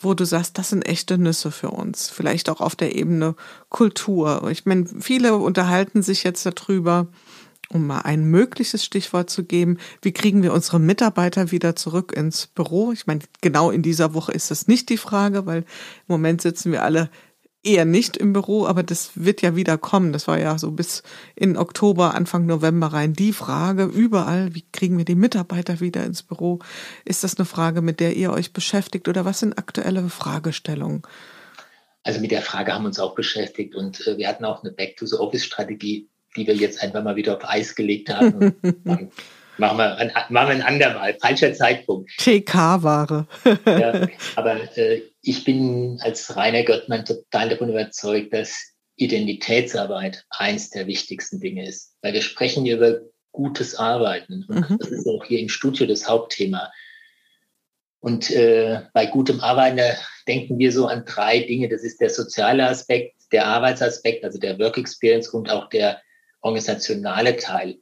wo 0.00 0.14
du 0.14 0.24
sagst, 0.24 0.58
das 0.58 0.70
sind 0.70 0.86
echte 0.86 1.18
Nüsse 1.18 1.50
für 1.50 1.70
uns, 1.70 2.08
vielleicht 2.08 2.48
auch 2.48 2.60
auf 2.60 2.74
der 2.74 2.96
Ebene 2.96 3.36
Kultur. 3.68 4.48
Ich 4.50 4.64
meine, 4.66 4.86
viele 5.00 5.36
unterhalten 5.36 6.02
sich 6.02 6.24
jetzt 6.24 6.46
darüber, 6.46 7.06
um 7.74 7.88
mal 7.88 8.02
ein 8.02 8.24
mögliches 8.24 8.84
Stichwort 8.84 9.28
zu 9.28 9.44
geben, 9.44 9.78
wie 10.00 10.12
kriegen 10.12 10.42
wir 10.44 10.52
unsere 10.52 10.78
Mitarbeiter 10.78 11.50
wieder 11.50 11.74
zurück 11.74 12.12
ins 12.12 12.46
Büro? 12.46 12.92
Ich 12.92 13.06
meine, 13.06 13.20
genau 13.40 13.70
in 13.70 13.82
dieser 13.82 14.14
Woche 14.14 14.32
ist 14.32 14.52
das 14.52 14.68
nicht 14.68 14.88
die 14.88 14.96
Frage, 14.96 15.44
weil 15.44 15.58
im 15.58 15.64
Moment 16.06 16.40
sitzen 16.40 16.70
wir 16.70 16.84
alle 16.84 17.10
eher 17.64 17.84
nicht 17.84 18.16
im 18.16 18.32
Büro, 18.32 18.66
aber 18.66 18.82
das 18.82 19.10
wird 19.14 19.42
ja 19.42 19.56
wieder 19.56 19.76
kommen. 19.76 20.12
Das 20.12 20.28
war 20.28 20.38
ja 20.38 20.56
so 20.56 20.70
bis 20.70 21.02
in 21.34 21.56
Oktober, 21.56 22.14
Anfang 22.14 22.46
November 22.46 22.88
rein 22.88 23.14
die 23.14 23.32
Frage 23.32 23.84
überall, 23.84 24.54
wie 24.54 24.64
kriegen 24.70 24.96
wir 24.98 25.04
die 25.04 25.14
Mitarbeiter 25.16 25.80
wieder 25.80 26.04
ins 26.04 26.22
Büro? 26.22 26.60
Ist 27.04 27.24
das 27.24 27.38
eine 27.38 27.46
Frage, 27.46 27.82
mit 27.82 27.98
der 27.98 28.14
ihr 28.14 28.32
euch 28.32 28.52
beschäftigt 28.52 29.08
oder 29.08 29.24
was 29.24 29.40
sind 29.40 29.58
aktuelle 29.58 30.08
Fragestellungen? 30.10 31.02
Also 32.04 32.20
mit 32.20 32.30
der 32.30 32.42
Frage 32.42 32.72
haben 32.72 32.82
wir 32.82 32.88
uns 32.88 33.00
auch 33.00 33.14
beschäftigt 33.14 33.74
und 33.74 34.06
äh, 34.06 34.18
wir 34.18 34.28
hatten 34.28 34.44
auch 34.44 34.62
eine 34.62 34.72
Back-to-the-Office-Strategie, 34.72 36.10
die 36.36 36.46
wir 36.46 36.54
jetzt 36.54 36.82
einfach 36.82 37.02
mal 37.02 37.16
wieder 37.16 37.36
auf 37.36 37.48
Eis 37.48 37.74
gelegt 37.74 38.08
haben. 38.08 38.54
machen 39.58 39.78
wir, 39.78 39.96
ein, 39.96 40.12
machen 40.30 40.48
wir 40.48 40.54
ein 40.54 40.62
andermal, 40.62 41.14
falscher 41.20 41.52
Zeitpunkt. 41.54 42.10
TK-Ware. 42.18 43.26
ja, 43.66 44.08
aber 44.36 44.76
äh, 44.76 45.02
ich 45.22 45.44
bin 45.44 45.98
als 46.02 46.36
Rainer 46.36 46.64
Göttmann 46.64 47.04
total 47.04 47.50
davon 47.50 47.70
überzeugt, 47.70 48.32
dass 48.32 48.74
Identitätsarbeit 48.96 50.24
eins 50.30 50.70
der 50.70 50.86
wichtigsten 50.86 51.40
Dinge 51.40 51.66
ist. 51.66 51.94
Weil 52.02 52.14
wir 52.14 52.22
sprechen 52.22 52.64
hier 52.64 52.76
über 52.76 53.00
gutes 53.32 53.74
Arbeiten. 53.74 54.44
Und 54.48 54.70
mhm. 54.70 54.78
das 54.78 54.90
ist 54.90 55.06
auch 55.06 55.24
hier 55.24 55.40
im 55.40 55.48
Studio 55.48 55.86
das 55.86 56.08
Hauptthema. 56.08 56.70
Und 58.00 58.30
äh, 58.30 58.82
bei 58.92 59.06
gutem 59.06 59.40
Arbeiten 59.40 59.80
denken 60.28 60.58
wir 60.58 60.72
so 60.72 60.86
an 60.86 61.04
drei 61.04 61.40
Dinge. 61.40 61.68
Das 61.68 61.82
ist 61.82 62.00
der 62.00 62.10
soziale 62.10 62.68
Aspekt, 62.68 63.16
der 63.32 63.46
Arbeitsaspekt, 63.46 64.24
also 64.24 64.38
der 64.38 64.58
Work 64.58 64.78
Experience 64.78 65.28
und 65.28 65.50
auch 65.50 65.68
der 65.70 66.00
organisationale 66.44 67.36
Teil. 67.36 67.78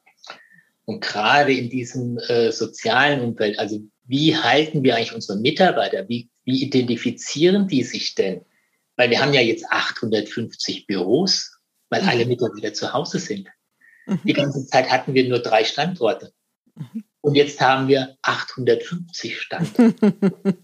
Und 0.85 1.03
gerade 1.03 1.53
in 1.53 1.69
diesem 1.69 2.19
äh, 2.19 2.51
sozialen 2.51 3.21
Umfeld, 3.21 3.59
also 3.59 3.81
wie 4.05 4.37
halten 4.37 4.83
wir 4.83 4.97
eigentlich 4.97 5.15
unsere 5.15 5.39
Mitarbeiter? 5.39 6.09
Wie, 6.09 6.31
wie 6.45 6.63
identifizieren 6.63 7.69
die 7.69 7.83
sich 7.83 8.15
denn? 8.15 8.45
Weil 8.97 9.11
wir 9.11 9.21
haben 9.21 9.33
ja 9.33 9.41
jetzt 9.41 9.65
850 9.71 10.87
Büros, 10.87 11.59
weil 11.89 12.03
mhm. 12.03 12.09
alle 12.09 12.27
Mitarbeiter 12.27 12.73
zu 12.73 12.93
Hause 12.93 13.19
sind. 13.19 13.49
Mhm. 14.07 14.21
Die 14.25 14.33
ganze 14.33 14.67
Zeit 14.67 14.91
hatten 14.91 15.15
wir 15.15 15.29
nur 15.29 15.39
drei 15.39 15.65
Standorte. 15.65 16.33
Mhm. 16.75 17.05
Und 17.21 17.35
jetzt 17.37 17.61
haben 17.61 17.89
wir 17.89 18.17
850 18.23 19.41
Standorte. 19.41 19.95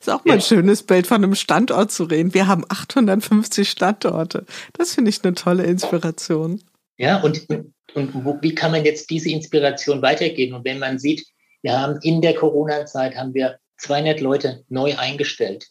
Ist 0.00 0.10
auch 0.10 0.24
mal 0.24 0.34
ein 0.34 0.40
schönes 0.40 0.82
Bild 0.82 1.06
von 1.06 1.22
einem 1.22 1.36
Standort 1.36 1.92
zu 1.92 2.04
reden. 2.04 2.34
Wir 2.34 2.48
haben 2.48 2.64
850 2.68 3.70
Standorte. 3.70 4.44
Das 4.72 4.94
finde 4.94 5.10
ich 5.10 5.24
eine 5.24 5.34
tolle 5.34 5.62
Inspiration. 5.62 6.60
Ja, 6.98 7.20
und, 7.22 7.46
und 7.94 8.24
wo, 8.24 8.38
wie 8.40 8.54
kann 8.54 8.72
man 8.72 8.84
jetzt 8.84 9.10
diese 9.10 9.30
Inspiration 9.30 10.02
weitergehen? 10.02 10.54
Und 10.54 10.64
wenn 10.64 10.78
man 10.78 10.98
sieht, 10.98 11.26
wir 11.62 11.78
haben 11.78 11.98
in 12.02 12.20
der 12.20 12.34
Corona-Zeit 12.34 13.16
haben 13.16 13.34
wir 13.34 13.58
200 13.78 14.20
Leute 14.20 14.64
neu 14.68 14.96
eingestellt. 14.96 15.66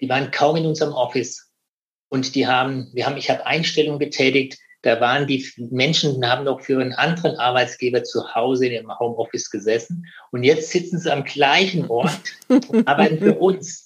Die 0.00 0.08
waren 0.08 0.30
kaum 0.30 0.56
in 0.56 0.66
unserem 0.66 0.92
Office. 0.92 1.50
Und 2.08 2.34
die 2.34 2.46
haben, 2.46 2.90
wir 2.92 3.06
haben, 3.06 3.16
ich 3.16 3.30
habe 3.30 3.46
Einstellungen 3.46 3.98
getätigt, 3.98 4.58
da 4.82 5.00
waren 5.00 5.28
die 5.28 5.48
Menschen, 5.56 6.28
haben 6.28 6.44
noch 6.44 6.60
für 6.60 6.80
einen 6.80 6.92
anderen 6.92 7.36
Arbeitsgeber 7.36 8.02
zu 8.02 8.34
Hause 8.34 8.66
in 8.66 8.72
ihrem 8.72 8.98
Homeoffice 8.98 9.48
gesessen. 9.48 10.06
Und 10.32 10.42
jetzt 10.42 10.70
sitzen 10.70 10.98
sie 10.98 11.10
am 11.10 11.22
gleichen 11.24 11.88
Ort 11.88 12.20
und 12.48 12.86
arbeiten 12.86 13.18
für 13.18 13.38
uns. 13.38 13.84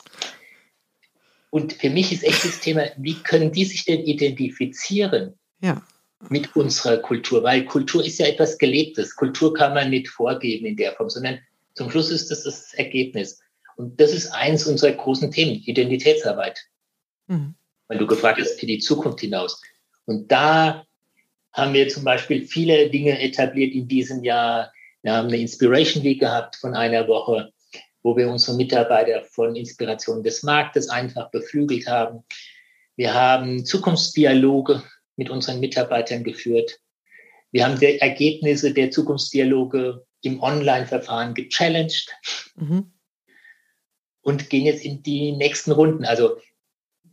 Und 1.51 1.75
für 1.75 1.91
mich 1.91 2.13
ist 2.13 2.25
echt 2.25 2.45
das 2.45 2.61
Thema, 2.61 2.87
wie 2.97 3.15
können 3.15 3.53
die 3.53 3.67
sich 3.67 3.85
denn 3.85 4.01
identifizieren? 4.01 5.39
Ja. 5.61 5.83
Mit 6.29 6.57
unserer 6.57 6.97
Kultur, 6.99 7.43
weil 7.43 7.67
Kultur 7.67 8.05
ist 8.05 8.19
ja 8.19 8.27
etwas 8.27 8.57
Gelebtes. 8.59 9.17
Kultur 9.17 9.53
kann 9.53 9.75
man 9.75 9.91
nicht 9.91 10.09
vorgeben 10.09 10.67
in 10.67 10.77
der 10.77 10.93
Form, 10.93 11.11
sondern 11.11 11.39
zum 11.75 11.91
Schluss 11.91 12.11
ist 12.11 12.31
das 12.31 12.45
das 12.45 12.73
Ergebnis. 12.75 13.41
Und 13.77 14.01
das 14.01 14.13
ist 14.13 14.33
eins 14.33 14.67
unserer 14.67 14.93
großen 14.93 15.31
Themen, 15.31 15.63
Identitätsarbeit. 15.65 16.59
Mhm. 17.27 17.55
Weil 17.89 17.99
du 17.99 18.07
gefragt 18.07 18.41
hast, 18.41 18.59
für 18.59 18.67
die 18.67 18.79
Zukunft 18.79 19.21
hinaus. 19.21 19.61
Und 20.07 20.33
da 20.33 20.87
haben 21.53 21.75
wir 21.75 21.89
zum 21.89 22.05
Beispiel 22.05 22.47
viele 22.47 22.91
Dinge 22.91 23.21
etabliert 23.21 23.75
in 23.75 23.87
diesem 23.87 24.25
Jahr. 24.25 24.73
Wir 25.03 25.13
haben 25.13 25.29
eine 25.29 25.39
Inspiration 25.39 26.03
Week 26.03 26.21
gehabt 26.21 26.57
von 26.57 26.75
einer 26.75 27.07
Woche, 27.09 27.53
wo 28.03 28.17
wir 28.17 28.29
unsere 28.29 28.57
Mitarbeiter 28.57 29.23
von 29.25 29.55
Inspiration 29.55 30.23
des 30.23 30.43
Marktes 30.43 30.89
einfach 30.89 31.31
beflügelt 31.31 31.87
haben. 31.87 32.25
Wir 32.97 33.13
haben 33.15 33.65
Zukunftsdialoge 33.65 34.83
mit 35.17 35.31
unseren 35.31 35.61
Mitarbeitern 35.61 36.25
geführt. 36.25 36.81
Wir 37.51 37.65
haben 37.65 37.79
die 37.79 37.99
Ergebnisse 37.99 38.73
der 38.73 38.91
Zukunftsdialoge 38.91 40.05
im 40.23 40.43
Online-Verfahren 40.43 41.35
gechallenged 41.35 42.09
mhm. 42.57 42.93
und 44.23 44.51
gehen 44.51 44.67
jetzt 44.67 44.85
in 44.85 45.03
die 45.03 45.33
nächsten 45.33 45.73
Runden. 45.73 46.05
Also 46.05 46.39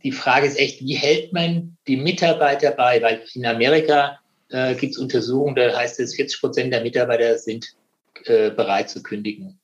die 0.02 0.12
Frage 0.12 0.46
ist 0.46 0.58
echt, 0.58 0.80
wie 0.80 0.94
hält 0.94 1.32
man 1.32 1.78
die 1.86 1.96
Mitarbeiter 1.96 2.72
bei? 2.72 3.00
Weil 3.00 3.24
in 3.32 3.46
Amerika 3.46 4.20
äh, 4.50 4.74
gibt 4.74 4.92
es 4.92 4.98
Untersuchungen, 4.98 5.54
da 5.54 5.74
heißt 5.74 5.98
es, 6.00 6.14
40 6.14 6.40
Prozent 6.40 6.72
der 6.72 6.82
Mitarbeiter 6.82 7.38
sind 7.38 7.74
äh, 8.24 8.50
bereit 8.50 8.90
zu 8.90 9.02
kündigen 9.02 9.58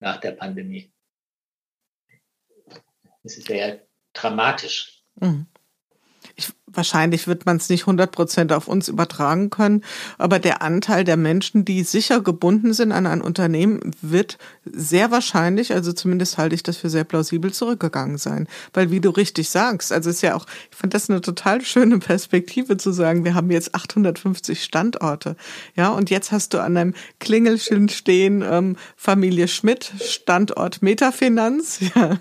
nach 0.00 0.18
der 0.18 0.32
Pandemie. 0.32 0.90
Das 3.22 3.36
ist 3.36 3.46
sehr 3.46 3.86
dramatisch. 4.12 5.02
Mhm. 5.20 5.46
Ich, 6.38 6.52
wahrscheinlich 6.66 7.26
wird 7.26 7.46
man 7.46 7.56
es 7.56 7.68
nicht 7.68 7.82
100 7.82 8.12
Prozent 8.12 8.52
auf 8.52 8.68
uns 8.68 8.88
übertragen 8.88 9.50
können, 9.50 9.82
aber 10.18 10.38
der 10.38 10.60
Anteil 10.60 11.04
der 11.04 11.16
Menschen, 11.16 11.64
die 11.64 11.82
sicher 11.82 12.20
gebunden 12.20 12.74
sind 12.74 12.92
an 12.92 13.06
ein 13.06 13.22
Unternehmen, 13.22 13.92
wird 14.02 14.36
sehr 14.64 15.10
wahrscheinlich, 15.10 15.72
also 15.72 15.92
zumindest 15.92 16.36
halte 16.36 16.54
ich 16.54 16.62
das 16.62 16.76
für 16.76 16.90
sehr 16.90 17.04
plausibel, 17.04 17.52
zurückgegangen 17.52 18.18
sein. 18.18 18.48
Weil 18.74 18.90
wie 18.90 19.00
du 19.00 19.10
richtig 19.10 19.48
sagst, 19.48 19.92
also 19.92 20.10
ist 20.10 20.22
ja 20.22 20.34
auch, 20.34 20.46
ich 20.70 20.76
fand 20.76 20.92
das 20.92 21.08
eine 21.08 21.22
total 21.22 21.64
schöne 21.64 21.98
Perspektive 21.98 22.76
zu 22.76 22.92
sagen, 22.92 23.24
wir 23.24 23.34
haben 23.34 23.50
jetzt 23.50 23.74
850 23.74 24.62
Standorte, 24.62 25.36
ja, 25.74 25.88
und 25.88 26.10
jetzt 26.10 26.32
hast 26.32 26.52
du 26.52 26.58
an 26.58 26.76
einem 26.76 26.94
Klingelschild 27.18 27.92
stehen, 27.92 28.44
ähm, 28.46 28.76
Familie 28.96 29.48
Schmidt, 29.48 29.92
Standort 30.00 30.82
Metafinanz, 30.82 31.80
ja 31.94 32.18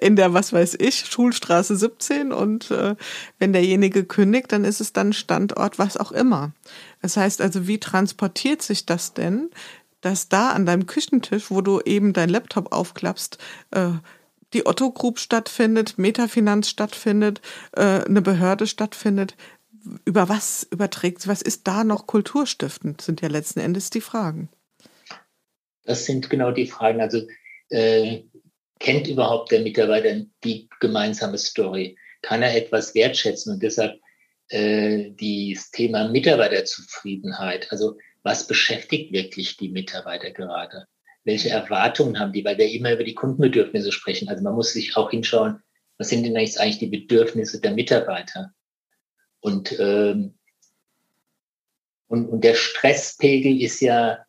in 0.00 0.16
der, 0.16 0.34
was 0.34 0.52
weiß 0.52 0.76
ich, 0.80 1.06
Schulstraße 1.06 1.76
17 1.76 2.32
und 2.32 2.70
äh, 2.70 2.96
wenn 3.38 3.52
derjenige 3.52 4.04
kündigt, 4.04 4.52
dann 4.52 4.64
ist 4.64 4.80
es 4.80 4.92
dann 4.92 5.12
Standort, 5.12 5.78
was 5.78 5.96
auch 5.96 6.12
immer. 6.12 6.52
Das 7.02 7.16
heißt 7.16 7.40
also, 7.40 7.66
wie 7.66 7.78
transportiert 7.78 8.62
sich 8.62 8.86
das 8.86 9.14
denn, 9.14 9.50
dass 10.00 10.28
da 10.28 10.50
an 10.50 10.66
deinem 10.66 10.86
Küchentisch, 10.86 11.50
wo 11.50 11.60
du 11.60 11.80
eben 11.80 12.12
dein 12.12 12.28
Laptop 12.28 12.72
aufklappst, 12.72 13.38
äh, 13.72 13.90
die 14.52 14.66
Otto 14.66 14.90
Group 14.90 15.18
stattfindet, 15.18 15.98
Metafinanz 15.98 16.70
stattfindet, 16.70 17.40
äh, 17.72 18.04
eine 18.04 18.22
Behörde 18.22 18.66
stattfindet. 18.66 19.36
Über 20.04 20.28
was 20.28 20.66
überträgt, 20.70 21.26
was 21.28 21.42
ist 21.42 21.66
da 21.66 21.84
noch 21.84 22.06
kulturstiftend, 22.06 23.00
sind 23.00 23.20
ja 23.20 23.28
letzten 23.28 23.60
Endes 23.60 23.90
die 23.90 24.00
Fragen. 24.00 24.48
Das 25.84 26.04
sind 26.04 26.28
genau 26.30 26.50
die 26.50 26.66
Fragen. 26.66 27.00
Also 27.00 27.26
äh, 27.68 28.22
kennt 28.78 29.08
überhaupt 29.08 29.50
der 29.50 29.60
Mitarbeiter 29.60 30.24
die 30.44 30.68
gemeinsame 30.80 31.38
Story? 31.38 31.96
Kann 32.22 32.42
er 32.42 32.56
etwas 32.56 32.94
wertschätzen? 32.94 33.54
Und 33.54 33.62
deshalb 33.62 34.00
äh, 34.48 35.10
das 35.10 35.70
Thema 35.70 36.08
Mitarbeiterzufriedenheit. 36.08 37.70
Also 37.70 37.96
was 38.22 38.46
beschäftigt 38.46 39.12
wirklich 39.12 39.56
die 39.56 39.68
Mitarbeiter 39.68 40.30
gerade? 40.30 40.86
Welche 41.24 41.50
Erwartungen 41.50 42.18
haben 42.18 42.32
die? 42.32 42.44
Weil 42.44 42.58
wir 42.58 42.70
immer 42.70 42.92
über 42.92 43.04
die 43.04 43.14
Kundenbedürfnisse 43.14 43.92
sprechen. 43.92 44.28
Also 44.28 44.42
man 44.42 44.54
muss 44.54 44.72
sich 44.72 44.96
auch 44.96 45.10
hinschauen, 45.10 45.62
was 45.98 46.08
sind 46.08 46.24
denn 46.24 46.36
eigentlich 46.36 46.78
die 46.78 46.86
Bedürfnisse 46.86 47.60
der 47.60 47.72
Mitarbeiter? 47.72 48.52
Und, 49.40 49.78
ähm, 49.78 50.34
und, 52.08 52.28
und 52.28 52.44
der 52.44 52.54
Stresspegel 52.54 53.60
ist 53.60 53.80
ja 53.80 54.24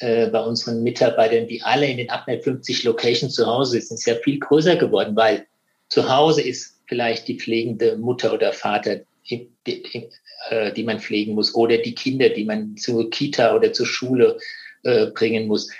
äh, 0.00 0.28
bei 0.28 0.40
unseren 0.40 0.82
Mitarbeitern, 0.82 1.46
die 1.46 1.62
alle 1.62 1.86
in 1.86 1.98
den 1.98 2.10
850 2.10 2.84
Locations 2.84 3.34
zu 3.34 3.46
Hause 3.46 3.72
sitzen, 3.72 3.94
ist 3.94 4.06
ja 4.06 4.14
viel 4.16 4.38
größer 4.38 4.76
geworden, 4.76 5.14
weil 5.14 5.46
zu 5.88 6.08
Hause 6.08 6.42
ist 6.42 6.80
vielleicht 6.86 7.28
die 7.28 7.38
pflegende 7.38 7.96
Mutter 7.96 8.32
oder 8.32 8.52
Vater, 8.52 9.00
die, 9.28 9.50
die, 9.66 10.08
äh, 10.48 10.72
die 10.72 10.84
man 10.84 11.00
pflegen 11.00 11.34
muss, 11.34 11.54
oder 11.54 11.78
die 11.78 11.94
Kinder, 11.94 12.30
die 12.30 12.44
man 12.44 12.76
zur 12.76 13.10
Kita 13.10 13.54
oder 13.54 13.72
zur 13.72 13.86
Schule 13.86 14.38
äh, 14.84 15.06
bringen 15.06 15.46
muss. 15.46 15.70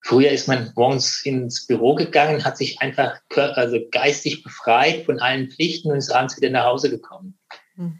Früher 0.00 0.30
ist 0.30 0.48
man 0.48 0.72
morgens 0.74 1.26
ins 1.26 1.66
Büro 1.66 1.94
gegangen, 1.96 2.44
hat 2.44 2.56
sich 2.56 2.80
einfach 2.80 3.20
also 3.34 3.78
geistig 3.90 4.42
befreit 4.42 5.04
von 5.04 5.18
allen 5.18 5.50
Pflichten 5.50 5.90
und 5.90 5.98
ist 5.98 6.10
abends 6.10 6.36
wieder 6.36 6.50
nach 6.50 6.64
Hause 6.64 6.90
gekommen. 6.90 7.36
Mhm. 7.74 7.98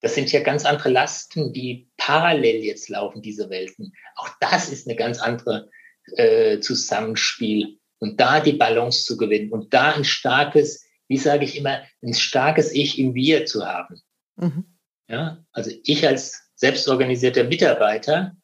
Das 0.00 0.14
sind 0.14 0.30
ja 0.30 0.40
ganz 0.40 0.64
andere 0.64 0.90
Lasten, 0.90 1.52
die 1.52 1.87
parallel 2.08 2.64
jetzt 2.64 2.88
laufen, 2.88 3.20
diese 3.20 3.50
Welten. 3.50 3.92
Auch 4.16 4.30
das 4.40 4.70
ist 4.70 4.88
eine 4.88 4.96
ganz 4.96 5.18
andere 5.18 5.68
äh, 6.16 6.58
Zusammenspiel. 6.60 7.78
Und 7.98 8.18
da 8.18 8.40
die 8.40 8.54
Balance 8.54 9.04
zu 9.04 9.18
gewinnen 9.18 9.52
und 9.52 9.74
da 9.74 9.92
ein 9.92 10.04
starkes, 10.04 10.86
wie 11.06 11.18
sage 11.18 11.44
ich 11.44 11.56
immer, 11.56 11.82
ein 12.02 12.14
starkes 12.14 12.72
Ich 12.72 12.98
im 12.98 13.14
Wir 13.14 13.44
zu 13.44 13.66
haben. 13.66 14.00
Mhm. 14.36 14.64
Ja, 15.08 15.44
also 15.52 15.70
ich 15.84 16.06
als 16.06 16.50
selbstorganisierter 16.54 17.44
Mitarbeiter 17.44 18.36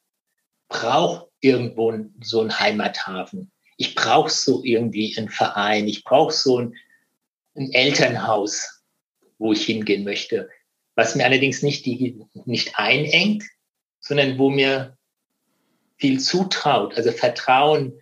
brauche 0.68 1.30
irgendwo 1.40 1.94
so 2.22 2.42
einen 2.42 2.60
Heimathafen. 2.60 3.50
Ich 3.78 3.94
brauche 3.94 4.30
so 4.30 4.62
irgendwie 4.62 5.16
einen 5.16 5.30
Verein. 5.30 5.88
Ich 5.88 6.04
brauche 6.04 6.32
so 6.32 6.60
ein, 6.60 6.74
ein 7.54 7.72
Elternhaus 7.72 8.84
wo 9.38 9.52
ich 9.52 9.64
hingehen 9.64 10.04
möchte. 10.04 10.48
Was 10.94 11.14
mir 11.14 11.24
allerdings 11.24 11.62
nicht, 11.62 11.86
die, 11.86 12.24
nicht 12.44 12.78
einengt, 12.78 13.44
sondern 14.05 14.38
wo 14.38 14.50
mir 14.50 14.96
viel 15.96 16.20
zutraut, 16.20 16.96
also 16.96 17.11
Vertrauen, 17.11 17.94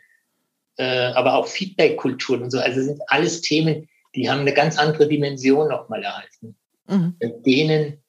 äh, 0.76 1.12
aber 1.12 1.34
auch 1.34 1.46
Feedback-Kulturen 1.46 2.42
und 2.42 2.50
so. 2.50 2.59
Also 2.59 2.82
sind 2.82 3.00
alles 3.07 3.40
Themen, 3.40 3.88
die 4.14 4.28
haben 4.28 4.40
eine 4.40 4.53
ganz 4.53 4.78
andere 4.78 5.09
Dimension 5.09 5.68
nochmal 5.68 6.03
erhalten. 6.03 6.57
Mhm. 6.88 7.16
Mit 7.20 7.46
denen 7.46 8.03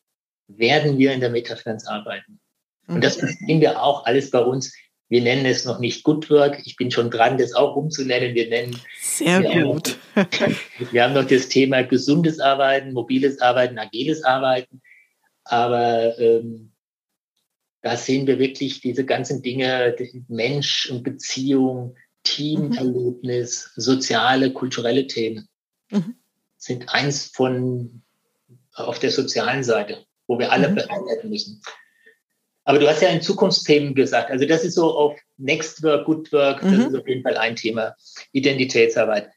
werden 0.48 0.98
wir 0.98 1.14
in 1.14 1.20
der 1.20 1.30
Metafinanz 1.30 1.86
arbeiten. 1.88 2.40
Mhm. 2.88 2.96
Und 2.96 3.04
das 3.04 3.18
verstehen 3.18 3.62
wir 3.62 3.82
auch 3.82 4.06
alles 4.06 4.32
bei 4.32 4.40
uns. 4.40 4.74
Wir 5.10 5.22
nennen 5.22 5.46
es 5.46 5.66
noch 5.66 5.80
nicht 5.80 6.04
Good 6.04 6.30
Work. 6.32 6.62
Ich 6.66 6.76
bin 6.76 6.90
schon 6.90 7.12
dran, 7.12 7.38
das 7.38 7.54
auch 7.54 7.76
umzunennen. 7.76 8.34
Wir 8.34 8.50
nennen 8.50 8.76
sehr 9.00 9.42
wir 9.42 9.64
gut. 9.64 9.98
Haben, 10.16 10.58
wir 10.92 11.04
haben 11.04 11.14
noch 11.14 11.28
das 11.28 11.50
Thema 11.50 11.84
gesundes 11.84 12.40
Arbeiten, 12.40 12.94
mobiles 12.94 13.40
Arbeiten, 13.40 13.78
agiles 13.78 14.24
Arbeiten. 14.24 14.82
Aber 15.44 16.18
ähm, 16.18 16.73
da 17.84 17.98
sehen 17.98 18.26
wir 18.26 18.40
wirklich 18.40 18.80
diese 18.80 19.06
ganzen 19.06 19.42
Dinge, 19.42 19.96
Mensch 20.30 20.90
und 20.90 21.04
Beziehung, 21.04 21.96
Teamerlebnis, 22.24 23.72
mhm. 23.76 23.82
soziale, 23.82 24.54
kulturelle 24.54 25.06
Themen 25.06 25.50
mhm. 25.92 26.16
sind 26.58 26.90
eins 26.90 27.28
von 27.28 28.02
auf 28.74 29.00
der 29.00 29.12
sozialen 29.12 29.66
Seite, 29.66 30.06
wo 30.28 30.40
wir 30.40 30.52
alle 30.52 30.70
mhm. 30.70 30.76
bearbeiten 30.76 31.30
müssen. 31.30 31.62
Aber 32.64 32.80
du 32.80 32.88
hast 32.88 33.02
ja 33.02 33.10
in 33.10 33.22
Zukunftsthemen 33.22 33.94
gesagt, 33.94 34.32
also 34.32 34.46
das 34.46 34.64
ist 34.64 34.76
so 34.76 34.96
auf 34.96 35.20
Next 35.36 35.84
Work, 35.84 36.06
Good 36.06 36.32
Work, 36.32 36.62
das 36.62 36.72
mhm. 36.72 36.82
ist 36.88 36.96
auf 36.96 37.08
jeden 37.08 37.24
Fall 37.24 37.36
ein 37.36 37.58
Thema, 37.58 37.96
Identitätsarbeit. 38.32 39.30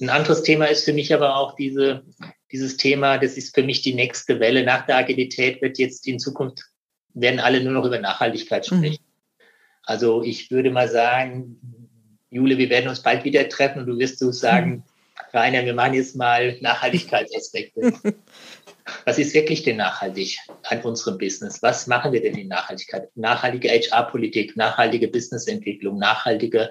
Ein 0.00 0.10
anderes 0.10 0.44
Thema 0.44 0.66
ist 0.66 0.84
für 0.84 0.92
mich 0.92 1.12
aber 1.12 1.34
auch 1.36 1.56
diese, 1.56 2.04
dieses 2.52 2.76
Thema, 2.76 3.18
das 3.18 3.36
ist 3.36 3.56
für 3.56 3.64
mich 3.64 3.82
die 3.82 3.94
nächste 3.94 4.38
Welle. 4.38 4.62
Nach 4.62 4.86
der 4.86 4.98
Agilität 4.98 5.60
wird 5.60 5.78
jetzt 5.78 6.06
in 6.06 6.20
Zukunft, 6.20 6.62
werden 7.20 7.40
alle 7.40 7.62
nur 7.62 7.72
noch 7.72 7.84
über 7.84 7.98
Nachhaltigkeit 7.98 8.70
mhm. 8.70 8.76
sprechen. 8.76 9.02
Mhm. 9.02 9.44
Also 9.84 10.22
ich 10.22 10.50
würde 10.50 10.70
mal 10.70 10.88
sagen, 10.88 11.60
Jule, 12.30 12.58
wir 12.58 12.68
werden 12.68 12.88
uns 12.88 13.02
bald 13.02 13.24
wieder 13.24 13.48
treffen 13.48 13.80
und 13.80 13.86
du 13.86 13.98
wirst 13.98 14.18
so 14.18 14.30
sagen, 14.32 14.70
mhm. 14.70 14.82
Rainer, 15.32 15.64
wir 15.64 15.74
machen 15.74 15.94
jetzt 15.94 16.16
mal 16.16 16.58
Nachhaltigkeitsaspekte. 16.60 17.92
Was 19.04 19.18
ist 19.18 19.34
wirklich 19.34 19.62
denn 19.64 19.76
nachhaltig 19.76 20.38
an 20.62 20.80
unserem 20.82 21.18
Business? 21.18 21.62
Was 21.62 21.86
machen 21.86 22.12
wir 22.12 22.22
denn 22.22 22.36
in 22.36 22.48
Nachhaltigkeit? 22.48 23.14
Nachhaltige 23.16 23.68
HR-Politik, 23.68 24.56
nachhaltige 24.56 25.08
Businessentwicklung, 25.08 25.98
nachhaltige, 25.98 26.70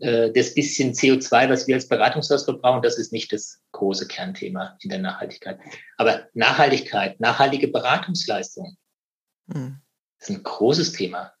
äh, 0.00 0.32
das 0.32 0.54
bisschen 0.54 0.92
CO2, 0.94 1.48
was 1.48 1.68
wir 1.68 1.76
als 1.76 1.88
Beratungshaus 1.88 2.44
verbrauchen, 2.44 2.82
das 2.82 2.98
ist 2.98 3.12
nicht 3.12 3.32
das 3.32 3.60
große 3.72 4.08
Kernthema 4.08 4.76
in 4.80 4.90
der 4.90 4.98
Nachhaltigkeit. 4.98 5.58
Aber 5.96 6.26
Nachhaltigkeit, 6.34 7.20
nachhaltige 7.20 7.68
Beratungsleistung, 7.68 8.76
hm. 9.52 9.80
ist 10.18 10.30
ein 10.30 10.42
großes 10.42 10.92
Thema. 10.92 11.34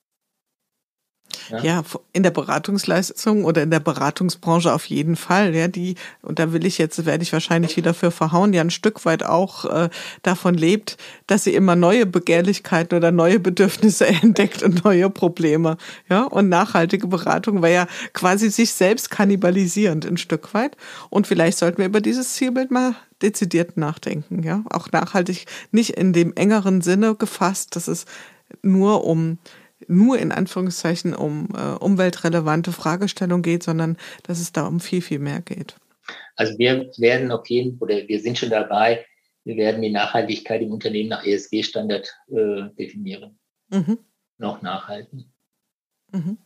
Ja. 1.50 1.82
in 2.12 2.22
der 2.22 2.30
Beratungsleistung 2.30 3.44
oder 3.44 3.62
in 3.62 3.70
der 3.70 3.80
Beratungsbranche 3.80 4.72
auf 4.72 4.86
jeden 4.86 5.16
Fall. 5.16 5.54
Ja, 5.54 5.68
die, 5.68 5.96
und 6.22 6.38
da 6.38 6.52
will 6.52 6.64
ich 6.66 6.78
jetzt, 6.78 7.04
werde 7.06 7.22
ich 7.22 7.32
wahrscheinlich 7.32 7.76
wieder 7.76 7.94
für 7.94 8.10
verhauen, 8.10 8.52
ja 8.52 8.60
ein 8.60 8.70
Stück 8.70 9.04
weit 9.04 9.24
auch 9.24 9.64
äh, 9.64 9.88
davon 10.22 10.54
lebt, 10.54 10.96
dass 11.26 11.44
sie 11.44 11.54
immer 11.54 11.76
neue 11.76 12.06
Begehrlichkeiten 12.06 12.96
oder 12.96 13.12
neue 13.12 13.40
Bedürfnisse 13.40 14.06
entdeckt 14.22 14.62
und 14.62 14.84
neue 14.84 15.10
Probleme. 15.10 15.76
Ja, 16.08 16.24
und 16.24 16.48
nachhaltige 16.48 17.06
Beratung 17.06 17.62
war 17.62 17.68
ja 17.68 17.86
quasi 18.12 18.50
sich 18.50 18.72
selbst 18.72 19.10
kannibalisierend 19.10 20.06
ein 20.06 20.16
Stück 20.16 20.54
weit. 20.54 20.76
Und 21.10 21.26
vielleicht 21.26 21.58
sollten 21.58 21.78
wir 21.78 21.86
über 21.86 22.00
dieses 22.00 22.34
Zielbild 22.34 22.70
mal 22.70 22.94
dezidiert 23.22 23.76
nachdenken. 23.76 24.42
Ja, 24.42 24.62
auch 24.70 24.92
nachhaltig 24.92 25.46
nicht 25.72 25.90
in 25.90 26.12
dem 26.12 26.34
engeren 26.34 26.80
Sinne 26.80 27.14
gefasst, 27.14 27.76
dass 27.76 27.88
es 27.88 28.04
nur 28.62 29.04
um 29.04 29.38
nur 29.88 30.18
in 30.18 30.32
Anführungszeichen 30.32 31.14
um 31.14 31.48
äh, 31.54 31.74
umweltrelevante 31.76 32.72
Fragestellungen 32.72 33.42
geht, 33.42 33.62
sondern 33.62 33.96
dass 34.24 34.40
es 34.40 34.52
da 34.52 34.66
um 34.66 34.80
viel, 34.80 35.02
viel 35.02 35.18
mehr 35.18 35.40
geht. 35.40 35.76
Also 36.36 36.58
wir 36.58 36.90
werden 36.98 37.30
auf 37.30 37.48
jeden 37.48 37.78
oder 37.78 38.06
wir 38.06 38.20
sind 38.20 38.38
schon 38.38 38.50
dabei, 38.50 39.04
wir 39.44 39.56
werden 39.56 39.82
die 39.82 39.90
Nachhaltigkeit 39.90 40.62
im 40.62 40.72
Unternehmen 40.72 41.10
nach 41.10 41.24
ESG-Standard 41.24 42.12
äh, 42.28 42.62
definieren. 42.78 43.38
Mhm. 43.68 43.98
Noch 44.38 44.62
nachhalten. 44.62 45.32
Mhm. 46.10 46.38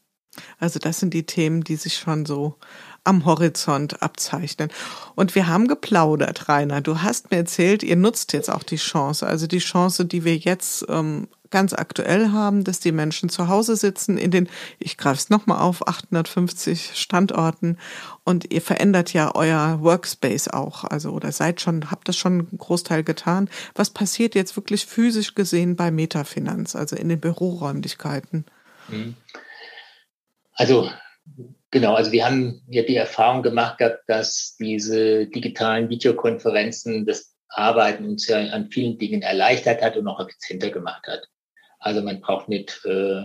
Also 0.59 0.79
das 0.79 1.01
sind 1.01 1.15
die 1.15 1.25
Themen, 1.25 1.65
die 1.65 1.77
sich 1.77 1.97
schon 1.97 2.27
so 2.27 2.57
am 3.05 3.25
Horizont 3.25 4.03
abzeichnen. 4.03 4.71
Und 5.15 5.35
wir 5.35 5.47
haben 5.47 5.69
geplaudert, 5.69 6.49
Rainer. 6.49 6.81
Du 6.81 7.01
hast 7.03 7.31
mir 7.31 7.39
erzählt, 7.39 7.83
ihr 7.83 7.97
nutzt 7.97 8.33
jetzt 8.33 8.51
auch 8.51 8.63
die 8.63 8.77
Chance. 8.77 9.27
Also 9.27 9.47
die 9.47 9.59
Chance, 9.59 10.05
die 10.05 10.25
wir 10.25 10.37
jetzt 10.37 10.85
ähm, 10.89 11.29
ganz 11.51 11.73
aktuell 11.73 12.31
haben, 12.31 12.65
dass 12.65 12.81
die 12.81 12.93
Menschen 12.93 13.29
zu 13.29 13.49
Hause 13.49 13.77
sitzen 13.77 14.19
in 14.19 14.31
den, 14.31 14.49
ich 14.79 14.97
greife 14.97 15.19
es 15.19 15.31
nochmal 15.31 15.61
auf, 15.61 15.87
850 15.87 16.93
Standorten 16.95 17.79
und 18.25 18.53
ihr 18.53 18.63
verändert 18.63 19.13
ja 19.13 19.35
euer 19.35 19.79
Workspace 19.83 20.49
auch, 20.49 20.85
also 20.85 21.11
oder 21.11 21.33
seid 21.33 21.61
schon, 21.61 21.91
habt 21.91 22.09
das 22.09 22.17
schon 22.17 22.33
einen 22.33 22.59
Großteil 22.59 23.05
getan. 23.05 23.49
Was 23.75 23.91
passiert 23.91 24.35
jetzt 24.35 24.57
wirklich 24.57 24.87
physisch 24.87 25.35
gesehen 25.35 25.77
bei 25.77 25.91
Metafinanz, 25.91 26.77
also 26.77 26.97
in 26.97 27.09
den 27.09 27.21
Büroräumlichkeiten? 27.21 28.45
Mhm. 28.89 29.17
Also 30.55 30.89
Genau, 31.71 31.95
also 31.95 32.13
wir 32.13 32.25
haben 32.25 32.63
ja 32.69 32.83
die 32.83 32.97
Erfahrung 32.97 33.43
gemacht 33.43 33.79
gehabt, 33.79 34.05
dass 34.07 34.57
diese 34.59 35.27
digitalen 35.27 35.91
Videokonferenzen 35.91 37.05
das 37.05 37.35
Arbeiten 37.49 38.07
uns 38.07 38.27
ja 38.27 38.39
an 38.39 38.71
vielen 38.71 38.99
Dingen 38.99 39.21
erleichtert 39.21 39.83
hat 39.83 39.97
und 39.97 40.09
auch 40.09 40.21
effizienter 40.21 40.71
gemacht 40.71 41.07
hat. 41.07 41.29
Also 41.79 42.03
man 42.03 42.21
braucht 42.21 42.49
nicht, 42.49 42.85
äh, 42.85 43.23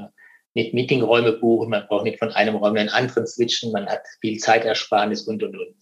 nicht 0.54 0.74
Meetingräume 0.74 1.34
buchen, 1.34 1.70
man 1.70 1.88
braucht 1.88 2.04
nicht 2.04 2.20
von 2.20 2.32
einem 2.32 2.56
Raum 2.56 2.76
in 2.76 2.82
einen 2.82 2.90
anderen 2.90 3.28
switchen, 3.28 3.72
man 3.72 3.88
hat 3.88 4.04
viel 4.22 4.38
Zeitersparnis 4.40 5.24
und, 5.24 5.42
und, 5.44 5.58
und. 5.58 5.76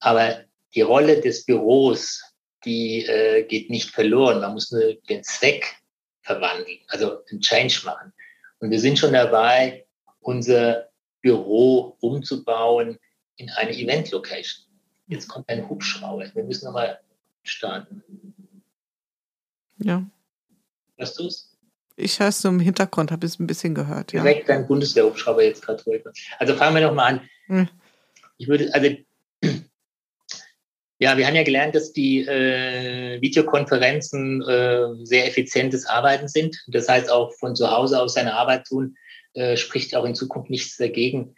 Aber 0.00 0.44
die 0.74 0.80
Rolle 0.80 1.20
des 1.20 1.44
Büros, 1.44 2.22
die 2.64 3.04
äh, 3.04 3.44
geht 3.44 3.70
nicht 3.70 3.90
verloren. 3.90 4.40
Man 4.40 4.54
muss 4.54 4.70
nur 4.70 4.94
den 5.08 5.22
Zweck 5.24 5.76
verwandeln, 6.22 6.78
also 6.88 7.24
einen 7.30 7.40
Change 7.40 7.82
machen. 7.84 8.12
Und 8.60 8.70
wir 8.70 8.80
sind 8.80 8.98
schon 8.98 9.12
dabei, 9.12 9.86
unser 10.20 10.88
Büro 11.20 11.96
umzubauen 12.00 12.98
in 13.36 13.50
eine 13.50 13.72
Event-Location. 13.72 14.64
Jetzt 15.08 15.28
kommt 15.28 15.48
ein 15.48 15.68
Hubschrauber. 15.68 16.30
Wir 16.34 16.44
müssen 16.44 16.66
nochmal 16.66 17.00
starten. 17.42 18.02
Ja. 19.78 20.04
Hörst 20.96 21.18
du 21.18 21.26
es? 21.26 21.51
Ich 21.96 22.18
höre 22.20 22.28
es 22.28 22.40
so 22.40 22.48
im 22.48 22.60
Hintergrund, 22.60 23.10
habe 23.10 23.26
es 23.26 23.38
ein 23.38 23.46
bisschen 23.46 23.74
gehört. 23.74 24.12
Ja. 24.12 24.22
Direkt 24.22 24.48
dein 24.48 24.66
Bundeswehrhubschrauber 24.66 25.42
jetzt 25.44 25.64
gerade 25.64 25.82
drüber. 25.82 26.12
Also 26.38 26.54
fangen 26.54 26.76
wir 26.76 26.82
nochmal 26.82 27.14
an. 27.14 27.20
Hm. 27.46 27.68
Ich 28.38 28.48
würde, 28.48 28.72
also, 28.72 28.88
ja, 30.98 31.16
wir 31.16 31.26
haben 31.26 31.34
ja 31.34 31.42
gelernt, 31.42 31.74
dass 31.74 31.92
die 31.92 32.20
äh, 32.26 33.20
Videokonferenzen 33.20 34.42
äh, 34.42 35.04
sehr 35.04 35.26
effizientes 35.26 35.86
Arbeiten 35.86 36.28
sind. 36.28 36.62
Das 36.68 36.88
heißt, 36.88 37.10
auch 37.10 37.32
von 37.34 37.54
zu 37.54 37.70
Hause 37.70 38.00
aus 38.00 38.14
seine 38.14 38.34
Arbeit 38.34 38.66
tun, 38.66 38.96
äh, 39.34 39.56
spricht 39.56 39.94
auch 39.94 40.04
in 40.04 40.14
Zukunft 40.14 40.50
nichts 40.50 40.76
dagegen. 40.76 41.34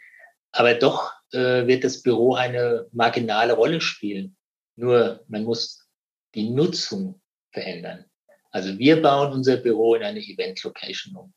Aber 0.52 0.74
doch 0.74 1.12
äh, 1.32 1.66
wird 1.66 1.84
das 1.84 2.02
Büro 2.02 2.34
eine 2.34 2.86
marginale 2.92 3.55
Rolle 3.55 3.80
spielen. 3.80 4.36
Nur 4.76 5.24
man 5.28 5.44
muss 5.44 5.88
die 6.34 6.50
Nutzung 6.50 7.20
verändern. 7.52 8.05
Also 8.55 8.78
wir 8.78 9.02
bauen 9.02 9.32
unser 9.32 9.57
Büro 9.57 9.96
in 9.96 10.05
eine 10.05 10.20
Event-Location 10.20 11.16
um. 11.16 11.34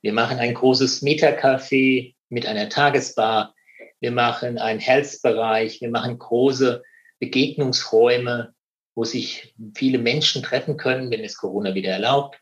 Wir 0.00 0.12
machen 0.12 0.38
ein 0.38 0.54
großes 0.54 1.02
Meta-Café 1.02 2.14
mit 2.28 2.46
einer 2.46 2.68
Tagesbar. 2.68 3.52
Wir 3.98 4.12
machen 4.12 4.58
einen 4.58 4.78
Health-Bereich. 4.78 5.80
Wir 5.80 5.90
machen 5.90 6.16
große 6.16 6.84
Begegnungsräume, 7.18 8.54
wo 8.94 9.02
sich 9.02 9.56
viele 9.74 9.98
Menschen 9.98 10.44
treffen 10.44 10.76
können, 10.76 11.10
wenn 11.10 11.24
es 11.24 11.36
Corona 11.36 11.74
wieder 11.74 11.90
erlaubt. 11.90 12.38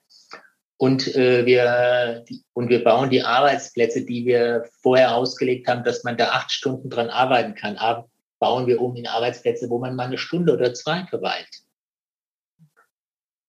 Und, 0.76 1.16
äh, 1.16 1.46
wir, 1.46 2.26
und 2.52 2.68
wir 2.68 2.84
bauen 2.84 3.08
die 3.08 3.22
Arbeitsplätze, 3.22 4.04
die 4.04 4.26
wir 4.26 4.68
vorher 4.82 5.16
ausgelegt 5.16 5.66
haben, 5.66 5.82
dass 5.82 6.04
man 6.04 6.18
da 6.18 6.28
acht 6.32 6.52
Stunden 6.52 6.90
dran 6.90 7.08
arbeiten 7.08 7.54
kann, 7.54 7.78
bauen 8.38 8.66
wir 8.66 8.82
um 8.82 8.96
in 8.96 9.06
Arbeitsplätze, 9.06 9.70
wo 9.70 9.78
man 9.78 9.96
mal 9.96 10.08
eine 10.08 10.18
Stunde 10.18 10.52
oder 10.52 10.74
zwei 10.74 11.06
verweilt. 11.06 11.61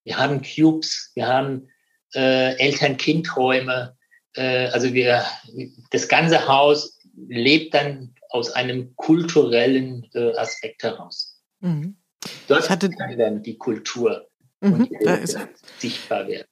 Wir 0.04 0.18
haben 0.18 0.41
Cubes, 0.41 1.12
wir 1.16 1.28
haben 1.28 1.70
äh, 2.14 2.56
Eltern-Kind-Räume. 2.58 3.95
Äh, 4.36 4.68
also 4.68 4.93
wir, 4.93 5.24
das 5.91 6.08
ganze 6.08 6.47
Haus 6.47 6.99
lebt 7.28 7.74
dann 7.74 8.14
aus 8.30 8.51
einem 8.51 8.95
kulturellen 8.95 10.10
äh, 10.14 10.36
Aspekt 10.38 10.84
heraus. 10.84 11.41
Mhm. 11.60 11.95
Dort 12.47 12.70
hatte 12.70 12.89
dann 12.89 13.43
die 13.43 13.58
Kultur 13.58 14.28
mhm, 14.62 14.74
und 14.74 14.89
die 14.89 14.97
da 15.04 15.16
ist, 15.16 15.38
sichtbar 15.78 16.28
werden. 16.28 16.47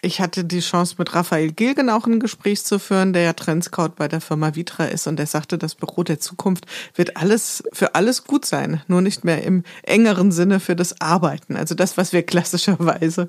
Ich 0.00 0.20
hatte 0.20 0.44
die 0.44 0.60
Chance, 0.60 0.94
mit 0.98 1.12
Raphael 1.12 1.50
Gilgen 1.50 1.90
auch 1.90 2.06
ein 2.06 2.20
Gespräch 2.20 2.64
zu 2.64 2.78
führen, 2.78 3.12
der 3.12 3.22
ja 3.22 3.32
Trendscout 3.32 3.94
bei 3.96 4.06
der 4.06 4.20
Firma 4.20 4.54
Vitra 4.54 4.84
ist 4.84 5.08
und 5.08 5.16
der 5.16 5.26
sagte, 5.26 5.58
das 5.58 5.74
Büro 5.74 6.04
der 6.04 6.20
Zukunft 6.20 6.66
wird 6.94 7.16
alles 7.16 7.64
für 7.72 7.96
alles 7.96 8.22
gut 8.22 8.46
sein, 8.46 8.80
nur 8.86 9.00
nicht 9.00 9.24
mehr 9.24 9.42
im 9.42 9.64
engeren 9.82 10.30
Sinne 10.30 10.60
für 10.60 10.76
das 10.76 11.00
Arbeiten, 11.00 11.56
also 11.56 11.74
das, 11.74 11.96
was 11.96 12.12
wir 12.12 12.22
klassischerweise 12.26 13.28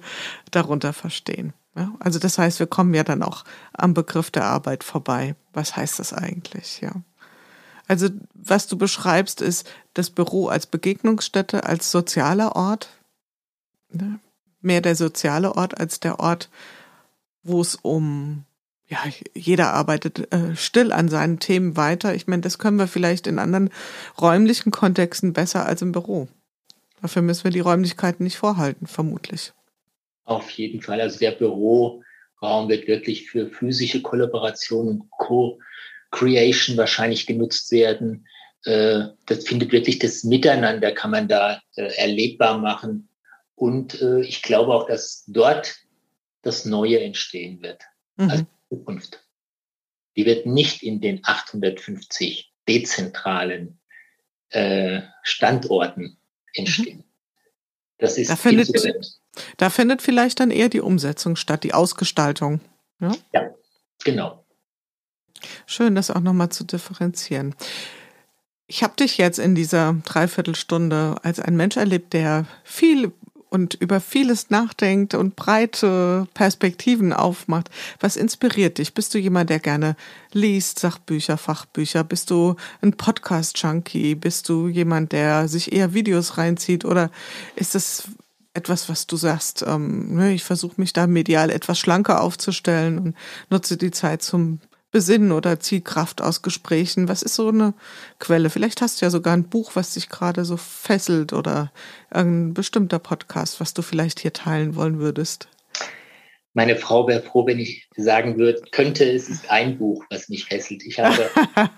darunter 0.52 0.94
verstehen. 0.94 1.54
Ja, 1.76 1.92
also 2.00 2.20
das 2.20 2.38
heißt, 2.38 2.60
wir 2.60 2.68
kommen 2.68 2.94
ja 2.94 3.04
dann 3.04 3.24
auch 3.24 3.46
am 3.74 3.96
Begriff 3.96 4.30
der 4.30 4.46
Arbeit 4.46 4.84
vorbei. 4.84 5.36
Was 5.54 5.76
heißt 5.76 5.98
das 6.00 6.14
eigentlich? 6.14 6.82
Ja. 6.82 6.92
Also 7.88 8.10
was 8.34 8.68
du 8.68 8.78
beschreibst, 8.78 9.42
ist 9.42 9.68
das 9.96 10.12
Büro 10.12 10.48
als 10.48 10.68
Begegnungsstätte, 10.68 11.64
als 11.64 11.90
sozialer 11.92 12.56
Ort. 12.56 12.90
Ne? 13.92 14.20
Mehr 14.62 14.82
der 14.82 14.96
soziale 14.96 15.56
Ort 15.56 15.80
als 15.80 16.00
der 16.00 16.20
Ort, 16.20 16.50
wo 17.44 17.62
es 17.62 17.76
um, 17.76 18.46
ja, 18.88 19.00
jeder 19.34 19.74
arbeitet 19.74 20.32
äh, 20.34 20.56
still 20.56 20.92
an 20.92 21.10
seinen 21.10 21.40
Themen 21.40 21.78
weiter. 21.78 22.16
Ich 22.16 22.28
meine, 22.28 22.42
das 22.42 22.58
können 22.58 22.78
wir 22.78 22.88
vielleicht 22.88 23.28
in 23.28 23.40
anderen 23.40 23.70
räumlichen 24.20 24.72
Kontexten 24.72 25.34
besser 25.34 25.66
als 25.66 25.82
im 25.82 25.92
Büro. 25.92 26.28
Dafür 27.02 27.22
müssen 27.22 27.46
wir 27.46 27.52
die 27.52 27.60
Räumlichkeiten 27.60 28.24
nicht 28.24 28.38
vorhalten, 28.38 28.88
vermutlich. 28.88 29.54
Auf 30.26 30.50
jeden 30.52 30.82
Fall. 30.82 31.02
Also 31.02 31.20
der 31.20 31.32
Büroraum 31.32 32.04
wird 32.68 32.88
wirklich 32.88 33.30
für 33.30 33.50
physische 33.50 34.02
Kollaboration 34.02 34.88
und 34.88 35.10
Co-Creation 35.12 36.78
wahrscheinlich 36.78 37.26
genutzt 37.26 37.72
werden. 37.72 38.28
Äh, 38.66 39.06
das 39.26 39.48
findet 39.48 39.72
wirklich 39.72 40.00
das 40.00 40.24
Miteinander 40.24 40.92
kann 40.92 41.12
man 41.12 41.28
da 41.28 41.62
äh, 41.76 41.96
erlebbar 41.96 42.58
machen. 42.58 43.09
Und 43.60 44.02
äh, 44.02 44.22
ich 44.22 44.42
glaube 44.42 44.74
auch, 44.74 44.88
dass 44.88 45.26
dort 45.28 45.76
das 46.44 46.64
Neue 46.64 47.02
entstehen 47.02 47.62
wird 47.62 47.84
mhm. 48.16 48.30
als 48.30 48.44
Zukunft. 48.70 49.28
Die 50.16 50.26
wird 50.26 50.46
nicht 50.46 50.82
in 50.82 51.02
den 51.02 51.20
850 51.24 52.54
dezentralen 52.70 53.82
äh, 54.50 55.02
Standorten 55.24 56.18
entstehen. 56.54 57.00
Mhm. 57.00 57.04
Das 57.98 58.18
ist 58.18 58.30
da 58.30 58.38
findet, 58.38 58.72
da 59.58 59.70
findet 59.70 60.02
vielleicht 60.02 60.40
dann 60.40 60.52
eher 60.52 60.70
die 60.70 60.80
Umsetzung 60.80 61.36
statt, 61.36 61.66
die 61.66 61.74
Ausgestaltung. 61.74 62.62
Ja, 63.02 63.14
ja 63.34 63.54
genau. 64.06 64.46
Schön, 65.66 65.96
das 65.96 66.12
auch 66.12 66.22
nochmal 66.22 66.48
zu 66.48 66.64
differenzieren. 66.64 67.56
Ich 68.68 68.84
habe 68.84 68.96
dich 68.96 69.18
jetzt 69.18 69.40
in 69.40 69.56
dieser 69.56 69.96
Dreiviertelstunde 70.06 71.18
als 71.24 71.40
ein 71.40 71.58
Mensch 71.58 71.76
erlebt, 71.76 72.14
der 72.14 72.46
viel 72.64 73.12
und 73.50 73.74
über 73.76 74.00
vieles 74.00 74.50
nachdenkt 74.50 75.14
und 75.14 75.36
breite 75.36 76.28
Perspektiven 76.34 77.14
aufmacht. 77.14 77.70
Was 78.00 78.16
inspiriert 78.16 78.78
dich? 78.78 78.94
Bist 78.94 79.14
du 79.14 79.18
jemand, 79.18 79.50
der 79.50 79.60
gerne 79.60 79.96
liest, 80.32 80.80
Sachbücher, 80.80 81.38
Fachbücher? 81.38 82.04
Bist 82.04 82.30
du 82.30 82.56
ein 82.82 82.94
Podcast-Junkie? 82.94 84.16
Bist 84.16 84.50
du 84.50 84.68
jemand, 84.68 85.12
der 85.12 85.48
sich 85.48 85.74
eher 85.74 85.94
Videos 85.94 86.38
reinzieht? 86.38 86.86
Oder 86.86 87.10
ist 87.56 87.76
es 87.76 88.10
etwas, 88.54 88.90
was 88.90 89.08
du 89.08 89.16
sagst, 89.16 89.64
ähm, 89.68 90.16
ne, 90.16 90.34
ich 90.34 90.44
versuche 90.44 90.80
mich 90.82 90.94
da 90.94 91.08
medial 91.08 91.50
etwas 91.50 91.80
schlanker 91.80 92.22
aufzustellen 92.22 93.00
und 93.00 93.16
nutze 93.50 93.78
die 93.78 93.92
Zeit 93.92 94.22
zum 94.22 94.60
Besinnen 94.92 95.32
oder 95.32 95.60
Zielkraft 95.60 96.22
aus 96.22 96.42
Gesprächen? 96.42 97.08
Was 97.08 97.22
ist 97.22 97.36
so 97.36 97.50
eine 97.50 97.74
Quelle? 98.20 98.50
Vielleicht 98.50 98.82
hast 98.82 99.02
du 99.02 99.06
ja 99.06 99.10
sogar 99.10 99.34
ein 99.34 99.50
Buch, 99.50 99.72
was 99.76 99.94
dich 99.94 100.10
gerade 100.10 100.46
so 100.46 100.58
fesselt 100.58 101.34
oder 101.34 101.72
ein 102.10 102.54
bestimmter 102.54 103.00
Podcast, 103.00 103.60
was 103.60 103.74
du 103.74 103.82
vielleicht 103.82 104.20
hier 104.20 104.34
teilen 104.34 104.76
wollen 104.76 105.00
würdest. 105.00 105.48
Meine 106.54 106.76
Frau 106.76 107.08
wäre 107.08 107.22
froh, 107.22 107.46
wenn 107.46 107.60
ich 107.60 107.88
sagen 107.96 108.38
würde, 108.38 108.62
könnte, 108.72 109.10
es 109.10 109.30
ist 109.30 109.50
ein 109.52 109.78
Buch, 109.78 110.04
was 110.10 110.30
mich 110.30 110.46
fesselt. 110.46 110.84
Ich 110.84 111.00
habe 111.00 111.30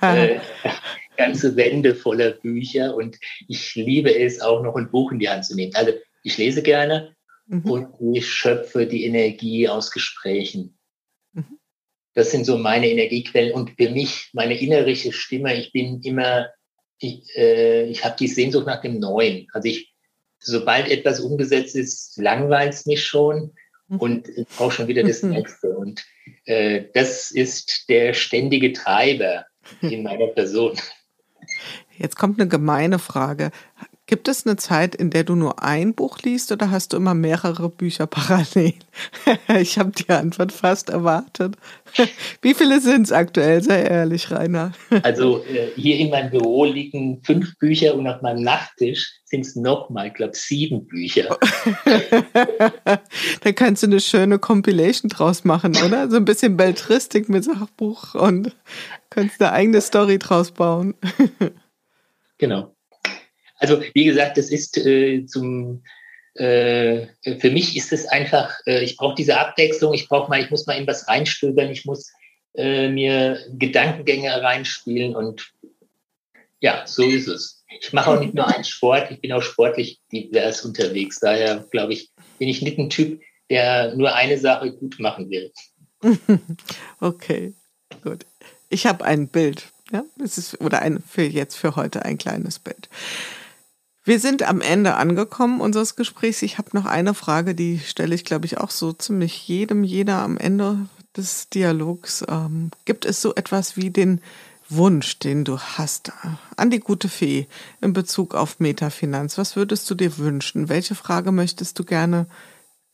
äh, 0.02 0.40
ganze 1.18 1.56
Wände 1.58 1.94
voller 1.94 2.32
Bücher 2.32 2.96
und 2.96 3.18
ich 3.48 3.76
liebe 3.76 4.18
es 4.18 4.42
auch 4.42 4.64
noch 4.64 4.76
ein 4.76 4.90
Buch 4.90 5.12
in 5.12 5.20
die 5.20 5.30
Hand 5.30 5.46
zu 5.46 5.56
nehmen. 5.56 5.76
Also 5.76 5.92
ich 6.24 6.38
lese 6.38 6.64
gerne 6.64 7.16
mhm. 7.48 7.70
und 7.70 8.16
ich 8.16 8.28
schöpfe 8.28 8.88
die 8.88 9.04
Energie 9.04 9.68
aus 9.68 9.92
Gesprächen. 9.92 10.78
Das 12.14 12.32
sind 12.32 12.46
so 12.46 12.58
meine 12.58 12.90
Energiequellen 12.90 13.54
und 13.54 13.72
für 13.72 13.90
mich 13.90 14.30
meine 14.34 14.60
innerliche 14.60 15.14
Stimme. 15.14 15.56
Ich 15.56 15.72
bin 15.72 16.02
immer, 16.02 16.50
ich, 17.00 17.24
äh, 17.36 17.86
ich 17.86 18.04
habe 18.04 18.16
die 18.20 18.28
Sehnsucht 18.28 18.66
nach 18.66 18.82
dem 18.82 19.00
Neuen. 19.00 19.48
Also 19.54 19.70
ich, 19.70 19.94
sobald 20.40 20.90
etwas 20.90 21.20
umgesetzt 21.20 21.76
ist, 21.76 22.18
langweilt 22.18 22.74
es 22.74 22.86
mich 22.86 23.04
schon 23.04 23.54
mhm. 23.88 23.98
und 23.98 24.30
ich 24.30 24.48
brauche 24.48 24.72
schon 24.72 24.88
wieder 24.88 25.04
das 25.04 25.24
mhm. 25.24 25.32
Nächste. 25.32 25.70
Und 25.70 26.04
äh, 26.46 26.86
das 26.94 27.32
ist 27.32 27.86
der 27.88 28.14
ständige 28.14 28.74
Treiber 28.74 29.46
in 29.82 30.04
meiner 30.04 30.28
Person. 30.28 30.78
Jetzt 31.98 32.18
kommt 32.18 32.40
eine 32.40 32.50
gemeine 32.50 33.00
Frage. 33.00 33.52
Gibt 34.12 34.28
es 34.28 34.46
eine 34.46 34.58
Zeit, 34.58 34.94
in 34.94 35.10
der 35.10 35.24
du 35.24 35.36
nur 35.36 35.64
ein 35.64 35.94
Buch 35.94 36.20
liest 36.20 36.52
oder 36.52 36.70
hast 36.70 36.92
du 36.92 36.98
immer 36.98 37.14
mehrere 37.14 37.70
Bücher 37.70 38.08
parallel? 38.08 38.74
ich 39.58 39.80
habe 39.80 39.92
die 39.92 40.10
Antwort 40.10 40.52
fast 40.52 40.90
erwartet. 40.90 41.56
Wie 42.42 42.54
viele 42.54 42.82
sind 42.82 43.04
es 43.04 43.14
aktuell? 43.14 43.64
Sei 43.64 43.84
ehrlich, 43.84 44.30
Rainer. 44.30 44.74
also 45.04 45.46
äh, 45.46 45.70
hier 45.78 45.98
in 45.98 46.10
meinem 46.10 46.30
Büro 46.30 46.66
liegen 46.66 47.24
fünf 47.24 47.58
Bücher 47.58 47.96
und 47.96 48.06
auf 48.06 48.22
meinem 48.22 48.44
Nachttisch 48.44 49.22
sind 49.24 49.46
es 49.46 49.56
nochmal, 49.56 50.08
ich 50.08 50.14
glaube, 50.14 50.36
sieben 50.36 50.86
Bücher. 50.88 51.40
da 53.44 53.52
kannst 53.54 53.84
du 53.84 53.88
eine 53.88 54.02
schöne 54.02 54.40
Compilation 54.40 55.08
draus 55.08 55.46
machen, 55.46 55.78
oder? 55.86 56.10
So 56.10 56.18
ein 56.18 56.26
bisschen 56.26 56.58
Beltristik 56.58 57.30
mit 57.30 57.46
Sachbuch 57.46 58.14
und 58.16 58.58
kannst 59.10 59.42
eine 59.42 59.54
eigene 59.54 59.80
Story 59.80 60.20
draus 60.20 60.52
bauen. 60.52 60.96
genau. 62.38 62.76
Also 63.62 63.82
wie 63.94 64.06
gesagt, 64.06 64.38
das 64.38 64.50
ist 64.50 64.78
äh, 64.78 65.26
zum 65.26 65.84
äh, 66.34 67.08
für 67.40 67.52
mich 67.52 67.78
ist 67.78 67.94
es 67.94 68.08
einfach, 68.08 68.56
äh, 68.66 68.84
ich 68.84 68.98
brauche 68.98 69.16
diese 69.16 69.38
Abwechslung, 69.38 69.94
ich 69.94 70.08
brauche 70.08 70.30
mal, 70.30 70.42
ich 70.42 70.50
muss 70.50 70.66
mal 70.66 70.74
in 70.74 70.88
was 70.88 71.08
reinstöbern, 71.08 71.70
ich 71.70 71.86
muss 71.86 72.12
äh, 72.56 72.90
mir 72.90 73.40
Gedankengänge 73.52 74.42
reinspielen 74.42 75.16
und 75.16 75.54
ja, 76.60 76.84
so 76.86 77.04
ist 77.04 77.28
es. 77.28 77.64
Ich 77.80 77.94
mache 77.94 78.12
auch 78.12 78.20
nicht 78.20 78.34
nur 78.34 78.48
einen 78.48 78.64
Sport, 78.64 79.12
ich 79.12 79.22
bin 79.22 79.32
auch 79.32 79.42
sportlich 79.42 80.00
divers 80.12 80.66
unterwegs. 80.66 81.20
Daher 81.20 81.66
glaube 81.72 81.94
ich, 81.94 82.10
bin 82.40 82.50
ich 82.50 82.62
nicht 82.62 82.80
ein 82.80 82.90
Typ, 82.90 83.22
der 83.50 83.96
nur 83.96 84.16
eine 84.16 84.38
Sache 84.38 84.72
gut 84.72 85.00
machen 85.00 85.30
will. 85.30 85.52
Okay, 87.00 87.54
gut. 88.04 88.26
Ich 88.70 88.88
habe 88.88 89.06
ein 89.06 89.28
Bild. 89.28 89.72
Ja, 89.92 90.04
es 90.24 90.38
ist 90.38 90.62
oder 90.62 90.82
ein 90.82 91.04
für 91.06 91.24
jetzt 91.24 91.58
für 91.58 91.76
heute 91.76 92.06
ein 92.06 92.18
kleines 92.18 92.60
Bild. 92.60 92.90
Wir 94.04 94.20
sind 94.20 94.42
am 94.42 94.62
Ende 94.62 94.96
angekommen 94.96 95.62
unseres 95.62 95.96
Gesprächs. 95.96 96.42
Ich 96.42 96.58
habe 96.58 96.70
noch 96.74 96.86
eine 96.86 97.14
Frage, 97.14 97.54
die 97.54 97.80
stelle 97.80 98.16
ich, 98.16 98.26
glaube 98.26 98.48
ich, 98.48 98.58
auch 98.58 98.72
so 98.72 98.94
ziemlich 98.94 99.48
jedem, 99.48 99.84
jeder 99.84 100.24
am 100.24 100.38
Ende 100.38 100.88
des 101.16 101.50
Dialogs. 101.50 102.26
Ähm, 102.28 102.72
gibt 102.86 103.06
es 103.06 103.22
so 103.22 103.36
etwas 103.36 103.78
wie 103.78 103.92
den 103.92 104.20
Wunsch, 104.70 105.20
den 105.20 105.44
du 105.44 105.60
hast 105.60 106.10
äh, 106.10 106.30
an 106.58 106.72
die 106.72 106.80
gute 106.80 107.10
Fee 107.10 107.48
in 107.80 107.94
Bezug 107.94 108.34
auf 108.34 108.60
Metafinanz? 108.60 109.38
Was 109.38 109.56
würdest 109.56 109.88
du 109.90 109.94
dir 109.94 110.18
wünschen? 110.18 110.68
Welche 110.68 110.96
Frage 110.96 111.32
möchtest 111.32 111.78
du 111.78 111.84
gerne 111.84 112.26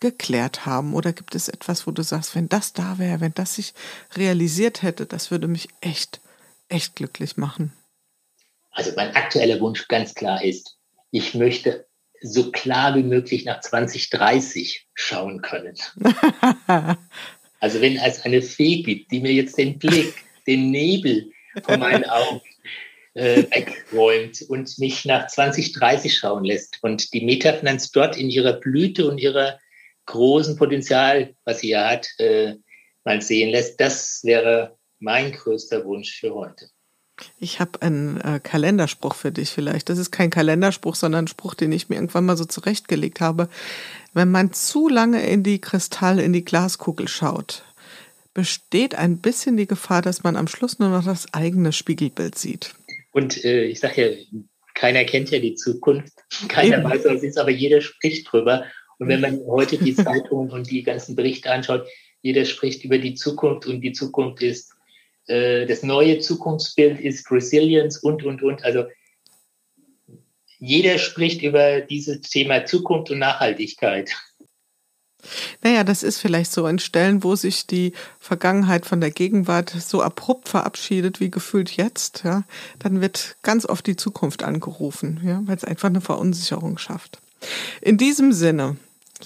geklärt 0.02 0.66
haben? 0.66 0.94
Oder 0.94 1.14
gibt 1.14 1.36
es 1.36 1.48
etwas, 1.48 1.88
wo 1.88 1.92
du 1.92 2.04
sagst, 2.04 2.36
wenn 2.36 2.50
das 2.50 2.74
da 2.74 2.98
wäre, 2.98 3.22
wenn 3.22 3.34
das 3.34 3.56
sich 3.56 3.74
realisiert 4.16 4.82
hätte, 4.82 5.06
das 5.06 5.32
würde 5.32 5.48
mich 5.48 5.70
echt, 5.80 6.20
echt 6.68 6.96
glücklich 6.98 7.38
machen? 7.38 7.72
Also 8.72 8.92
mein 8.98 9.16
aktueller 9.16 9.60
Wunsch 9.62 9.88
ganz 9.88 10.14
klar 10.14 10.44
ist, 10.44 10.77
ich 11.12 11.34
möchte 11.34 11.88
so 12.22 12.52
klar 12.52 12.96
wie 12.96 13.04
möglich 13.04 13.46
nach 13.46 13.62
2030 13.62 14.88
schauen 14.94 15.42
können. 15.42 15.76
also 17.60 17.82
wenn 17.82 17.98
es 17.98 18.22
eine 18.22 18.42
Fee 18.42 18.82
gibt, 18.82 19.12
die 19.12 19.20
mir 19.20 19.34
jetzt 19.34 19.58
den 19.58 19.78
Blick, 19.78 20.14
den 20.48 20.72
Nebel 20.72 21.32
von 21.64 21.80
meinen 21.80 22.06
Augen 22.10 22.42
äh, 23.14 23.44
wegräumt 23.44 24.44
und 24.44 24.78
mich 24.80 25.06
nach 25.06 25.28
2030 25.28 26.18
schauen 26.18 26.44
lässt 26.44 26.80
und 26.82 27.14
die 27.14 27.26
Metafinanz 27.26 27.92
dort 27.92 28.18
in 28.18 28.30
ihrer 28.30 28.54
Blüte 28.54 29.10
und 29.10 29.18
ihrer 29.18 29.60
großen 30.06 30.56
Potenzial, 30.56 31.36
was 31.44 31.60
sie 31.60 31.70
ja 31.70 31.90
hat, 31.90 32.08
äh, 32.20 32.56
mal 33.04 33.22
sehen 33.22 33.50
lässt, 33.50 33.80
das 33.80 34.22
wäre 34.24 34.78
mein 35.00 35.32
größter 35.32 35.86
Wunsch 35.86 36.20
für 36.20 36.34
heute. 36.34 36.70
Ich 37.40 37.60
habe 37.60 37.82
einen 37.82 38.20
äh, 38.22 38.40
Kalenderspruch 38.42 39.16
für 39.16 39.32
dich 39.32 39.50
vielleicht. 39.50 39.90
Das 39.90 39.98
ist 39.98 40.12
kein 40.12 40.30
Kalenderspruch, 40.30 40.96
sondern 40.96 41.26
ein 41.26 41.28
Spruch, 41.28 41.56
den 41.56 41.72
ich 41.72 41.90
mir 41.90 41.96
irgendwann 41.96 42.26
mal 42.26 42.38
so 42.38 42.46
zurechtgelegt 42.46 43.22
habe. 43.22 43.50
Wenn 44.14 44.30
man 44.30 44.54
zu 44.54 44.88
lange 44.88 45.26
in 45.28 45.44
die 45.44 45.60
Kristalle, 45.60 46.24
in 46.24 46.34
die 46.34 46.46
Glaskugel 46.46 47.08
schaut, 47.08 47.64
besteht 48.34 48.96
ein 48.96 49.18
bisschen 49.18 49.58
die 49.58 49.68
Gefahr, 49.68 50.02
dass 50.02 50.24
man 50.24 50.36
am 50.36 50.48
Schluss 50.48 50.80
nur 50.80 50.90
noch 50.90 51.04
das 51.04 51.34
eigene 51.34 51.74
Spiegelbild 51.74 52.38
sieht. 52.38 52.76
Und 53.12 53.44
äh, 53.44 53.64
ich 53.64 53.80
sage 53.80 54.02
ja, 54.02 54.40
keiner 54.76 55.06
kennt 55.06 55.32
ja 55.32 55.40
die 55.40 55.56
Zukunft, 55.56 56.14
keiner 56.48 56.80
Eben. 56.80 56.90
weiß, 56.90 57.06
was 57.06 57.18
es 57.18 57.24
ist, 57.24 57.40
aber 57.40 57.50
jeder 57.50 57.82
spricht 57.82 58.32
drüber. 58.32 58.66
Und 59.00 59.08
wenn 59.08 59.22
man 59.22 59.40
heute 59.48 59.78
die 59.78 59.96
Zeitungen 59.96 60.52
und 60.52 60.70
die 60.70 60.84
ganzen 60.84 61.16
Berichte 61.16 61.52
anschaut, 61.52 61.88
jeder 62.22 62.46
spricht 62.46 62.84
über 62.84 63.00
die 63.00 63.16
Zukunft 63.16 63.66
und 63.66 63.82
die 63.82 63.92
Zukunft 63.92 64.44
ist, 64.44 64.74
äh, 65.28 65.66
das 65.66 65.84
neue 65.84 66.20
Zukunftsbild 66.20 67.00
ist 67.00 67.30
Resilience 67.32 67.98
und, 67.98 68.24
und, 68.24 68.44
und. 68.44 68.64
Also 68.64 68.86
jeder 70.60 70.98
spricht 70.98 71.42
über 71.44 71.82
dieses 71.82 72.22
Thema 72.22 72.66
Zukunft 72.66 73.12
und 73.12 73.20
Nachhaltigkeit. 73.20 74.16
Naja, 75.64 75.84
das 75.84 76.04
ist 76.04 76.20
vielleicht 76.20 76.52
so 76.52 76.68
in 76.68 76.80
Stellen, 76.80 77.24
wo 77.24 77.36
sich 77.36 77.68
die 77.68 77.94
Vergangenheit 78.20 78.86
von 78.86 79.02
der 79.02 79.12
Gegenwart 79.12 79.70
so 79.70 80.02
abrupt 80.02 80.48
verabschiedet 80.48 81.20
wie 81.20 81.32
gefühlt 81.32 81.72
jetzt, 81.72 82.22
ja, 82.24 82.44
dann 82.80 83.02
wird 83.02 83.36
ganz 83.42 83.66
oft 83.66 83.86
die 83.88 83.96
Zukunft 83.96 84.44
angerufen, 84.44 85.20
ja, 85.24 85.42
weil 85.46 85.58
es 85.58 85.64
einfach 85.64 85.90
eine 85.90 86.02
Verunsicherung 86.02 86.78
schafft. 86.78 87.20
In 87.82 87.98
diesem 87.98 88.32
Sinne, 88.32 88.78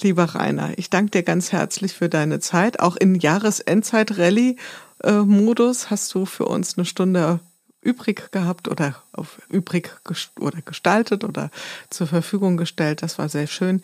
lieber 0.02 0.24
Rainer, 0.24 0.72
ich 0.78 0.90
danke 0.90 1.12
dir 1.12 1.24
ganz 1.24 1.52
herzlich 1.52 1.94
für 1.94 2.10
deine 2.10 2.40
Zeit. 2.40 2.80
Auch 2.80 2.96
in 2.96 3.16
Jahresendzeit-Rallye-Modus 5.04 5.90
hast 5.90 6.14
du 6.14 6.26
für 6.26 6.46
uns 6.46 6.78
eine 6.78 6.86
Stunde 6.86 7.40
übrig 7.82 8.32
gehabt 8.32 8.68
oder 8.68 8.96
auf 9.12 9.42
übrig 9.50 9.90
oder 10.40 10.62
gestaltet 10.62 11.24
oder 11.24 11.50
zur 11.90 12.08
Verfügung 12.08 12.58
gestellt. 12.58 13.02
Das 13.02 13.18
war 13.18 13.28
sehr 13.28 13.48
schön. 13.48 13.82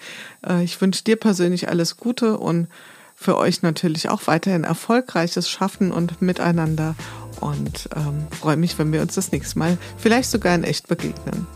Äh, 0.47 0.63
ich 0.63 0.79
wünsche 0.79 1.03
dir 1.03 1.15
persönlich 1.15 1.67
alles 1.69 1.97
Gute 1.97 2.37
und 2.37 2.67
für 3.15 3.37
euch 3.37 3.63
natürlich 3.63 4.09
auch 4.09 4.27
weiterhin 4.27 4.63
erfolgreiches 4.63 5.49
Schaffen 5.49 5.91
und 5.91 6.21
Miteinander 6.21 6.95
und 7.39 7.89
ähm, 7.95 8.27
freue 8.29 8.57
mich, 8.57 8.77
wenn 8.77 8.93
wir 8.93 9.01
uns 9.01 9.15
das 9.15 9.31
nächste 9.31 9.57
Mal 9.57 9.79
vielleicht 9.97 10.29
sogar 10.29 10.53
in 10.53 10.63
echt 10.63 10.87
begegnen. 10.87 11.47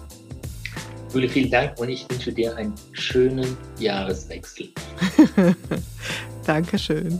Jule, 1.14 1.30
vielen 1.30 1.52
Dank 1.52 1.80
und 1.80 1.90
ich 1.90 2.10
wünsche 2.10 2.32
dir 2.32 2.56
einen 2.56 2.74
schönen 2.94 3.56
Jahreswechsel. 3.78 4.70
Dankeschön. 6.48 7.20